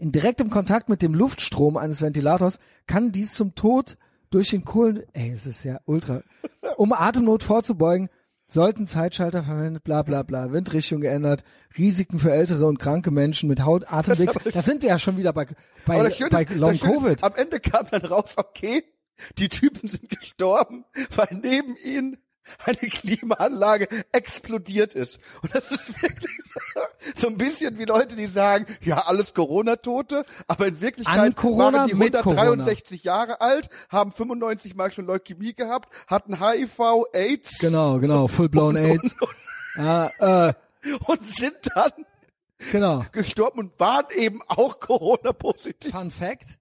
[0.00, 3.98] In direktem Kontakt mit dem Luftstrom eines Ventilators kann dies zum Tod
[4.30, 6.22] durch den Kohlen, ey, es ist ja ultra.
[6.78, 8.08] Um Atemnot vorzubeugen,
[8.48, 11.44] sollten Zeitschalter verwendet, bla bla bla, Windrichtung geändert,
[11.76, 14.34] Risiken für ältere und kranke Menschen mit Haut, Atemwegs.
[14.54, 15.46] Da sind wir ja schon wieder bei,
[15.84, 17.24] bei, das bei ist- Long das Schöne ist, Covid.
[17.24, 18.82] Am Ende kam dann raus, okay,
[19.36, 22.16] die Typen sind gestorben, weil neben ihnen
[22.64, 25.20] eine Klimaanlage explodiert ist.
[25.42, 26.80] Und das ist wirklich so,
[27.14, 31.94] so ein bisschen wie Leute, die sagen, ja, alles Corona-Tote, aber in Wirklichkeit waren die
[31.94, 38.28] mit 163 Jahre alt, haben 95 Mal schon Leukämie gehabt, hatten HIV, AIDS Genau, genau,
[38.28, 39.14] full-blown AIDS.
[39.76, 40.54] Ja, äh,
[41.06, 41.92] und sind dann
[42.72, 43.04] genau.
[43.12, 45.92] gestorben und waren eben auch Corona-positiv.
[45.92, 46.58] Fun Fact.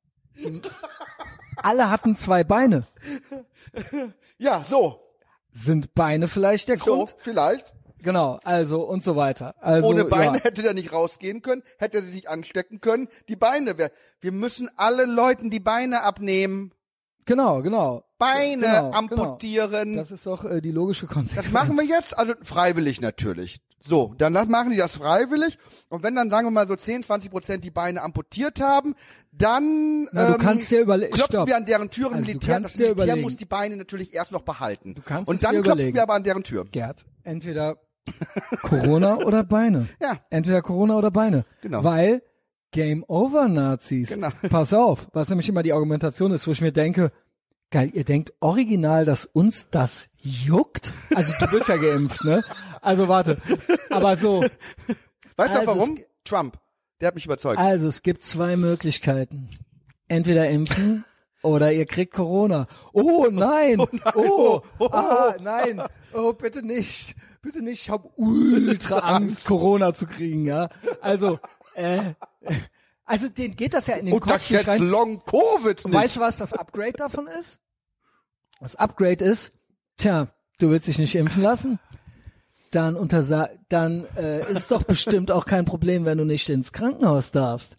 [1.58, 2.88] Alle hatten zwei Beine.
[4.38, 5.09] Ja, so,
[5.52, 7.16] Sind Beine vielleicht der so, Grund?
[7.18, 7.74] vielleicht.
[8.02, 9.56] Genau, also und so weiter.
[9.60, 10.44] Also, Ohne Beine ja.
[10.44, 13.10] hätte der nicht rausgehen können, hätte er sich anstecken können.
[13.28, 13.92] Die Beine, wär,
[14.22, 16.74] wir müssen allen Leuten die Beine abnehmen.
[17.26, 18.06] Genau, genau.
[18.20, 19.96] Beine Genau, amputieren.
[19.96, 21.46] Das ist doch äh, die logische Konsequenz.
[21.46, 23.60] Das machen wir jetzt, also freiwillig natürlich.
[23.82, 25.58] So, dann machen die das freiwillig.
[25.88, 28.94] Und wenn dann, sagen wir mal, so 10, 20 Prozent die Beine amputiert haben,
[29.32, 31.48] dann Na, du ähm, kannst dir überle- klopfen Stopp.
[31.48, 32.14] wir an deren Türen.
[32.16, 33.22] Also du Militär, das Militär überlegen.
[33.22, 34.96] muss die Beine natürlich erst noch behalten.
[34.96, 35.96] Du kannst Und dann klopfen überlegen.
[35.96, 36.66] wir aber an deren Tür.
[36.70, 37.78] Gerd, entweder
[38.62, 39.88] Corona oder Beine.
[40.02, 40.20] Ja.
[40.30, 41.46] Entweder Corona oder Beine.
[41.62, 41.84] Genau.
[41.84, 42.22] Weil
[42.72, 44.10] Game over Nazis.
[44.10, 44.30] Genau.
[44.50, 47.12] Pass auf, was nämlich immer die Argumentation ist, wo ich mir denke,
[47.72, 50.92] geil, ihr denkt original, dass uns das juckt?
[51.14, 52.44] Also du bist ja geimpft, ne?
[52.82, 53.38] Also warte.
[53.90, 54.42] Aber so,
[55.36, 55.98] Weißt du Also warum?
[55.98, 56.58] es- Trump.
[57.02, 57.58] Der hat mich überzeugt.
[57.60, 59.50] also es gibt zwei Möglichkeiten.
[60.10, 61.06] Entweder impfen
[61.44, 62.68] oder ihr kriegt Corona.
[62.92, 63.80] Oh nein!
[64.16, 65.82] Oh, ah, nein!
[66.14, 67.16] Oh, bitte nicht!
[67.42, 67.84] Bitte nicht!
[67.84, 70.68] Ich habe ultra Angst, Corona zu kriegen, ja?
[71.00, 71.40] Also,
[71.76, 72.14] äh,
[73.10, 74.80] also denen geht das ja in den Und Kopf das nicht jetzt.
[74.80, 76.00] Long Covid Und nicht.
[76.00, 77.60] weißt du, was das Upgrade davon ist?
[78.60, 79.52] Das Upgrade ist,
[79.98, 80.28] tja,
[80.60, 81.80] du willst dich nicht impfen lassen?
[82.72, 87.32] Dann untersa dann äh, ist doch bestimmt auch kein Problem, wenn du nicht ins Krankenhaus
[87.32, 87.78] darfst.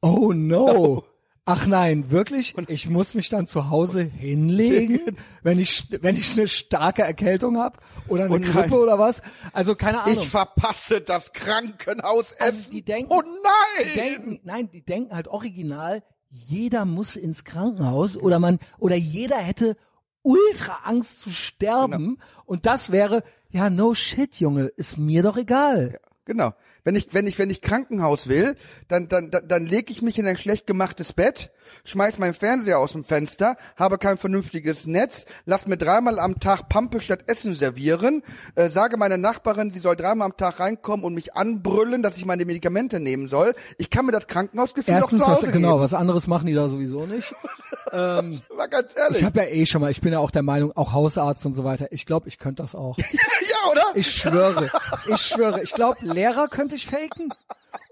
[0.00, 1.04] Oh no.
[1.48, 2.54] Ach nein, wirklich?
[2.66, 7.78] Ich muss mich dann zu Hause hinlegen, wenn ich wenn ich eine starke Erkältung habe
[8.08, 8.40] oder eine.
[8.40, 9.22] Grippe oder was?
[9.52, 10.18] Also keine Ahnung.
[10.18, 12.36] Ich verpasse das Krankenhausessen.
[12.42, 13.86] Also die denken- oh nein!
[13.94, 19.36] die denken, nein, die denken halt original, jeder muss ins Krankenhaus oder man oder jeder
[19.38, 19.76] hätte
[20.22, 22.14] ultra Angst zu sterben Genau.
[22.44, 26.00] und das wäre ja no shit, Junge, ist mir doch egal.
[26.24, 26.52] Genau.
[26.86, 28.54] Wenn ich, wenn ich, wenn ich Krankenhaus will,
[28.86, 31.50] dann, dann, dann, dann lege ich mich in ein schlecht gemachtes Bett,
[31.84, 36.68] schmeiß meinen Fernseher aus dem Fenster, habe kein vernünftiges Netz, lass mir dreimal am Tag
[36.68, 38.22] Pampe statt Essen servieren,
[38.54, 42.24] äh, sage meiner Nachbarin, sie soll dreimal am Tag reinkommen und mich anbrüllen, dass ich
[42.24, 43.54] meine Medikamente nehmen soll.
[43.78, 45.84] Ich kann mir das Krankenhausgefühl Erstens, doch zu was, Hause genau, geben.
[45.84, 47.34] was anderes machen die da sowieso nicht.
[47.92, 49.18] ähm, War ganz ehrlich.
[49.18, 51.54] ich habe ja eh schon mal, ich bin ja auch der Meinung, auch Hausarzt und
[51.54, 51.86] so weiter.
[51.90, 52.96] Ich glaube, ich könnte das auch.
[52.98, 53.84] ja, oder?
[53.94, 54.70] Ich schwöre,
[55.08, 55.62] ich schwöre.
[55.62, 57.32] Ich glaube, Lehrer könnte ich faken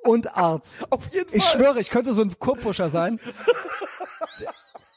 [0.04, 0.86] und Arzt.
[0.90, 1.38] Auf jeden Fall.
[1.38, 3.18] Ich schwöre, ich könnte so ein Kurpfuscher sein.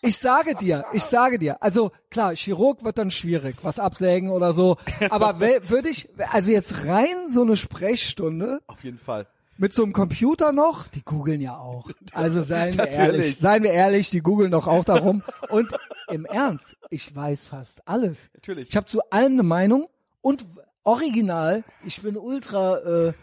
[0.01, 4.53] Ich sage dir, ich sage dir, also klar, Chirurg wird dann schwierig, was absägen oder
[4.53, 4.77] so.
[5.09, 9.25] Aber würde ich, also jetzt rein so eine Sprechstunde Auf jeden Fall.
[9.57, 11.89] mit so einem Computer noch, die googeln ja auch.
[12.13, 15.23] Also seien wir ehrlich, seien wir ehrlich, die googeln doch auch darum.
[15.49, 15.69] Und
[16.09, 18.29] im Ernst, ich weiß fast alles.
[18.35, 18.69] Natürlich.
[18.69, 19.89] Ich habe zu allem eine Meinung
[20.21, 20.45] und
[20.83, 22.77] original, ich bin ultra
[23.07, 23.13] äh,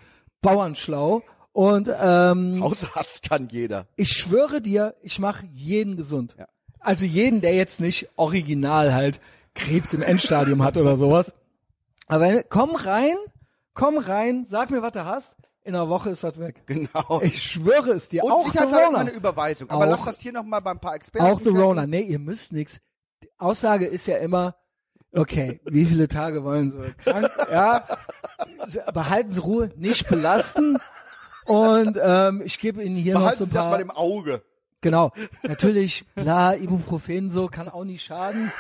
[0.43, 1.23] bauernschlau
[1.55, 3.87] und ähm, Hausarzt kann jeder.
[3.97, 6.37] ich schwöre dir, ich mache jeden gesund.
[6.39, 6.49] Ja.
[6.81, 9.21] Also jeden, der jetzt nicht original halt
[9.55, 11.33] Krebs im Endstadium hat oder sowas.
[12.09, 13.17] Aber komm rein,
[13.73, 15.37] komm rein, sag mir, was du hast.
[15.63, 16.63] In einer Woche ist das weg.
[16.67, 17.23] Genau.
[17.23, 18.23] Ich schwöre es dir.
[18.25, 18.99] und auch sicherheitshalber Corona.
[19.01, 19.71] eine Überweisung.
[19.71, 21.27] Aber Auch- lass das hier nochmal bei ein paar Experten.
[21.27, 21.49] Auch The.
[21.49, 21.87] Rona.
[21.87, 22.81] Nee, ihr müsst nix.
[23.23, 24.57] Die Aussage ist ja immer,
[25.13, 27.31] okay, wie viele Tage wollen Sie krank?
[27.51, 27.87] Ja,
[28.93, 30.77] behalten Sie Ruhe, nicht belasten.
[31.47, 33.71] Und ähm, ich gebe Ihnen hier noch so Behalten ein Sie das paar.
[33.73, 34.43] mal im Auge.
[34.81, 35.13] Genau.
[35.43, 38.53] Natürlich, bla, Ibuprofen so, kann auch nicht schaden.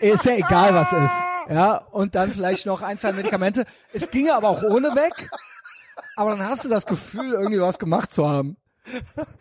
[0.00, 1.54] ist ja egal, was ist.
[1.54, 3.64] Ja, und dann vielleicht noch ein, zwei Medikamente.
[3.92, 5.28] Es ginge aber auch ohne weg.
[6.16, 8.56] Aber dann hast du das Gefühl, irgendwie was gemacht zu haben.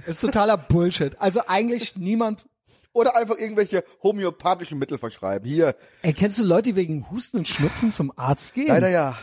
[0.06, 1.20] Ist totaler Bullshit.
[1.20, 2.46] Also eigentlich niemand.
[2.94, 5.48] Oder einfach irgendwelche homöopathischen Mittel verschreiben.
[5.48, 8.68] Hier, Ey, kennst du Leute, die wegen Husten und Schnupfen zum Arzt gehen?
[8.68, 9.18] leider ja.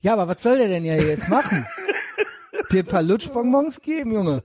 [0.00, 1.66] Ja, aber was soll der denn ja jetzt machen?
[2.72, 4.42] Dir ein paar Lutschbonbons geben, Junge.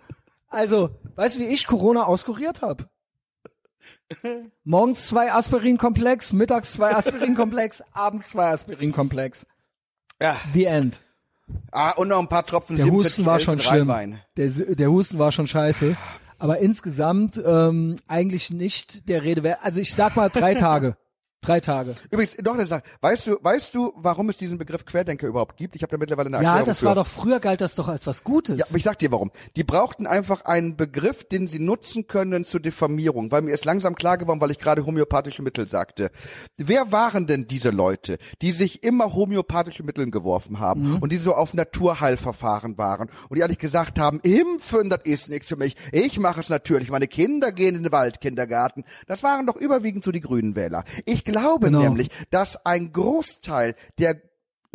[0.50, 2.88] Also, weißt du, wie ich Corona auskuriert habe?
[4.64, 9.46] Morgens zwei Aspirinkomplex, mittags zwei Aspirinkomplex, abends zwei Aspirinkomplex.
[10.22, 10.38] Ja.
[10.54, 11.02] The end.
[11.72, 14.20] Ah, und noch ein paar Tropfen Der 47 Husten war schon schlimm.
[14.38, 15.96] Der, der Husten war schon scheiße.
[16.38, 19.60] Aber insgesamt ähm, eigentlich nicht der Rede wert.
[19.62, 20.98] Also ich sag mal drei Tage.
[21.46, 21.96] Drei Tage.
[22.12, 22.84] Übrigens, noch eine Sache.
[23.02, 25.76] Weißt du, weißt du, warum es diesen Begriff Querdenker überhaupt gibt?
[25.76, 26.86] Ich habe da mittlerweile eine Ja, Erklärung das für.
[26.88, 28.58] war doch, früher galt das doch als was Gutes.
[28.58, 29.32] Ja, aber ich sag dir warum.
[29.56, 33.96] Die brauchten einfach einen Begriff, den sie nutzen können zur Diffamierung, weil mir ist langsam
[33.96, 36.12] klar geworden, weil ich gerade homöopathische Mittel sagte.
[36.58, 40.98] Wer waren denn diese Leute, die sich immer homöopathische Mittel geworfen haben Mhm.
[40.98, 45.48] und die so auf Naturheilverfahren waren und die eigentlich gesagt haben, impfen, das ist nichts
[45.48, 45.76] für mich.
[45.92, 46.90] Ich mache es natürlich.
[46.90, 48.84] Meine Kinder gehen in den Waldkindergarten.
[49.08, 50.84] Das waren doch überwiegend so die Grünen Wähler.
[51.06, 51.80] Ich glaube Genau.
[51.80, 54.22] nämlich, dass ein Großteil der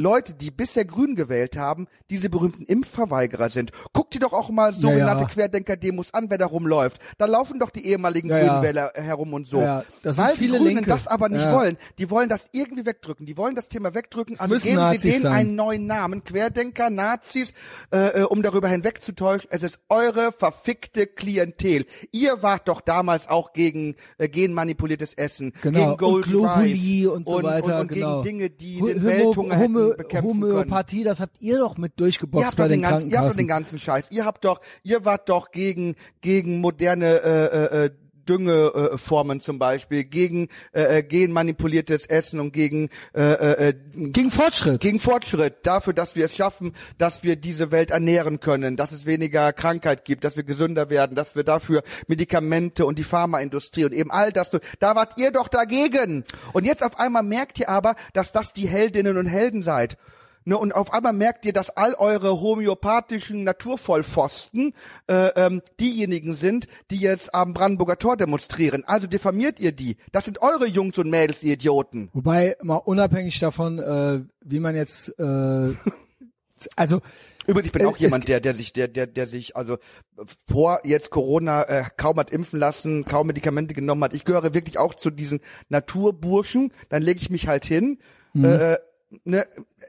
[0.01, 3.71] Leute, die bisher Grün gewählt haben, diese berühmten Impfverweigerer sind.
[3.93, 5.29] Guck dir doch auch mal sogenannte ja.
[5.29, 7.01] Querdenker-Demos an, wer da rumläuft.
[7.19, 8.53] Da laufen doch die ehemaligen Ja, ja.
[8.55, 9.59] Grünwähler herum und so.
[9.61, 9.85] Ja, ja.
[10.03, 10.89] Das Weil viele die Grünen Linke.
[10.91, 11.53] das aber nicht Ja.
[11.55, 11.77] wollen.
[11.99, 13.27] Die wollen das irgendwie wegdrücken.
[13.27, 14.41] Die wollen das Thema wegdrücken.
[14.41, 15.33] Also müssen geben Nazis sie denen sein.
[15.33, 16.25] einen neuen Namen.
[16.25, 17.53] Querdenker, Nazis,
[17.93, 19.51] äh, äh, um darüber hinwegzutäuschen.
[19.53, 21.85] Es ist eure verfickte Klientel.
[22.11, 27.07] Ihr wart doch damals auch gegen äh, genmanipuliertes Essen, Genau, gegen und Gold Globuli Rice
[27.09, 28.23] und so weiter, und, und genau.
[28.23, 30.53] gegen Dinge, die Ho- den Welthunger hätten Homo- bekämpfen können.
[30.53, 33.19] Homöopathie, das habt ihr doch mit Ihr durchgeboxt habt, bei doch den den ganzen, ihr
[33.19, 34.11] habt doch den ganzen Scheiß.
[34.11, 37.91] Ihr habt doch, ihr wart doch gegen gegen moderne äh, äh, äh,
[38.31, 43.75] Düngeformen äh, Formen zum Beispiel, gegen äh, äh, genmanipuliertes Essen und gegen äh, äh, äh,
[43.95, 44.81] Gegen Fortschritt.
[44.81, 49.05] gegen Fortschritt, dafür, dass wir es schaffen, dass wir diese Welt ernähren können, dass es
[49.05, 53.93] weniger Krankheit gibt, dass wir gesünder werden, dass wir dafür Medikamente und die Pharmaindustrie und
[53.93, 56.25] eben all das so, da wart ihr doch dagegen.
[56.53, 59.97] Und jetzt auf einmal merkt ihr aber, dass das die Heldinnen und Helden seid.
[60.45, 64.73] Ne, und auf einmal merkt ihr, dass all eure homöopathischen Naturvollpfosten
[65.07, 68.85] äh, ähm, diejenigen sind, die jetzt am Brandenburger Tor demonstrieren.
[68.87, 69.97] Also diffamiert ihr die.
[70.13, 72.09] Das sind eure Jungs und Mädels, ihr Idioten.
[72.15, 75.23] Wobei, mal unabhängig davon, äh, wie man jetzt, äh,
[76.77, 77.01] also
[77.47, 79.79] Übrigens, ich bin Äh, auch jemand, der, der sich, der, der, der sich, also äh,
[80.47, 84.15] vor jetzt Corona äh, kaum hat impfen lassen, kaum Medikamente genommen hat.
[84.15, 86.73] Ich gehöre wirklich auch zu diesen Naturburschen.
[86.89, 87.99] Dann lege ich mich halt hin,
[88.33, 88.45] Mhm.
[88.45, 88.77] äh,
[89.25, 89.47] ne,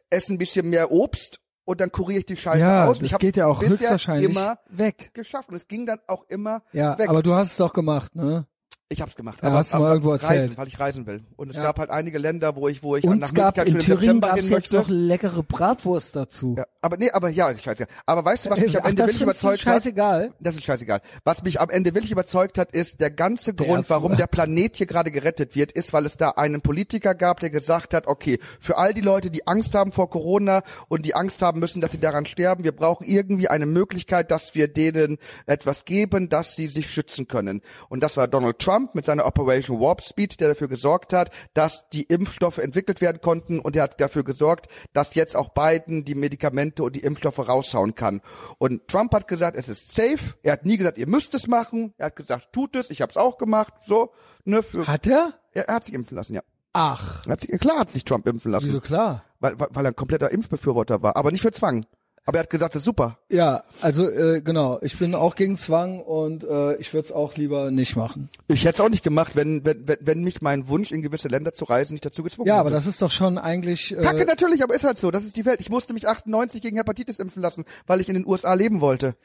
[0.10, 3.00] esse ein bisschen mehr Obst und dann kuriere ich die Scheiße ja, aus.
[3.00, 5.12] das geht ja auch höchstwahrscheinlich immer weg.
[5.14, 7.10] geschafft und es ging dann auch immer Ja, weg.
[7.10, 8.46] aber du hast es doch gemacht, ne?
[8.92, 9.40] Ich hab's gemacht.
[9.42, 10.58] Ja, aber, hast du mal aber irgendwo reisen, erzählt.
[10.58, 11.24] weil ich reisen will.
[11.38, 11.64] Und es Ja.
[11.64, 14.22] gab halt einige Länder, wo ich, wo ich Und nach es gab Möglichkeit in Thüringen
[14.22, 16.56] gab es jetzt noch leckere Bratwurst dazu.
[16.58, 17.88] Ja, aber nee, aber ja, scheiße.
[18.06, 19.74] Aber weißt du, was mich Äh, am Ende das wirklich überzeugt hat?
[19.76, 20.34] scheißegal?
[20.40, 21.02] Das ist scheißegal.
[21.24, 24.76] Was mich am Ende wirklich überzeugt hat, ist der ganze Der Grund, warum der Planet
[24.78, 28.40] hier gerade gerettet wird, ist, weil es da einen Politiker gab, der gesagt hat, okay,
[28.60, 31.92] für all die Leute, die Angst haben vor Corona und die Angst haben müssen, dass
[31.92, 36.68] sie daran sterben, wir brauchen irgendwie eine Möglichkeit, dass wir denen etwas geben, dass sie
[36.68, 37.62] sich schützen können.
[37.90, 41.90] Und das war Donald Trump mit seiner Operation Warp Speed, der dafür gesorgt hat, dass
[41.90, 46.16] die Impfstoffe entwickelt werden konnten und er hat dafür gesorgt, dass jetzt auch Biden die
[46.16, 48.22] Medikamente und die Impfstoffe raushauen kann.
[48.58, 50.36] Und Trump hat gesagt, es ist safe.
[50.44, 51.94] Er hat nie gesagt, ihr müsst es machen.
[51.98, 52.90] Er hat gesagt, tut es.
[52.90, 53.74] Ich habe es auch gemacht.
[53.82, 54.12] So,
[54.46, 55.34] ne, für, Hat er?
[55.54, 56.42] er, er hat sich impfen lassen, ja.
[56.74, 59.26] Ach, hat sich, klar hat sich Trump impfen lassen, wieso klar?
[59.42, 61.86] weil, weil, weil er ein kompletter Impfbefürworter war, aber nicht für Zwang.
[62.26, 63.18] Aber er hat gesagt, das ist super.
[63.30, 67.36] Ja, also äh, genau, ich bin auch gegen Zwang und äh, ich würde es auch
[67.36, 68.30] lieber nicht machen.
[68.48, 71.30] Ich hätte es auch nicht gemacht, wenn, wenn, wenn, wenn mich mein Wunsch, in gewisse
[71.30, 72.62] Länder zu reisen, nicht dazu gezwungen Ja, hätte.
[72.62, 75.10] aber das ist doch schon eigentlich äh, Kacke natürlich, aber ist halt so.
[75.10, 75.60] Das ist die Welt.
[75.62, 79.16] Ich musste mich 98 gegen Hepatitis impfen lassen, weil ich in den USA leben wollte.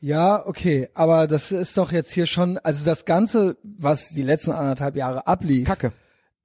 [0.00, 4.50] Ja, okay, aber das ist doch jetzt hier schon, also das Ganze, was die letzten
[4.52, 5.92] anderthalb Jahre ablief, Kacke.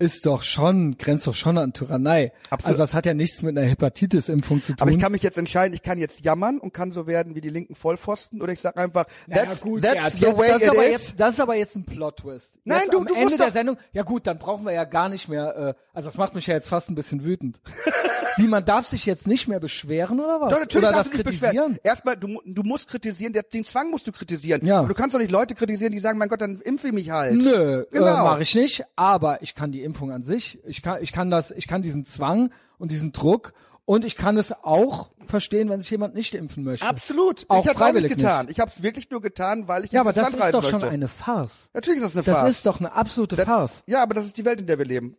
[0.05, 2.31] Ist doch schon, grenzt doch schon an Tyrannei.
[2.49, 2.65] Absolut.
[2.71, 4.81] Also das hat ja nichts mit einer Hepatitis-Impfung zu tun.
[4.81, 7.41] Aber ich kann mich jetzt entscheiden, ich kann jetzt jammern und kann so werden wie
[7.41, 10.63] die linken Vollpfosten oder ich sag einfach, that's, gut, that's ja, the way das, ist
[10.63, 10.91] it aber is.
[10.91, 12.59] jetzt, das ist aber jetzt ein Plot-Twist.
[12.63, 15.09] Nein, jetzt du- am du Ende der Sendung, ja gut, dann brauchen wir ja gar
[15.09, 17.59] nicht mehr, äh, also das macht mich ja jetzt fast ein bisschen wütend.
[18.37, 20.49] Wie, man darf sich jetzt nicht mehr beschweren oder was?
[20.51, 21.51] Doch, natürlich oder darfst das du kritisieren?
[21.55, 21.79] beschweren.
[21.83, 24.65] Erstmal, du, du musst kritisieren, den Zwang musst du kritisieren.
[24.65, 24.83] Ja.
[24.83, 27.35] Du kannst doch nicht Leute kritisieren, die sagen, mein Gott, dann impfe ich mich halt.
[27.35, 28.05] Nö, Genau.
[28.07, 28.83] äh, mache ich nicht.
[28.97, 32.05] Aber ich kann die Impfung an sich, ich kann, ich kann das, ich kann diesen
[32.05, 33.53] Zwang und diesen Druck
[33.85, 36.85] und ich kann es auch verstehen, wenn sich jemand nicht impfen möchte.
[36.85, 37.45] Absolut.
[37.49, 38.47] Auch ich hätte auch nicht getan.
[38.49, 40.89] Ich habe es wirklich nur getan, weil ich Ja, aber das ist doch schon möchte.
[40.89, 41.69] eine Farce.
[41.73, 42.49] Natürlich ist das eine Das Farce.
[42.49, 43.83] ist doch eine absolute Das- Farce.
[43.87, 45.17] Ja, aber das ist die Welt, in der wir leben.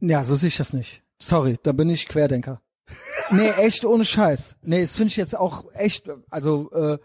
[0.00, 1.02] Ja, so sehe ich das nicht.
[1.20, 2.60] Sorry, da bin ich Querdenker.
[3.30, 4.56] nee, echt ohne Scheiß.
[4.62, 6.98] Nee, das finde ich jetzt auch echt, also, äh,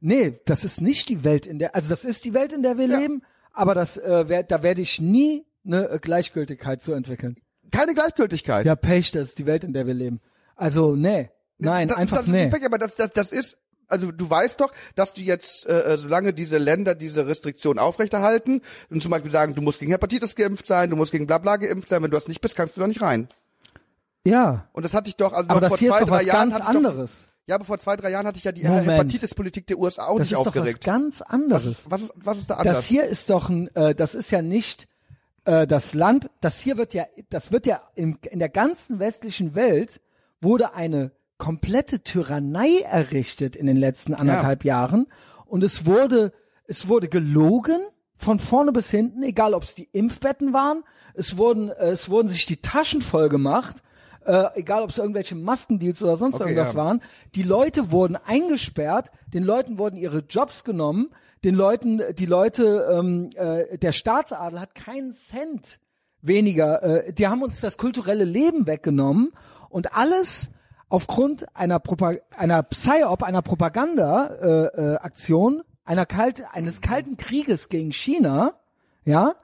[0.00, 2.76] nee, das ist nicht die Welt, in der, also das ist die Welt, in der
[2.76, 2.98] wir Ja.
[2.98, 3.22] leben,
[3.52, 7.36] aber das, äh, wär, da werde ich nie eine äh, Gleichgültigkeit zu entwickeln.
[7.70, 8.66] Keine Gleichgültigkeit.
[8.66, 10.20] Ja, Pech, das ist die Welt, in der wir leben.
[10.56, 11.30] Also, nee.
[11.58, 12.44] Nein, das, einfach das ist nee.
[12.46, 13.56] nicht Pech, aber das, das, das ist,
[13.88, 19.02] also du weißt doch, dass du jetzt, äh, solange diese Länder diese Restriktionen aufrechterhalten und
[19.02, 22.02] zum Beispiel sagen, du musst gegen Hepatitis geimpft sein, du musst gegen Blabla geimpft sein,
[22.02, 23.28] wenn du das nicht bist, kannst du doch nicht rein.
[24.24, 26.08] Ja, Und das hatte ich doch, also aber noch das vor hier zwei, ist doch
[26.08, 27.28] drei was Jahren ganz hatte ich doch, anderes.
[27.46, 28.88] Ja, aber vor zwei, drei Jahren hatte ich ja die Moment.
[28.88, 30.84] Hepatitis-Politik der USA auch Das nicht ist doch was aufgeregt.
[30.84, 31.64] ganz Was anderes.
[31.66, 32.76] ist, was, ist, was ist da anders?
[32.76, 34.86] Das hier ist doch ein, äh, das ist ja nicht
[35.44, 39.54] äh, das Land, das hier wird ja, das wird ja in, in der ganzen westlichen
[39.54, 40.00] Welt
[40.40, 45.06] wurde eine komplette Tyrannei errichtet in den letzten anderthalb Jahren
[45.46, 46.32] und es wurde,
[46.66, 47.80] es wurde gelogen
[48.16, 52.28] von vorne bis hinten, egal ob es die Impfbetten waren, es wurden, äh, es wurden
[52.28, 53.82] sich die Taschen voll gemacht,
[54.24, 56.78] äh, egal ob es irgendwelche Maskendeals oder sonst Okay, irgendwas ja.
[56.78, 57.00] waren.
[57.34, 61.10] Die Leute wurden eingesperrt, den Leuten wurden ihre Jobs genommen,
[61.44, 65.80] den Leuten, die Leute, ähm, äh, der Staatsadel hat keinen Cent
[66.20, 66.82] weniger.
[66.82, 69.32] Äh, die haben uns das kulturelle Leben weggenommen
[69.68, 70.50] und alles
[70.88, 77.92] aufgrund einer, Propa einer Psyop, einer Propaganda-Aktion, äh, Aktion, einer kalt, eines kalten Krieges gegen
[77.92, 78.54] China,
[79.04, 79.34] ja,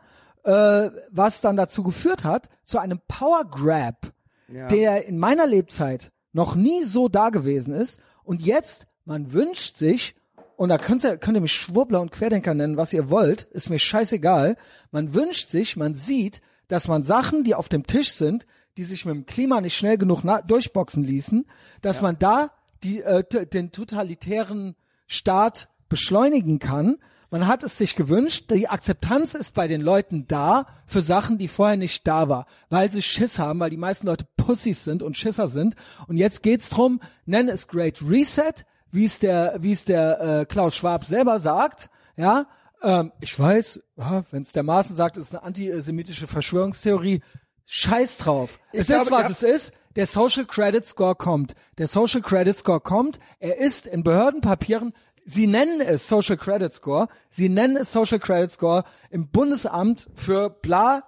[0.45, 4.13] äh, was dann dazu geführt hat, zu einem Power Grab,
[4.49, 4.69] Ja.
[4.69, 8.01] der in meiner Lebzeit noch nie so da gewesen ist.
[8.23, 10.15] Und jetzt, man wünscht sich,
[10.59, 13.71] und da könnt ihr, könnt ihr mich Schwurbler und Querdenker nennen, was ihr wollt, ist
[13.71, 14.57] mir scheißegal.
[14.91, 18.45] Man wünscht sich, man sieht, dass man Sachen, die auf dem Tisch sind,
[18.77, 21.47] die sich mit dem Klima nicht schnell genug durchboxen ließen,
[21.81, 22.51] dass man da
[22.83, 24.75] die, äh, den totalitären
[25.07, 26.97] Staat beschleunigen kann.
[27.31, 31.47] Man hat es sich gewünscht, die Akzeptanz ist bei den Leuten da für Sachen, die
[31.47, 35.17] vorher nicht da war, weil sie Schiss haben, weil die meisten Leute Pussys sind und
[35.17, 35.77] Schisser sind.
[36.09, 40.47] Und jetzt geht's drum, nenn es Great Reset, wie es der, wie es der äh,
[40.47, 42.47] Klaus Schwab selber sagt, ja.
[42.83, 47.23] Ähm, ich weiß, ja, wenn es der Maßen sagt, ist eine antisemitische Verschwörungstheorie.
[47.65, 48.61] Scheiß drauf.
[48.73, 49.31] Ich es glaube, ist, was ja.
[49.31, 49.73] es ist.
[49.97, 51.55] Der Social Credit Score kommt.
[51.77, 53.19] Der Social Credit Score kommt.
[53.41, 54.95] Er ist in Behördenpapieren.
[55.25, 57.09] Sie nennen es Social Credit Score.
[57.31, 61.03] Sie nennen es Social Credit Score im Bundesamt für bla.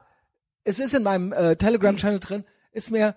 [0.65, 2.45] Es ist in meinem äh, Telegram-Channel drin.
[2.73, 3.15] Ist mir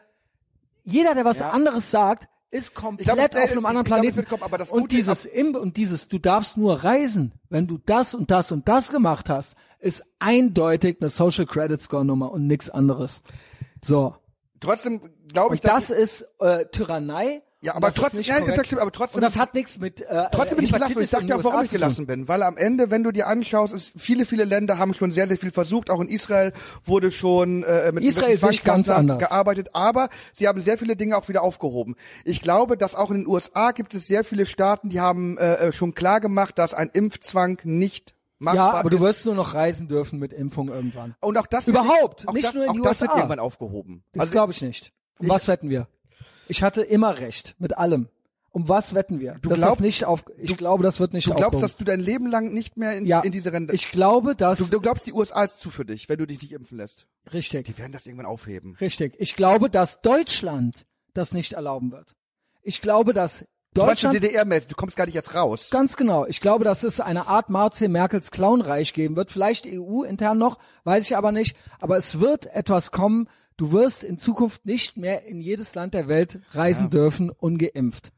[0.84, 4.16] jeder, der was anderes sagt, ist komplett glaub, auf einem ich- anderen glaub, Planeten.
[4.18, 7.80] wird kommen, aber das und dieses im, und dieses, du darfst nur reisen, wenn du
[7.86, 12.48] das und das und das gemacht hast, ist eindeutig eine Social Credit Score Nummer und
[12.48, 13.22] nichts anderes.
[13.82, 14.16] So.
[14.60, 17.42] Trotzdem glaube ich, Und das ist äh, Tyrannei.
[17.64, 18.58] Ja, aber ist trotzdem- ja, korrekt.
[18.58, 20.02] das stimmt, aber trotzdem- Und das hat nichts mit.
[20.02, 22.28] Äh, Trotzdem bin ich gelassen ich sag dir auch, warum USA ich gelassen bin.
[22.28, 25.38] Weil am Ende, wenn du dir anschaust, ist viele, viele Länder haben schon sehr, sehr
[25.38, 25.90] viel versucht.
[25.90, 26.52] Auch in Israel
[26.84, 29.20] wurde schon äh, mit Israel ich ganz anders.
[29.20, 31.96] gearbeitet, aber sie haben sehr viele Dinge auch wieder aufgehoben.
[32.26, 35.72] Ich glaube, dass auch in den USA gibt es sehr viele Staaten, die haben äh,
[35.72, 39.04] schon klar gemacht, dass ein Impfzwang nicht machbar Ja, aber du ist.
[39.04, 41.16] wirst nur noch reisen dürfen mit Impfung irgendwann.
[41.22, 43.20] und auch das Überhaupt, wird, auch nicht das, nur in auch die das wird USA.
[43.22, 44.04] irgendwann aufgehoben.
[44.12, 44.92] Das Also glaube ich nicht.
[45.20, 45.88] Um ich- was wetten wir?
[46.54, 48.10] Ich hatte immer recht mit allem.
[48.52, 49.40] Um was wetten wir?
[49.42, 51.62] Du dass glaub- das nicht auf, ich glaube, das wird nicht du glaubst, aufgehoben.
[51.64, 53.74] dass du dein Leben lang nicht mehr in, ja, in diese Ränder.
[53.74, 56.40] Ich glaube, dass du, du glaubst, die USA ist zu für dich, wenn du dich
[56.44, 57.08] nicht impfen lässt.
[57.34, 58.78] richtig, Die werden das irgendwann aufheben.
[58.80, 59.16] richtig.
[59.18, 60.86] Ich glaube, dass Deutschland
[61.16, 62.14] das nicht erlauben wird.
[62.62, 63.44] Ich glaube, dass
[63.74, 65.72] Du Deutschland DDR-mäßig, du kommst gar nicht jetzt raus.
[65.72, 66.28] Ganz genau.
[66.28, 69.32] Ich glaube, dass es eine Art Marcel Merkels Clownreich geben wird.
[69.32, 71.58] Vielleicht EU intern noch, weiß ich aber nicht.
[71.80, 73.28] Aber es wird etwas kommen.
[73.58, 78.12] Du wirst in Zukunft nicht mehr in jedes Land der Welt reisen dürfen ungeimpft.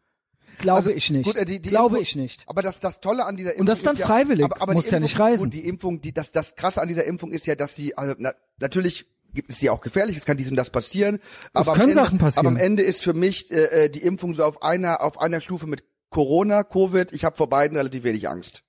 [0.60, 1.26] Glaube Also, ich nicht.
[1.26, 2.44] gut, äh, die- die Glaube Impfung- ich nicht.
[2.48, 4.74] Aber das, das Tolle an dieser Impfung Und das ist dann ja, freiwillig, aber, aber
[4.74, 5.44] musst die ja nicht reisen.
[5.44, 8.16] Gut, die Impfung, die, das, das Krasse an dieser Impfung ist ja, dass sie, also,
[8.18, 11.20] na, natürlich gibt es sie auch gefährlich, es kann dies und das passieren.
[11.52, 12.48] aber am können Ende, Sachen passieren.
[12.48, 15.41] Aber am Ende ist für mich äh, äh, die Impfung so auf einer, auf einer
[15.41, 17.12] Stufe mit Corona, Covid.
[17.12, 18.64] Ich habe vor beiden relativ wenig Angst.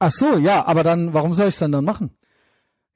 [0.00, 2.10] Ach so, ja, aber dann, warum soll ich es dann dann machen?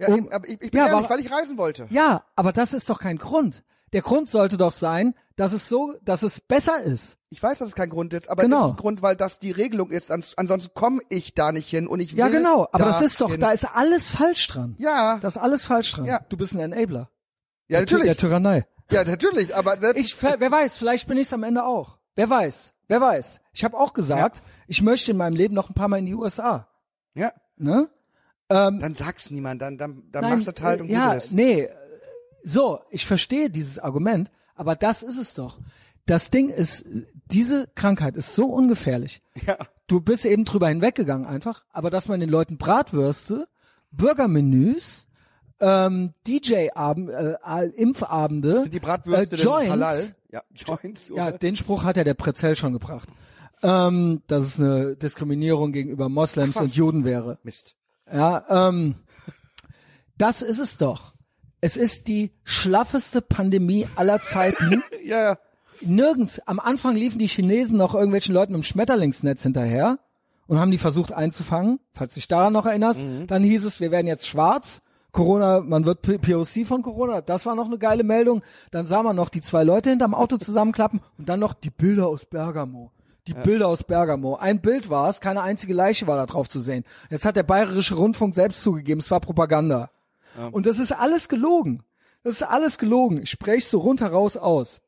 [0.08, 1.86] Ja, Um- aber ich, ich bin Ja, ehrlich, aber- weil ich reisen wollte.
[1.90, 3.62] Ja, aber das ist doch kein Grund.
[3.92, 7.18] Der Grund sollte doch sein, dass es so, dass es besser ist.
[7.28, 8.60] Ich weiß, dass es kein Grund ist, aber Genau.
[8.60, 10.10] das ist ein Grund, weil das die Regelung ist.
[10.10, 12.68] Ans ansonsten komme ich da nicht hin und ich will Ja, genau.
[12.72, 13.40] Aber das ist doch, dahin.
[13.40, 14.76] da ist alles falsch dran.
[14.78, 16.06] Ja, Das ist alles falsch dran.
[16.06, 16.20] Ja.
[16.28, 17.10] Du bist ein Enabler.
[17.68, 18.16] ja, Der natürlich.
[18.16, 18.66] Tyrannei.
[18.90, 21.96] Ja, natürlich, aber Ich, wer weiß, vielleicht bin ich es am Ende auch.
[22.14, 23.40] Wer weiß, wer weiß.
[23.54, 26.14] Ich habe auch gesagt, ich möchte in meinem Leben noch ein paar Mal in die
[26.14, 26.66] USA.
[27.14, 27.88] ja, Ne?
[28.52, 31.22] Ähm, dann sag's niemand, dann, dann, dann nein, machst du halt und äh, ja, gut
[31.24, 31.32] ist.
[31.32, 31.60] nee.
[31.62, 31.70] äh,
[32.44, 35.58] So, ich verstehe dieses Argument, aber das ist es doch.
[36.06, 36.84] Das Ding ist,
[37.26, 39.22] diese Krankheit ist so ungefährlich.
[39.46, 39.56] Ja.
[39.86, 43.46] Du bist eben drüber hinweggegangen einfach, aber dass man den Leuten Bratwürste,
[43.92, 45.06] Burgermenüs,
[45.60, 50.14] ähm, DJ-Abend, äh, Impfabende, Sind die Bratwürste äh, Joints?
[50.30, 51.08] Ja, Joints.
[51.14, 51.38] Ja, oder?
[51.38, 53.08] den Spruch hat ja der Prezell schon gebracht.
[53.62, 57.38] Ähm, dass es eine Diskriminierung gegenüber Moslems Ach, und Juden wäre.
[57.44, 57.76] Mist.
[58.12, 58.94] Ja, ähm,
[60.18, 61.12] das ist es doch.
[61.60, 64.82] Es ist die schlaffeste Pandemie aller Zeiten.
[65.04, 65.38] Ja, ja.
[65.80, 69.98] Nirgends, am Anfang liefen die Chinesen noch irgendwelchen Leuten im Schmetterlingsnetz hinterher
[70.46, 73.04] und haben die versucht einzufangen, falls du dich daran noch erinnerst.
[73.26, 74.80] Dann hieß es, wir werden jetzt schwarz.
[75.10, 77.20] Corona, man wird POC von Corona.
[77.20, 78.42] Das war noch eine geile Meldung.
[78.70, 82.06] Dann sah man noch die zwei Leute hinterm Auto zusammenklappen und dann noch die Bilder
[82.06, 82.92] aus Bergamo.
[83.28, 84.34] Die Bilder aus Bergamo.
[84.34, 86.84] Ein Bild war es, keine einzige Leiche war da drauf zu sehen.
[87.08, 89.90] Jetzt hat der Bayerische Rundfunk selbst zugegeben, es war Propaganda.
[90.50, 91.82] Und das ist alles gelogen.
[92.24, 93.22] Das ist alles gelogen.
[93.22, 94.80] Ich spreche so rundheraus aus.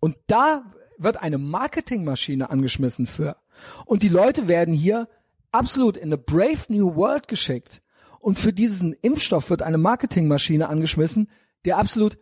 [0.00, 0.64] Und da
[0.98, 3.36] wird eine Marketingmaschine angeschmissen für.
[3.84, 5.08] Und die Leute werden hier
[5.52, 7.82] absolut in eine Brave New World geschickt.
[8.20, 11.30] Und für diesen Impfstoff wird eine Marketingmaschine angeschmissen,
[11.64, 12.18] der absolut,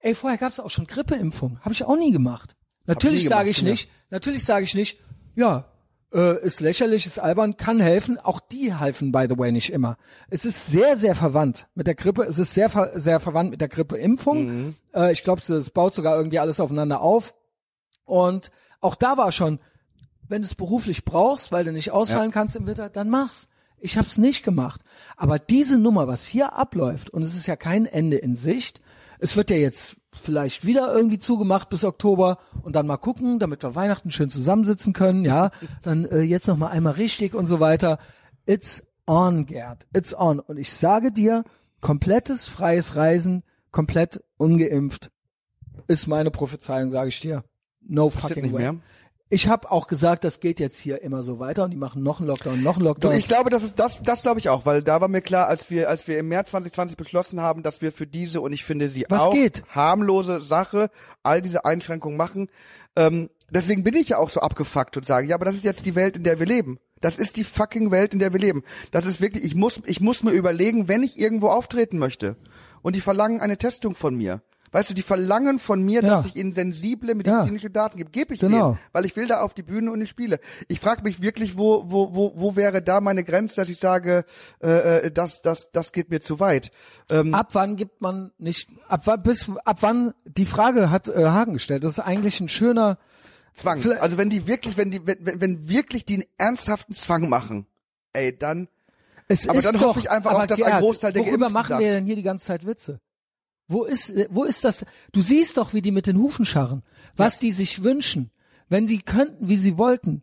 [0.00, 1.60] ey, vorher gab es auch schon Grippeimpfung.
[1.60, 2.56] Habe ich auch nie gemacht.
[2.88, 3.68] Natürlich sage ich ja.
[3.68, 4.98] nicht, natürlich sage ich nicht,
[5.34, 5.66] ja,
[6.12, 8.18] äh, ist lächerlich, ist albern, kann helfen.
[8.18, 9.98] Auch die helfen, by the way, nicht immer.
[10.30, 12.22] Es ist sehr, sehr verwandt mit der Grippe.
[12.22, 14.46] Es ist sehr, sehr verwandt mit der Grippeimpfung.
[14.46, 14.74] Mhm.
[14.94, 17.34] Äh, ich glaube, es baut sogar irgendwie alles aufeinander auf.
[18.04, 18.50] Und
[18.80, 19.60] auch da war schon,
[20.28, 23.48] wenn du es beruflich brauchst, weil du nicht ausfallen kannst im Winter, dann mach's.
[23.80, 24.80] Ich habe es nicht gemacht.
[25.16, 28.80] Aber diese Nummer, was hier abläuft, und es ist ja kein Ende in Sicht,
[29.18, 29.96] es wird ja jetzt
[30.28, 34.92] vielleicht wieder irgendwie zugemacht bis Oktober und dann mal gucken, damit wir Weihnachten schön zusammensitzen
[34.92, 35.50] können, ja,
[35.82, 37.98] dann äh, jetzt noch mal einmal richtig und so weiter.
[38.44, 39.86] It's on, Gerd.
[39.94, 40.38] It's on.
[40.38, 41.44] Und ich sage dir,
[41.80, 45.10] komplettes freies Reisen, komplett ungeimpft,
[45.86, 47.42] ist meine Prophezeiung, sage ich dir.
[47.80, 48.58] No fucking way.
[48.58, 48.74] mehr.
[49.30, 52.18] Ich habe auch gesagt, das geht jetzt hier immer so weiter und die machen noch
[52.18, 53.12] einen Lockdown, noch einen Lockdown.
[53.12, 55.70] ich glaube, das ist das, das glaube ich auch, weil da war mir klar, als
[55.70, 58.88] wir, als wir im März 2020 beschlossen haben, dass wir für diese und ich finde
[58.88, 59.64] sie Was auch geht?
[59.68, 60.88] harmlose Sache
[61.22, 62.48] all diese Einschränkungen machen.
[62.96, 65.84] Ähm, deswegen bin ich ja auch so abgefuckt und sage, ja, aber das ist jetzt
[65.84, 66.78] die Welt, in der wir leben.
[67.02, 68.64] Das ist die fucking Welt, in der wir leben.
[68.92, 72.36] Das ist wirklich, ich muss, ich muss mir überlegen, wenn ich irgendwo auftreten möchte
[72.80, 74.40] und die verlangen eine Testung von mir.
[74.72, 76.08] Weißt du, die verlangen von mir, Ja.
[76.08, 78.10] dass ich ihnen sensible medizinische Daten gebe.
[78.10, 78.72] Gebe ich Genau.
[78.72, 80.40] denen, weil ich will da auf die Bühne und ich spiele.
[80.68, 84.24] Ich frage mich wirklich, wo, wo, wo, wo wäre da meine Grenze, dass ich sage,
[84.62, 86.70] äh, äh, das, das, das geht mir zu weit.
[87.10, 91.24] Ähm, ab wann gibt man nicht, ab wann, bis, ab wann, die Frage hat äh,
[91.26, 92.98] Hagen gestellt, das ist eigentlich ein schöner,
[93.54, 93.78] Zwang.
[93.80, 97.66] Vielleicht- Also wenn die wirklich, wenn die, wenn, wenn, wirklich die einen ernsthaften Zwang machen,
[98.12, 98.68] ey, dann,
[99.30, 101.48] Es Aber ist dann doch, hoffe ich einfach auch, dass ein Gerd, Großteil der Worüber
[101.50, 103.00] machen wir denn hier die ganze Zeit Witze?
[103.68, 104.86] Wo ist, wo ist das?
[105.12, 106.82] Du siehst doch, wie die mit den Hufen scharren,
[107.16, 108.30] was die sich wünschen,
[108.68, 110.22] wenn sie könnten, wie sie wollten.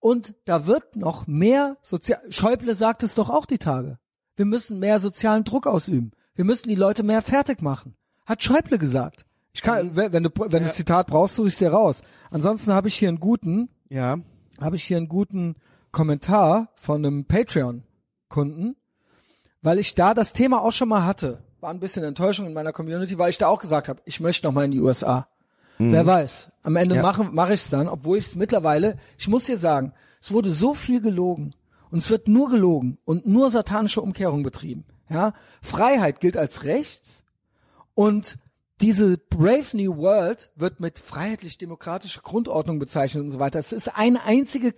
[0.00, 3.98] Und da wird noch mehr sozial, Schäuble sagt es doch auch die Tage.
[4.36, 6.12] Wir müssen mehr sozialen Druck ausüben.
[6.34, 7.96] Wir müssen die Leute mehr fertig machen.
[8.24, 9.24] Hat Schäuble gesagt.
[9.52, 9.96] Ich kann, Mhm.
[9.96, 12.02] wenn, du, wenn du das Zitat brauchst, suche ich dir raus.
[12.30, 14.18] Ansonsten habe ich hier einen guten, ja,
[14.60, 15.56] habe ich hier einen guten
[15.92, 18.76] Kommentar von einem Patreon-Kunden,
[19.62, 21.42] weil ich da das Thema auch schon mal hatte.
[21.60, 24.46] War ein bisschen Enttäuschung in meiner Community, weil ich da auch gesagt habe, ich möchte
[24.46, 25.26] noch mal in die USA.
[25.78, 26.50] Wer weiß.
[26.62, 27.02] Am Ende Ja.
[27.02, 29.92] mache mache ich es dann, obwohl ich es mittlerweile, ich muss dir sagen,
[30.22, 31.54] es wurde so viel gelogen
[31.90, 34.84] und es wird nur gelogen und nur satanische Umkehrung betrieben.
[35.10, 37.24] Ja, Freiheit gilt als rechts
[37.94, 38.38] und
[38.80, 43.58] diese Brave New World wird mit freiheitlich-demokratischer Grundordnung bezeichnet und so weiter.
[43.58, 44.72] Es ist eine einzige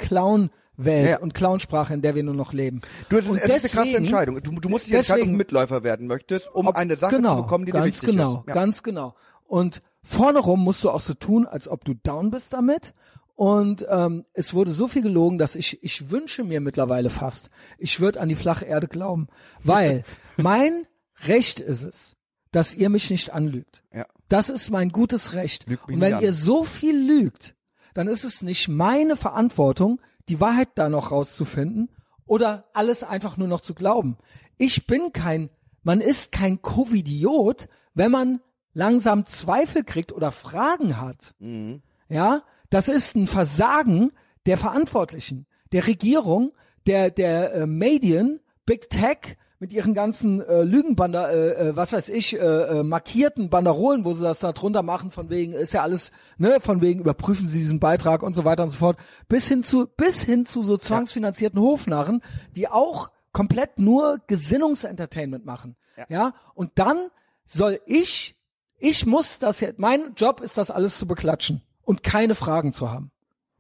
[0.78, 1.18] Clown-Welt Ja.
[1.20, 2.80] und Clownsprache, in der wir nur noch leben.
[3.09, 4.42] du, es ist, und es ist eine krasse deswegen- Entscheidung.
[4.42, 7.16] Du, du musst dich entscheiden, ob du deswegen- Mitläufer werden möchtest, um Ob- eine Sache
[7.16, 8.48] genau, zu bekommen, die dir ganz wichtig genau, ist.
[8.48, 8.55] Ja.
[8.55, 9.14] Ganz genau.
[9.46, 12.94] Und vorne rum musst du auch so tun, als ob du down bist damit.
[13.34, 18.00] Und ähm, es wurde so viel gelogen, dass ich, ich wünsche mir mittlerweile fast, ich
[18.00, 19.28] würde an die flache Erde glauben.
[19.62, 20.02] Weil
[20.36, 20.86] mein
[21.24, 22.16] Recht ist es,
[22.50, 23.82] dass ihr mich nicht anlügt.
[23.94, 24.06] Ja.
[24.28, 25.66] Das ist mein gutes Recht.
[25.68, 26.22] Und wenn an.
[26.22, 27.55] ihr so viel lügt,
[27.94, 31.90] dann ist es nicht meine Verantwortung, die Wahrheit da noch rauszufinden
[32.26, 34.16] oder alles einfach nur noch zu glauben.
[34.59, 35.50] Ich bin kein,
[35.82, 38.40] man ist kein Covidiot, wenn man
[38.74, 41.34] langsam Zweifel kriegt oder Fragen hat.
[41.38, 41.82] Mhm.
[42.09, 44.12] Ja, das ist ein Versagen
[44.46, 46.52] der Verantwortlichen, der Regierung,
[46.86, 52.09] der der äh, Medien, Big Tech mit ihren ganzen äh, Lügenbander, äh, äh, was weiß
[52.10, 55.82] ich, äh, äh, markierten Banderolen, wo sie das da drunter machen, von wegen ist ja
[55.82, 58.98] alles, ne, von wegen überprüfen sie diesen Beitrag und so weiter und so fort,
[59.28, 62.22] bis hin zu bis hin zu so zwangsfinanzierten Hofnarren,
[62.55, 65.76] die auch komplett nur Gesinnungsentertainment machen.
[65.97, 66.06] Ja.
[66.09, 67.09] ja, und dann
[67.44, 68.36] soll ich
[68.78, 72.90] ich muss das jetzt, mein Job ist das alles zu beklatschen und keine Fragen zu
[72.90, 73.10] haben.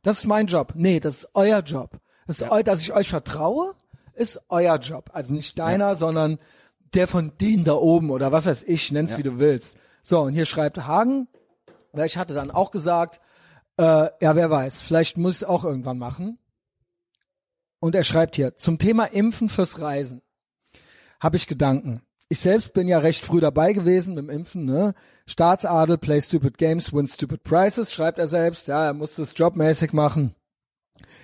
[0.02, 0.74] Das ist mein Job.
[0.76, 1.98] Nee, das ist euer Job.
[2.26, 3.74] Das ist eu, dass ich euch vertraue,
[4.18, 5.10] ist euer Job.
[5.12, 6.38] Also nicht deiner, sondern
[6.94, 9.76] der von denen da oben oder was weiß ich, nenn's wie du willst.
[10.02, 11.28] So, und hier schreibt Hagen,
[11.92, 13.20] weil ich hatte dann auch gesagt,
[13.76, 16.38] äh, ja, wer weiß, vielleicht muss ich es auch irgendwann machen.
[17.80, 20.22] Und er schreibt hier, zum Thema Impfen fürs Reisen
[21.20, 22.02] habe ich Gedanken.
[22.28, 24.94] Ich selbst bin ja recht früh dabei gewesen mit dem Impfen, ne?
[25.26, 28.68] Staatsadel, play stupid games, win stupid prizes, schreibt er selbst.
[28.68, 30.34] Ja, er muss das jobmäßig machen.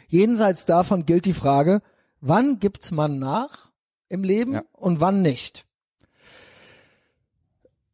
[0.09, 1.83] Jenseits davon gilt die Frage,
[2.27, 3.71] wann gibt man nach
[4.09, 4.63] im Leben Ja.
[4.73, 5.67] und wann nicht?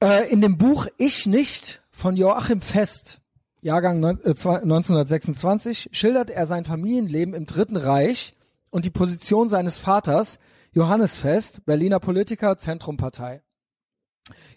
[0.03, 3.21] Äh, in dem Buch Ich nicht von Joachim Fest,
[3.61, 8.35] Jahrgang neun- äh, zwei- 1926, schildert er sein Familienleben im Dritten Reich
[8.71, 10.39] und die Position seines Vaters,
[10.73, 13.43] Johannes Fest, Berliner Politiker, Zentrumpartei.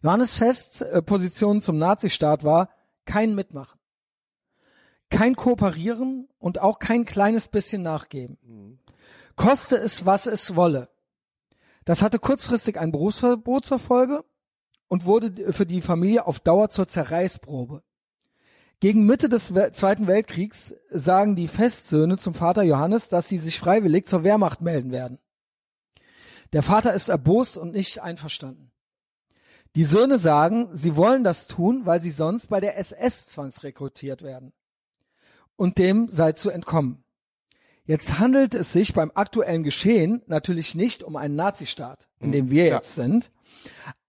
[0.02, 2.70] Johannes Fests äh, Position zum Nazistaat war
[3.06, 3.80] kein Mitmachen,
[5.10, 8.80] kein Kooperieren und auch kein kleines bisschen nachgeben.
[9.36, 10.90] Koste es, was es wolle.
[11.86, 14.24] Das hatte kurzfristig ein Berufsverbot zur Folge
[14.88, 17.84] und wurde für die Familie auf Dauer zur Zerreißprobe.
[18.80, 23.58] Gegen Mitte des We Zweiten Weltkriegs sagen die Festsöhne zum Vater Johannes, dass sie sich
[23.60, 25.20] freiwillig zur Wehrmacht melden werden.
[26.52, 28.72] Der Vater ist erbost und nicht einverstanden.
[29.76, 34.54] Die Söhne sagen, sie wollen das tun, weil sie sonst bei der SS zwangsrekrutiert werden.
[35.56, 37.04] Und dem sei zu entkommen.
[37.86, 42.68] Jetzt handelt es sich beim aktuellen Geschehen natürlich nicht um einen Nazistaat, in dem wir
[42.68, 42.80] klar.
[42.80, 43.30] jetzt sind.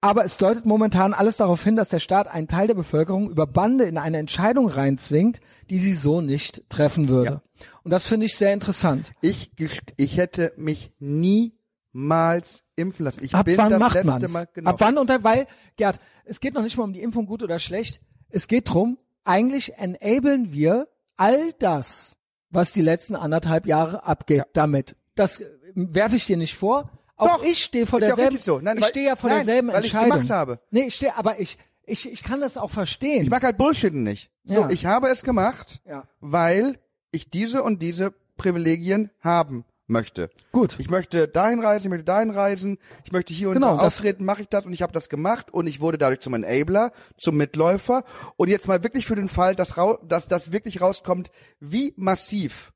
[0.00, 3.46] Aber es deutet momentan alles darauf hin, dass der Staat einen Teil der Bevölkerung über
[3.46, 5.40] Bande in eine Entscheidung reinzwingt,
[5.70, 7.42] die sie so nicht treffen würde.
[7.82, 9.12] Und das finde ich sehr interessant.
[9.20, 9.50] Ich,
[9.96, 13.24] ich hätte mich niemals impfen lassen.
[13.24, 14.32] Ich Ab bin wann das macht letzte man's?
[14.32, 14.70] Mal, genau.
[14.70, 15.46] Ab wann unter, weil,
[15.76, 18.00] Gerd, es geht noch nicht mal um die Impfung gut oder schlecht.
[18.28, 22.16] Es geht drum, eigentlich enablen wir all das,
[22.54, 24.96] was die letzten anderthalb Jahre abgeht, damit.
[25.14, 26.90] Das äh, werfe ich dir nicht vor.
[27.16, 28.58] Auch Doch, ich stehe vor ja derselben, so.
[28.60, 30.10] Nein, ich stehe ja vor nein, derselben weil Entscheidung.
[30.10, 30.58] gemacht habe.
[30.70, 33.22] Nee, ich stehe, aber ich, ich, ich kann das auch verstehen.
[33.22, 34.30] Ich mag halt Bullshitten nicht.
[34.44, 34.70] So, Ja.
[34.70, 36.04] ich habe es gemacht, Ja.
[36.20, 36.78] weil
[37.12, 40.30] ich diese und diese Privilegien haben möchte.
[40.52, 40.76] Gut.
[40.78, 44.24] Ich möchte dahin reisen, ich möchte dahin reisen, ich möchte hier und Genau, da auftreten,
[44.24, 47.36] mache ich das und ich habe das gemacht und ich wurde dadurch zum Enabler, zum
[47.36, 48.04] Mitläufer
[48.36, 49.74] und jetzt mal wirklich für den Fall, dass,
[50.06, 51.30] dass das wirklich rauskommt,
[51.60, 52.72] wie massiv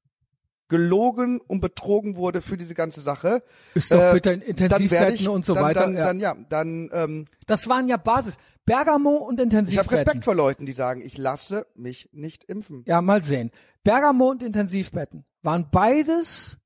[0.68, 3.42] gelogen und betrogen wurde für diese ganze Sache.
[3.74, 6.04] Ist doch dann werde Intensivbetten und so dann, weiter, Dann, ja.
[6.04, 8.36] dann ja, dann ähm, Das waren ja Basis.
[8.66, 9.96] Bergamo und ich habe Intensivbetten.
[9.96, 12.82] Respekt vor Leuten, die sagen, ich lasse mich nicht impfen.
[12.86, 13.50] Ja, mal sehen.
[13.82, 16.58] Bergamo und Intensivbetten waren beides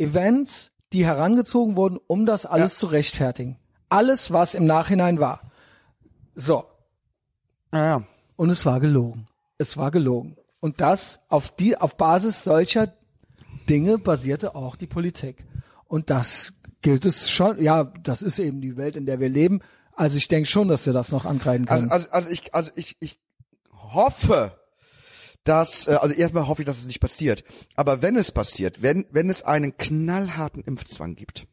[0.00, 2.78] Events, die herangezogen wurden, um das alles Ja.
[2.80, 3.56] zu rechtfertigen.
[3.88, 5.40] Alles, was im Nachhinein war.
[6.34, 6.64] So.
[7.72, 8.02] Naja.
[8.36, 9.26] Und es war gelogen.
[9.58, 10.36] Es war gelogen.
[10.60, 12.92] Und das auf die, auf Basis solcher
[13.68, 15.44] Dinge basierte auch die Politik.
[15.86, 16.52] Und das
[16.82, 19.60] gilt es schon, ja, das ist eben die Welt, in der wir leben.
[19.94, 21.92] Also ich denke schon, dass wir das noch angreifen Also, können.
[21.92, 23.18] also, also ich, also ich, ich
[23.74, 24.52] hoffe,
[25.44, 27.44] dass, äh, also erstmal hoffe ich, dass es nicht passiert.
[27.76, 31.46] Aber wenn es passiert, wenn, wenn es einen knallharten Impfzwang gibt,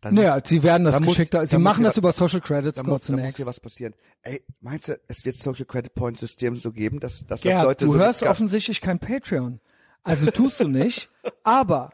[0.00, 2.12] dann naja, muss- sie werden das da muss- geschickter, da sie muss machen das über
[2.12, 3.36] Social Credits da Score muss, muss zunächst.
[3.38, 3.94] hier was passieren.
[4.22, 7.64] Ey, meinst du, es wird Social Credit Point System so geben, dass, dass das Gerhard,
[7.66, 9.60] Leute du so hörst offensichtlich kein Patreon.
[10.02, 11.10] Also tust du nicht.
[11.42, 11.90] aber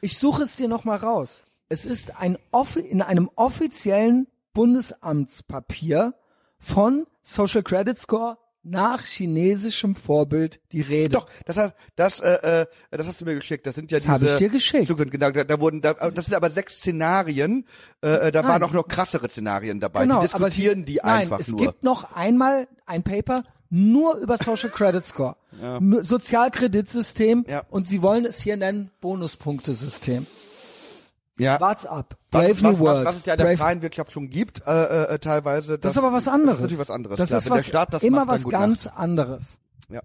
[0.00, 1.44] ich suche es dir noch mal raus.
[1.68, 6.14] Es ist ein offi in einem offiziellen Bundesamtspapier
[6.58, 11.16] von Social Credit Score nach chinesischem Vorbild die Rede.
[11.16, 13.66] Doch, das hat, das, äh, äh, das hast du mir geschickt.
[13.66, 14.12] Das sind ja Das diese.
[14.14, 14.86] habe ich dir geschickt.
[14.86, 17.66] Zug- Genau, da, da wurden, da, das sind aber sechs Szenarien.
[18.02, 20.04] Äh, äh, da waren auch noch krassere Szenarien dabei.
[20.04, 21.58] die aber diskutieren sie, die nein, einfach es nur.
[21.58, 23.42] gibt noch einmal ein Paper
[23.72, 25.36] nur über Social Credit Score,
[25.80, 27.62] Nur Sozialkreditsystem Ja.
[27.70, 30.26] und sie wollen es hier nennen Bonuspunktesystem.
[31.40, 31.56] Ja.
[31.56, 31.60] Up?
[31.60, 31.86] was,
[32.30, 33.06] Brave was, New was, World.
[33.06, 35.78] was es ja in der Brave freien Wirtschaft schon gibt, äh, äh, teilweise.
[35.78, 36.46] Das ist aber was anderes.
[36.46, 37.16] Das ist natürlich was anderes.
[37.18, 37.38] Das klar.
[37.38, 38.98] ist Wenn was, der Staat das immer macht, was ganz Nacht.
[38.98, 39.60] anderes.
[39.88, 40.00] Ja.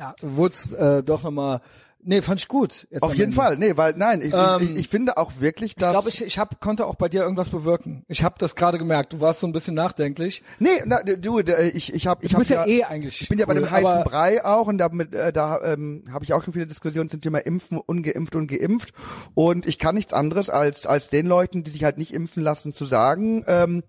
[0.00, 1.60] Ja, wurd's äh, doch nochmal.
[2.06, 2.86] Nee, fand ich gut.
[3.00, 3.36] Auf jeden Ende.
[3.36, 3.56] Fall.
[3.56, 5.92] Nee, weil, nein, ich, Ähm, ich, ich finde auch wirklich, Ich dass.
[5.92, 8.04] glaube, ich, ich hab, konnte auch bei dir irgendwas bewirken.
[8.08, 9.14] Ich habe das gerade gemerkt.
[9.14, 10.42] Du warst so ein bisschen nachdenklich.
[10.58, 13.22] nee, na, du, ich, ich habe, ich Du hab bist ja, eh eigentlich.
[13.22, 16.24] Ich bin ja bei cool, dem heißen Brei auch und damit, äh, da ähm, habe
[16.24, 18.92] ich auch schon viele Diskussionen zum Thema Impfen, ungeimpft und geimpft.
[19.34, 22.72] Und ich kann nichts anderes als als den Leuten, die sich halt nicht impfen lassen,
[22.74, 23.82] zu sagen, ähm,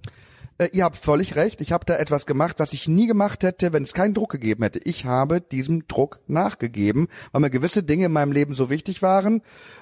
[0.58, 3.74] äh, ihr habt völlig recht, ich habe da etwas gemacht, was ich nie gemacht hätte,
[3.74, 4.80] wenn es keinen Druck gegeben hätte.
[4.80, 9.42] Ich habe diesem Druck nachgegeben, weil mir gewisse Dinge in meinem Leben so wichtig waren,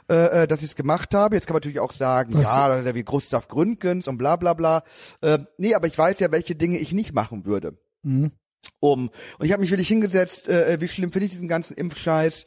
[0.09, 1.35] äh, äh, dass ich es gemacht habe.
[1.35, 4.35] Jetzt kann man natürlich auch sagen, ja, das ist ja wie Gustav Gründgens und bla
[4.35, 4.83] bla bla.
[5.21, 7.77] Äh, nee, aber ich weiß ja, welche Dinge ich nicht machen würde
[8.79, 9.09] um.
[9.39, 12.45] Und ich habe mich wirklich hingesetzt, äh, wie schlimm finde ich diesen ganzen Impfscheiß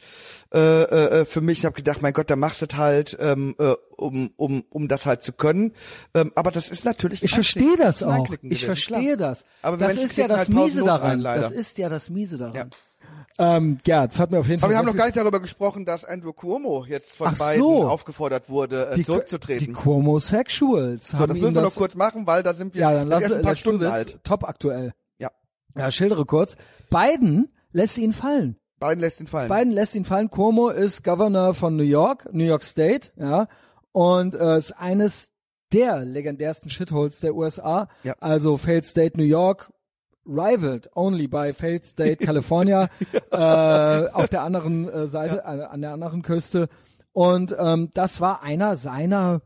[0.53, 1.59] äh, äh, für mich.
[1.59, 4.87] Ich habe gedacht, mein Gott, da machst du es halt, ähm, äh, um, um, um
[4.87, 5.73] das halt zu können.
[6.13, 8.27] Ähm, aber das ist natürlich ich verstehe das auch.
[8.43, 9.43] Ich verstehe das.
[9.61, 11.25] Aber das ist ja das halt Miese daran.
[11.25, 12.71] rein, das ist ja das Miese daran.
[13.39, 14.69] Ähm, ja, das hat mir auf jeden Aber Fall.
[14.71, 17.87] wir haben noch gar nicht darüber gesprochen, dass Andrew Cuomo jetzt von Ach beiden so.
[17.87, 19.67] aufgefordert wurde, äh, die, zurückzutreten.
[19.67, 22.81] Die Cuomo-Sexuals so, haben das müssen wir das, noch kurz machen, weil da sind wir
[22.81, 24.19] Ja, dann lass, erst ein paar Stunden alt.
[24.23, 24.93] Top aktuell.
[25.77, 26.55] Ja, Ja, schildere kurz.
[26.89, 28.57] Biden lässt ihn fallen.
[28.79, 29.49] Biden lässt ihn fallen.
[29.49, 30.29] Biden lässt ihn fallen.
[30.29, 33.47] Cuomo ist Governor von New York, New York State, ja,
[33.91, 35.31] und äh, ist eines
[35.73, 37.87] der legendärsten Shitholes der USA.
[38.03, 38.15] Ja.
[38.19, 39.71] Also Failed State New York,
[40.25, 42.89] rivaled only by Failed State California
[43.31, 46.69] äh, auf der anderen äh, Seite, äh, an der anderen Küste.
[47.11, 49.41] Und ähm, das war einer seiner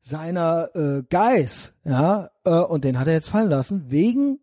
[0.00, 4.40] seiner äh, Guys, ja, äh, und den hat er jetzt fallen lassen wegen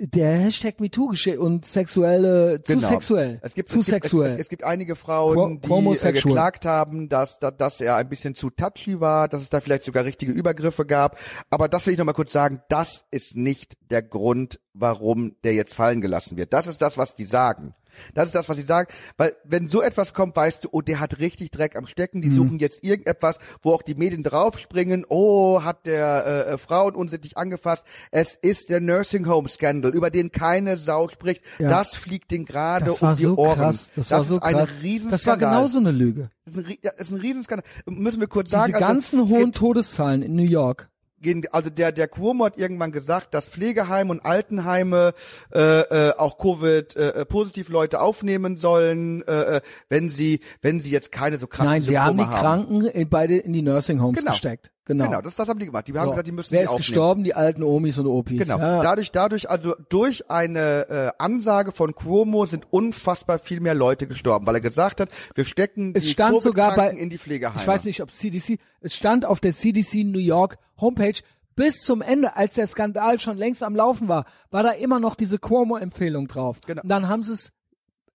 [0.00, 2.88] der Hashtag MeToo und sexuelle, zu Genau.
[2.88, 4.28] sexuell, Es gibt, zu es gibt, sexuell.
[4.28, 7.96] Es, es, es gibt einige Frauen, Quo- die äh, geklagt haben, dass, dass, dass er
[7.96, 11.18] ein bisschen zu touchy war, dass es da vielleicht sogar richtige Übergriffe gab.
[11.50, 15.74] Aber das will ich nochmal kurz sagen, das ist nicht der Grund, warum der jetzt
[15.74, 16.52] fallen gelassen wird.
[16.52, 17.74] Das ist das, was die sagen.
[18.14, 18.88] Das ist das, was sie sagen.
[19.16, 22.20] Weil wenn so etwas kommt, weißt du, oh, der hat richtig Dreck am Stecken.
[22.22, 22.34] Die Mhm.
[22.34, 25.04] suchen jetzt irgendetwas, wo auch die Medien draufspringen.
[25.08, 27.84] Oh, hat der äh, äh, Frauen unsittlich angefasst.
[28.10, 31.42] Es ist der Nursing Home Scandal, über den keine Sau spricht.
[31.58, 31.68] Ja.
[31.68, 33.56] Das fliegt den gerade das um war die so Ohren.
[33.58, 33.90] krass.
[33.96, 34.70] Das, war so ist ein krass.
[34.82, 35.18] Riesenskandal.
[35.18, 36.30] Das war genauso eine Lüge.
[36.44, 37.70] Das ist ein, das ist ein Riesenskandal.
[37.86, 38.74] Müssen wir kurz Diese sagen.
[38.74, 40.89] also, ganzen es hohen Todeszahlen in New York.
[41.20, 45.14] Gehen, also der der Cuomo hat irgendwann gesagt, dass Pflegeheime und Altenheime
[45.54, 50.90] äh, äh, auch Covid äh, positiv Leute aufnehmen sollen, äh, äh, wenn sie wenn sie
[50.90, 54.00] jetzt keine so krassen Nein, sie haben Symptome die Kranken in, beide in die Nursing
[54.02, 54.32] Homes Genau.
[54.32, 54.70] gesteckt.
[54.90, 55.04] Genau.
[55.04, 55.86] Genau, das, das haben die gemacht.
[55.88, 56.10] Die haben So.
[56.10, 56.78] gesagt, die müssen Wer ist aufnehmen.
[56.86, 57.24] gestorben?
[57.24, 58.38] Die alten Omis und Opis.
[58.46, 58.58] Genau.
[58.58, 58.82] Ja.
[58.82, 64.46] Dadurch, dadurch, also durch eine äh, Ansage von Cuomo sind unfassbar viel mehr Leute gestorben,
[64.46, 67.60] weil er gesagt hat, wir stecken Es die stand sogar bei, in die Pflegeheime.
[67.60, 71.14] ich weiß nicht, ob CDC, es stand auf der CDC New York Homepage
[71.56, 75.14] bis zum Ende, als der Skandal schon längst am Laufen war, war da immer noch
[75.14, 76.58] diese Cuomo-Empfehlung drauf.
[76.66, 76.80] Genau.
[76.82, 77.52] Und dann haben sie es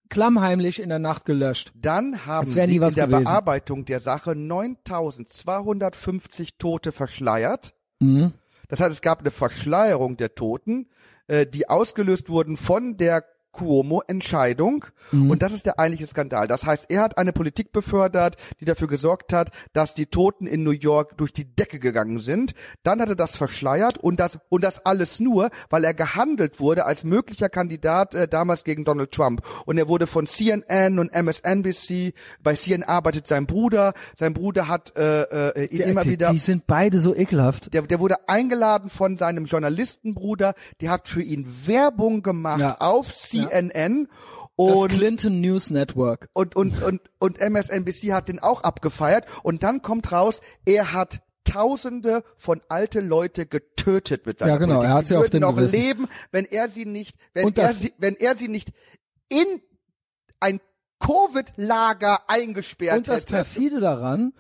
[0.10, 1.72] klammheimlich in der Nacht gelöscht.
[1.76, 3.10] Dann haben sie in der gewesen.
[3.10, 7.74] Bearbeitung der Sache 9250 Tote verschleiert.
[8.00, 8.34] Mhm.
[8.68, 10.90] Das heißt, es gab eine Verschleierung der Toten,
[11.28, 13.26] äh, die ausgelöst wurden von der
[13.56, 16.48] Cuomo Entscheidung und das ist der eigentliche Skandal.
[16.48, 20.64] Das heißt, er hat eine Politik befördert, die dafür gesorgt hat, dass die Toten in
[20.64, 22.54] New York durch die Decke gegangen sind.
[22.84, 26.86] Dann hat er das verschleiert und das und das alles nur, weil er gehandelt wurde
[26.86, 32.14] als möglicher Kandidat äh, damals gegen Donald Trump und er wurde von CNN und MSNBC
[32.42, 35.22] bei CNN arbeitet sein Bruder, sein Bruder hat äh,
[35.52, 37.74] äh, ihn Die, immer die, wieder die sind beide so ekelhaft.
[37.74, 42.78] der, der wurde eingeladen von seinem Journalistenbruder, der hat für ihn Werbung gemacht Ja.
[42.80, 46.30] auf CNN Das und, Clinton News Network.
[46.34, 51.22] und, und, und, und MSNBC hat den auch abgefeiert und dann kommt raus, er hat
[51.44, 54.90] Tausende von alte Leute getötet mit seiner Ja, genau, Politik.
[54.90, 55.76] er hat Die sie auf den noch Gewissen.
[55.80, 58.72] leben, wenn er sie nicht, wenn Und er das- sie, wenn er sie nicht
[59.30, 59.46] in
[60.40, 60.60] ein
[61.00, 63.34] Covid-Lager eingesperrt Und das hätte.
[63.34, 64.34] perfide daran,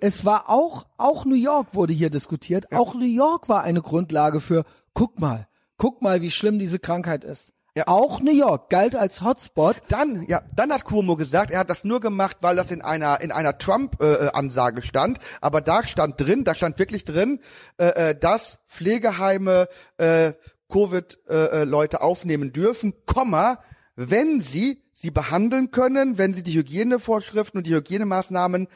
[0.00, 2.72] es war auch, auch New York wurde hier diskutiert.
[2.72, 4.64] Auch New York war eine Grundlage für,
[4.94, 5.48] guck mal,
[5.78, 7.52] guck mal, wie schlimm diese Krankheit ist.
[7.76, 7.88] Ja.
[7.88, 9.76] Auch New York galt als Hotspot.
[9.88, 13.20] Dann, ja, dann hat Cuomo gesagt, er hat das nur gemacht, weil das in einer
[13.20, 15.18] in einer Trump-Ansage stand.
[15.42, 17.38] Aber da stand drin, da stand wirklich drin,
[17.76, 20.32] äh, äh, dass Pflegeheime äh,
[20.72, 23.58] Covid-Leute aufnehmen dürfen, Komma,
[23.94, 28.68] wenn sie sie behandeln können, wenn sie die Hygienevorschriften und die Hygienemaßnahmen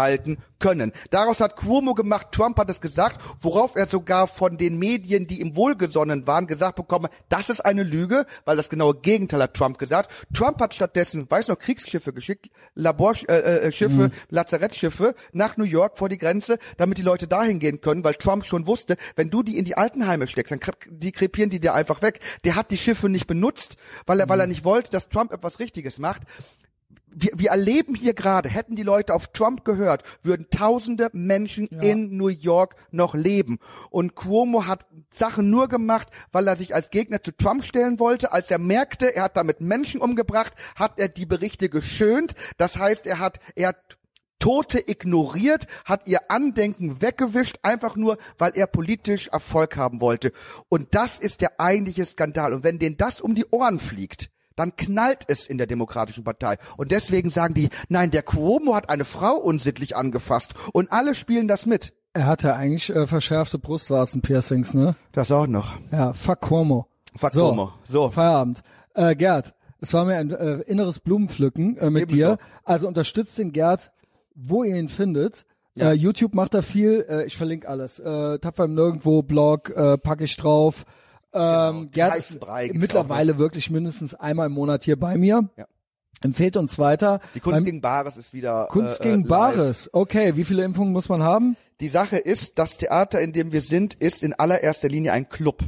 [0.00, 0.92] einhalten können.
[1.10, 5.40] Daraus hat Cuomo gemacht, Trump hat es gesagt, worauf er sogar von den Medien, die
[5.40, 9.78] ihm wohlgesonnen waren, gesagt bekommen, das ist eine Lüge, weil das genaue Gegenteil hat Trump
[9.78, 10.10] gesagt.
[10.34, 15.98] Trump hat stattdessen, weiß noch, Kriegsschiffe geschickt, Laborschiffe, äh, äh, Schiffe, Lazarettschiffe nach New York
[15.98, 19.42] vor die Grenze, damit die Leute dahin gehen können, weil Trump schon wusste, wenn du
[19.42, 20.60] die in die Altenheime steckst, dann
[20.90, 22.20] die krepieren die dir einfach weg.
[22.44, 23.76] Der hat die Schiffe nicht benutzt,
[24.06, 26.22] weil er, weil er nicht wollte, dass Trump etwas Richtiges macht
[27.12, 32.16] wir, wir erleben hier gerade, hätten die Leute auf Trump gehört, würden tausende Menschen in
[32.16, 33.58] New York noch leben.
[33.90, 38.32] Und Cuomo hat Sachen nur gemacht, weil er sich als Gegner zu Trump stellen wollte.
[38.32, 42.34] Als er merkte, er hat damit Menschen umgebracht, hat er die Berichte geschönt.
[42.58, 43.98] Das heißt, er hat, er hat
[44.38, 50.32] Tote ignoriert, hat ihr Andenken weggewischt, einfach nur, weil er politisch Erfolg haben wollte.
[50.68, 52.54] Und das ist der eigentliche Skandal.
[52.54, 54.30] Und wenn denen das um die Ohren fliegt,
[54.60, 56.56] dann knallt es in der Demokratischen Partei.
[56.76, 60.54] Und deswegen sagen die, nein, der Cuomo hat eine Frau unsittlich angefasst.
[60.72, 61.92] Und alle spielen das mit.
[62.12, 64.96] Er hatte eigentlich äh, verschärfte Brustwarzenpiercings, ne?
[65.12, 65.74] Das auch noch.
[65.92, 66.86] Ja, fuck Cuomo.
[67.16, 67.72] Fuck so, Cuomo.
[67.84, 68.10] So.
[68.10, 68.62] Feierabend.
[68.94, 72.16] Äh, Gerd, es war mir ein äh, inneres Blumenpflücken äh, mit Ebenso.
[72.16, 72.38] dir.
[72.64, 73.92] Also unterstützt den Gerd,
[74.34, 75.46] wo ihr ihn findet.
[75.78, 77.06] Äh, YouTube macht da viel.
[77.08, 77.98] Äh, ich verlinke alles.
[77.98, 80.84] Äh, Tapfer im Nirgendwo, Blog, äh, packe ich drauf.
[81.32, 82.38] Ähm, Gerd ist
[82.72, 85.48] mittlerweile wirklich mindestens einmal im Monat hier bei mir.
[85.56, 85.66] Ja.
[86.22, 87.20] Empfehlt uns weiter.
[87.34, 88.66] Die Kunst Beim- gegen Bares ist wieder.
[88.70, 89.28] Kunst äh, gegen äh, live.
[89.28, 89.90] Bares.
[89.92, 91.56] Okay, wie viele Impfungen muss man haben?
[91.80, 95.64] Die Sache ist, das Theater, in dem wir sind, ist in allererster Linie ein Club.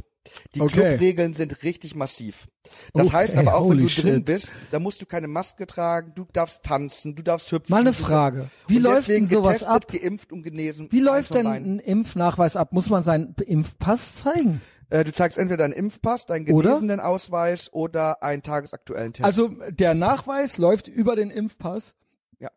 [0.53, 0.73] Die Okay.
[0.73, 2.47] Clubregeln sind richtig massiv.
[2.93, 4.25] Das Okay, heißt aber auch, wenn du drin shit.
[4.25, 7.71] bist, da musst du keine Maske tragen, du darfst tanzen, du darfst hüpfen.
[7.71, 8.49] Mal eine Frage.
[8.67, 9.87] Wie läuft denn sowas getestet, ab?
[9.91, 10.87] geimpft und genesen.
[10.91, 12.73] Wie läuft denn ein Impfnachweis ab?
[12.73, 14.61] Muss man seinen Impfpass zeigen?
[14.93, 16.69] Äh, du zeigst entweder deinen Impfpass, deinen Oder?
[16.69, 19.25] genesenen Ausweis oder einen tagesaktuellen Test.
[19.25, 21.95] Also der Nachweis läuft über den Impfpass.
[22.39, 22.49] ja.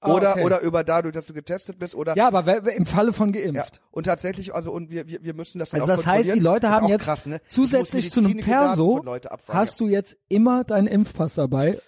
[0.00, 0.44] Ah, oder okay.
[0.44, 3.80] oder über dadurch, dass du getestet bist oder Ja, aber im Falle von Ja, geimpft.
[3.90, 6.40] und tatsächlich, also und wir, wir, wir müssen das dann Also das heißt, die.
[6.40, 7.40] Leute haben jetzt krass, ne?
[7.46, 9.02] Ich zusätzlich zu einem Perso
[9.48, 11.78] hast du jetzt immer deinen Impfpass dabei.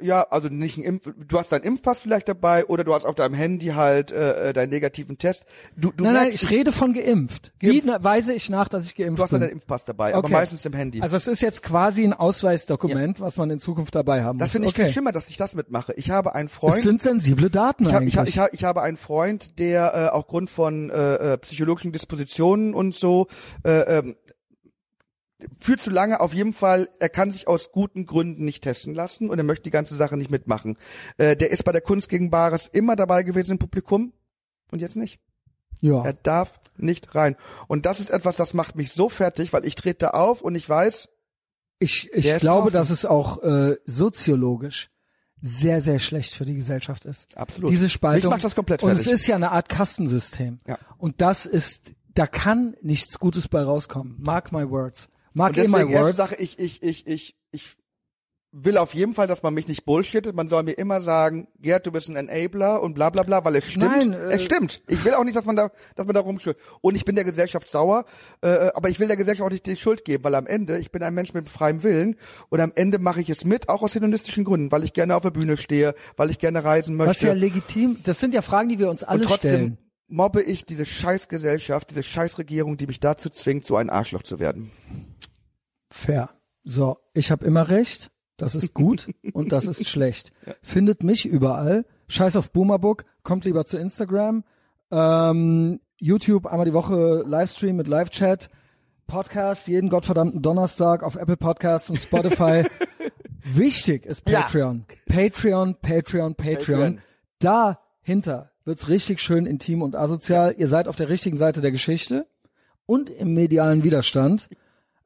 [0.00, 3.16] Ja, also nicht ein Impf, du hast deinen Impfpass vielleicht dabei oder du hast auf
[3.16, 5.44] deinem Handy halt äh, äh, deinen negativen Test.
[5.76, 7.52] Du, du nein, nein, ich rede von geimpft.
[7.58, 7.86] Wie Geimpft.
[7.86, 9.40] na, weise ich nach, dass ich geimpft du hast bin?
[9.40, 10.32] deinen Impfpass dabei, aber Okay.
[10.32, 11.00] meistens im Handy.
[11.02, 14.52] Also es ist jetzt quasi ein Ausweisdokument, was man in Zukunft dabei haben das muss.
[14.52, 14.84] finde ich okay.
[14.84, 15.92] viel schlimmer, dass ich das mitmache.
[15.94, 18.14] Ich habe einen Freund, sind sensible Daten ich, hab, eigentlich.
[18.14, 22.74] ich, ich, hab, ich habe einen Freund, der äh, aufgrund von äh, äh, psychologischen Dispositionen
[22.74, 23.26] und so
[23.64, 24.16] äh, ähm,
[25.60, 29.30] für zu lange auf jeden Fall, er kann sich aus guten Gründen nicht testen lassen
[29.30, 30.76] und er möchte die ganze Sache nicht mitmachen.
[31.16, 34.12] Äh, der ist bei der Kunst gegen Bares immer dabei gewesen im Publikum
[34.70, 35.20] und jetzt nicht.
[35.80, 36.04] ja.
[36.04, 37.36] Er darf nicht rein.
[37.68, 40.68] Und das ist etwas, das macht mich so fertig, weil ich trete auf und ich
[40.68, 41.08] weiß,
[41.78, 42.72] Ich, ich glaube, draußen.
[42.78, 44.90] dass es auch äh, soziologisch
[45.40, 47.36] sehr, sehr schlecht für die Gesellschaft ist.
[47.36, 47.70] Absolut.
[47.70, 48.30] Diese Spaltung.
[48.30, 49.20] Mich macht das komplett Und es fertig.
[49.20, 50.58] ist ja eine Art Kastensystem.
[50.66, 50.78] Ja.
[50.96, 54.16] Und das ist, da kann nichts Gutes bei rauskommen.
[54.18, 55.10] Mark my words.
[55.34, 56.12] Mark und my deswegen erste.
[56.14, 57.76] Sache, ich, ich, ich, ich, ich
[58.54, 60.34] will auf jeden Fall, dass man mich nicht bullshittet.
[60.34, 63.56] Man soll mir immer sagen, Gerd, du bist ein Enabler und bla bla bla, weil
[63.56, 63.84] es stimmt.
[63.84, 64.80] Nein, äh, es stimmt.
[64.86, 66.62] Ich will auch nicht, dass man da, dass man da rumschüttet.
[66.80, 68.04] Und ich bin der Gesellschaft sauer,
[68.42, 70.92] äh, aber ich will der Gesellschaft auch nicht die Schuld geben, weil am Ende, ich
[70.92, 72.16] bin ein Mensch mit freiem Willen
[72.48, 75.22] und am Ende mache ich es mit, auch aus hedonistischen Gründen, weil ich gerne auf
[75.22, 77.26] der Bühne stehe, weil ich gerne reisen was möchte.
[77.26, 79.78] ja legitim, das sind ja Fragen, die wir uns alle und trotzdem stellen.
[80.14, 84.70] Mobbe ich diese Scheißgesellschaft, diese Scheißregierung, die mich dazu zwingt, so ein Arschloch zu werden.
[85.90, 86.30] Fair.
[86.62, 88.10] So, ich habe immer recht.
[88.36, 90.32] Das ist gut und das ist schlecht.
[90.62, 91.84] Findet mich überall.
[92.06, 93.04] Scheiß auf Boomerbook.
[93.22, 94.44] Kommt lieber zu Instagram.
[94.90, 98.50] Ähm, YouTube einmal die Woche Livestream mit Live-Chat.
[99.06, 102.64] Podcast jeden gottverdammten Donnerstag auf Apple Podcasts und Spotify.
[103.42, 104.42] Wichtig ist Ja.
[104.42, 104.86] Patreon.
[105.06, 106.36] Patreon, Patreon, Patreon.
[106.36, 107.02] Patreon.
[107.40, 110.54] Dahinter wird's richtig schön intim und asozial.
[110.56, 112.26] Ihr seid auf der richtigen Seite der Geschichte
[112.86, 114.48] und im medialen Widerstand.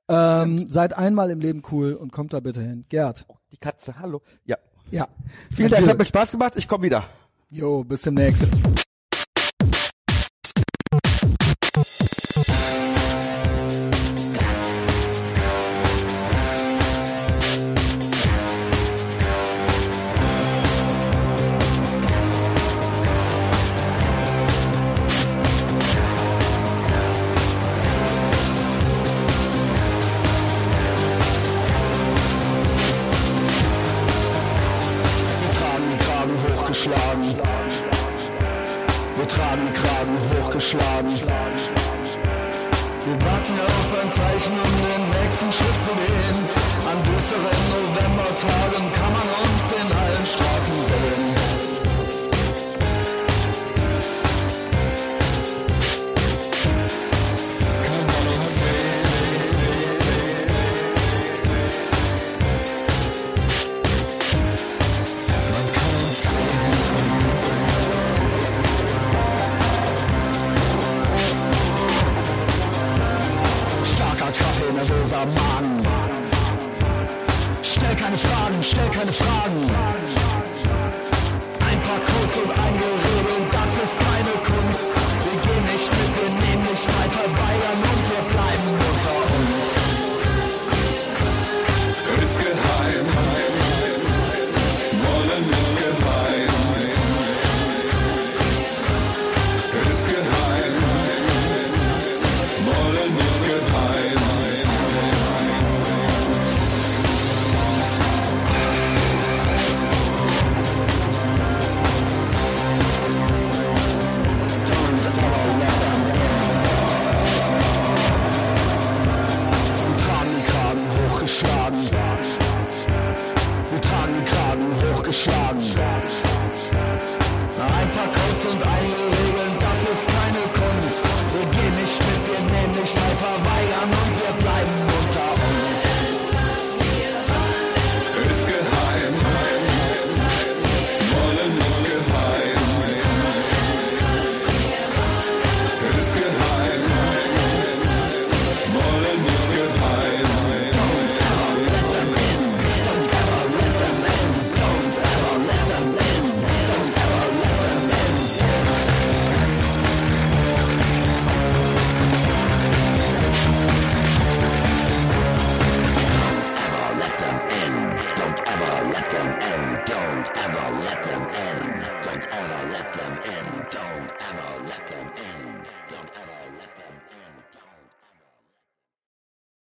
[0.08, 2.86] Ähm, seid einmal im Leben cool und kommt da bitte hin.
[2.88, 3.26] Gerd.
[3.52, 4.22] Die Katze, hallo.
[4.44, 4.56] Ja.
[4.90, 5.08] Ja.
[5.54, 6.54] Vielen Dank, hat mir Spaß gemacht.
[6.56, 7.04] Ich komme wieder.
[7.50, 8.48] Jo, bis demnächst.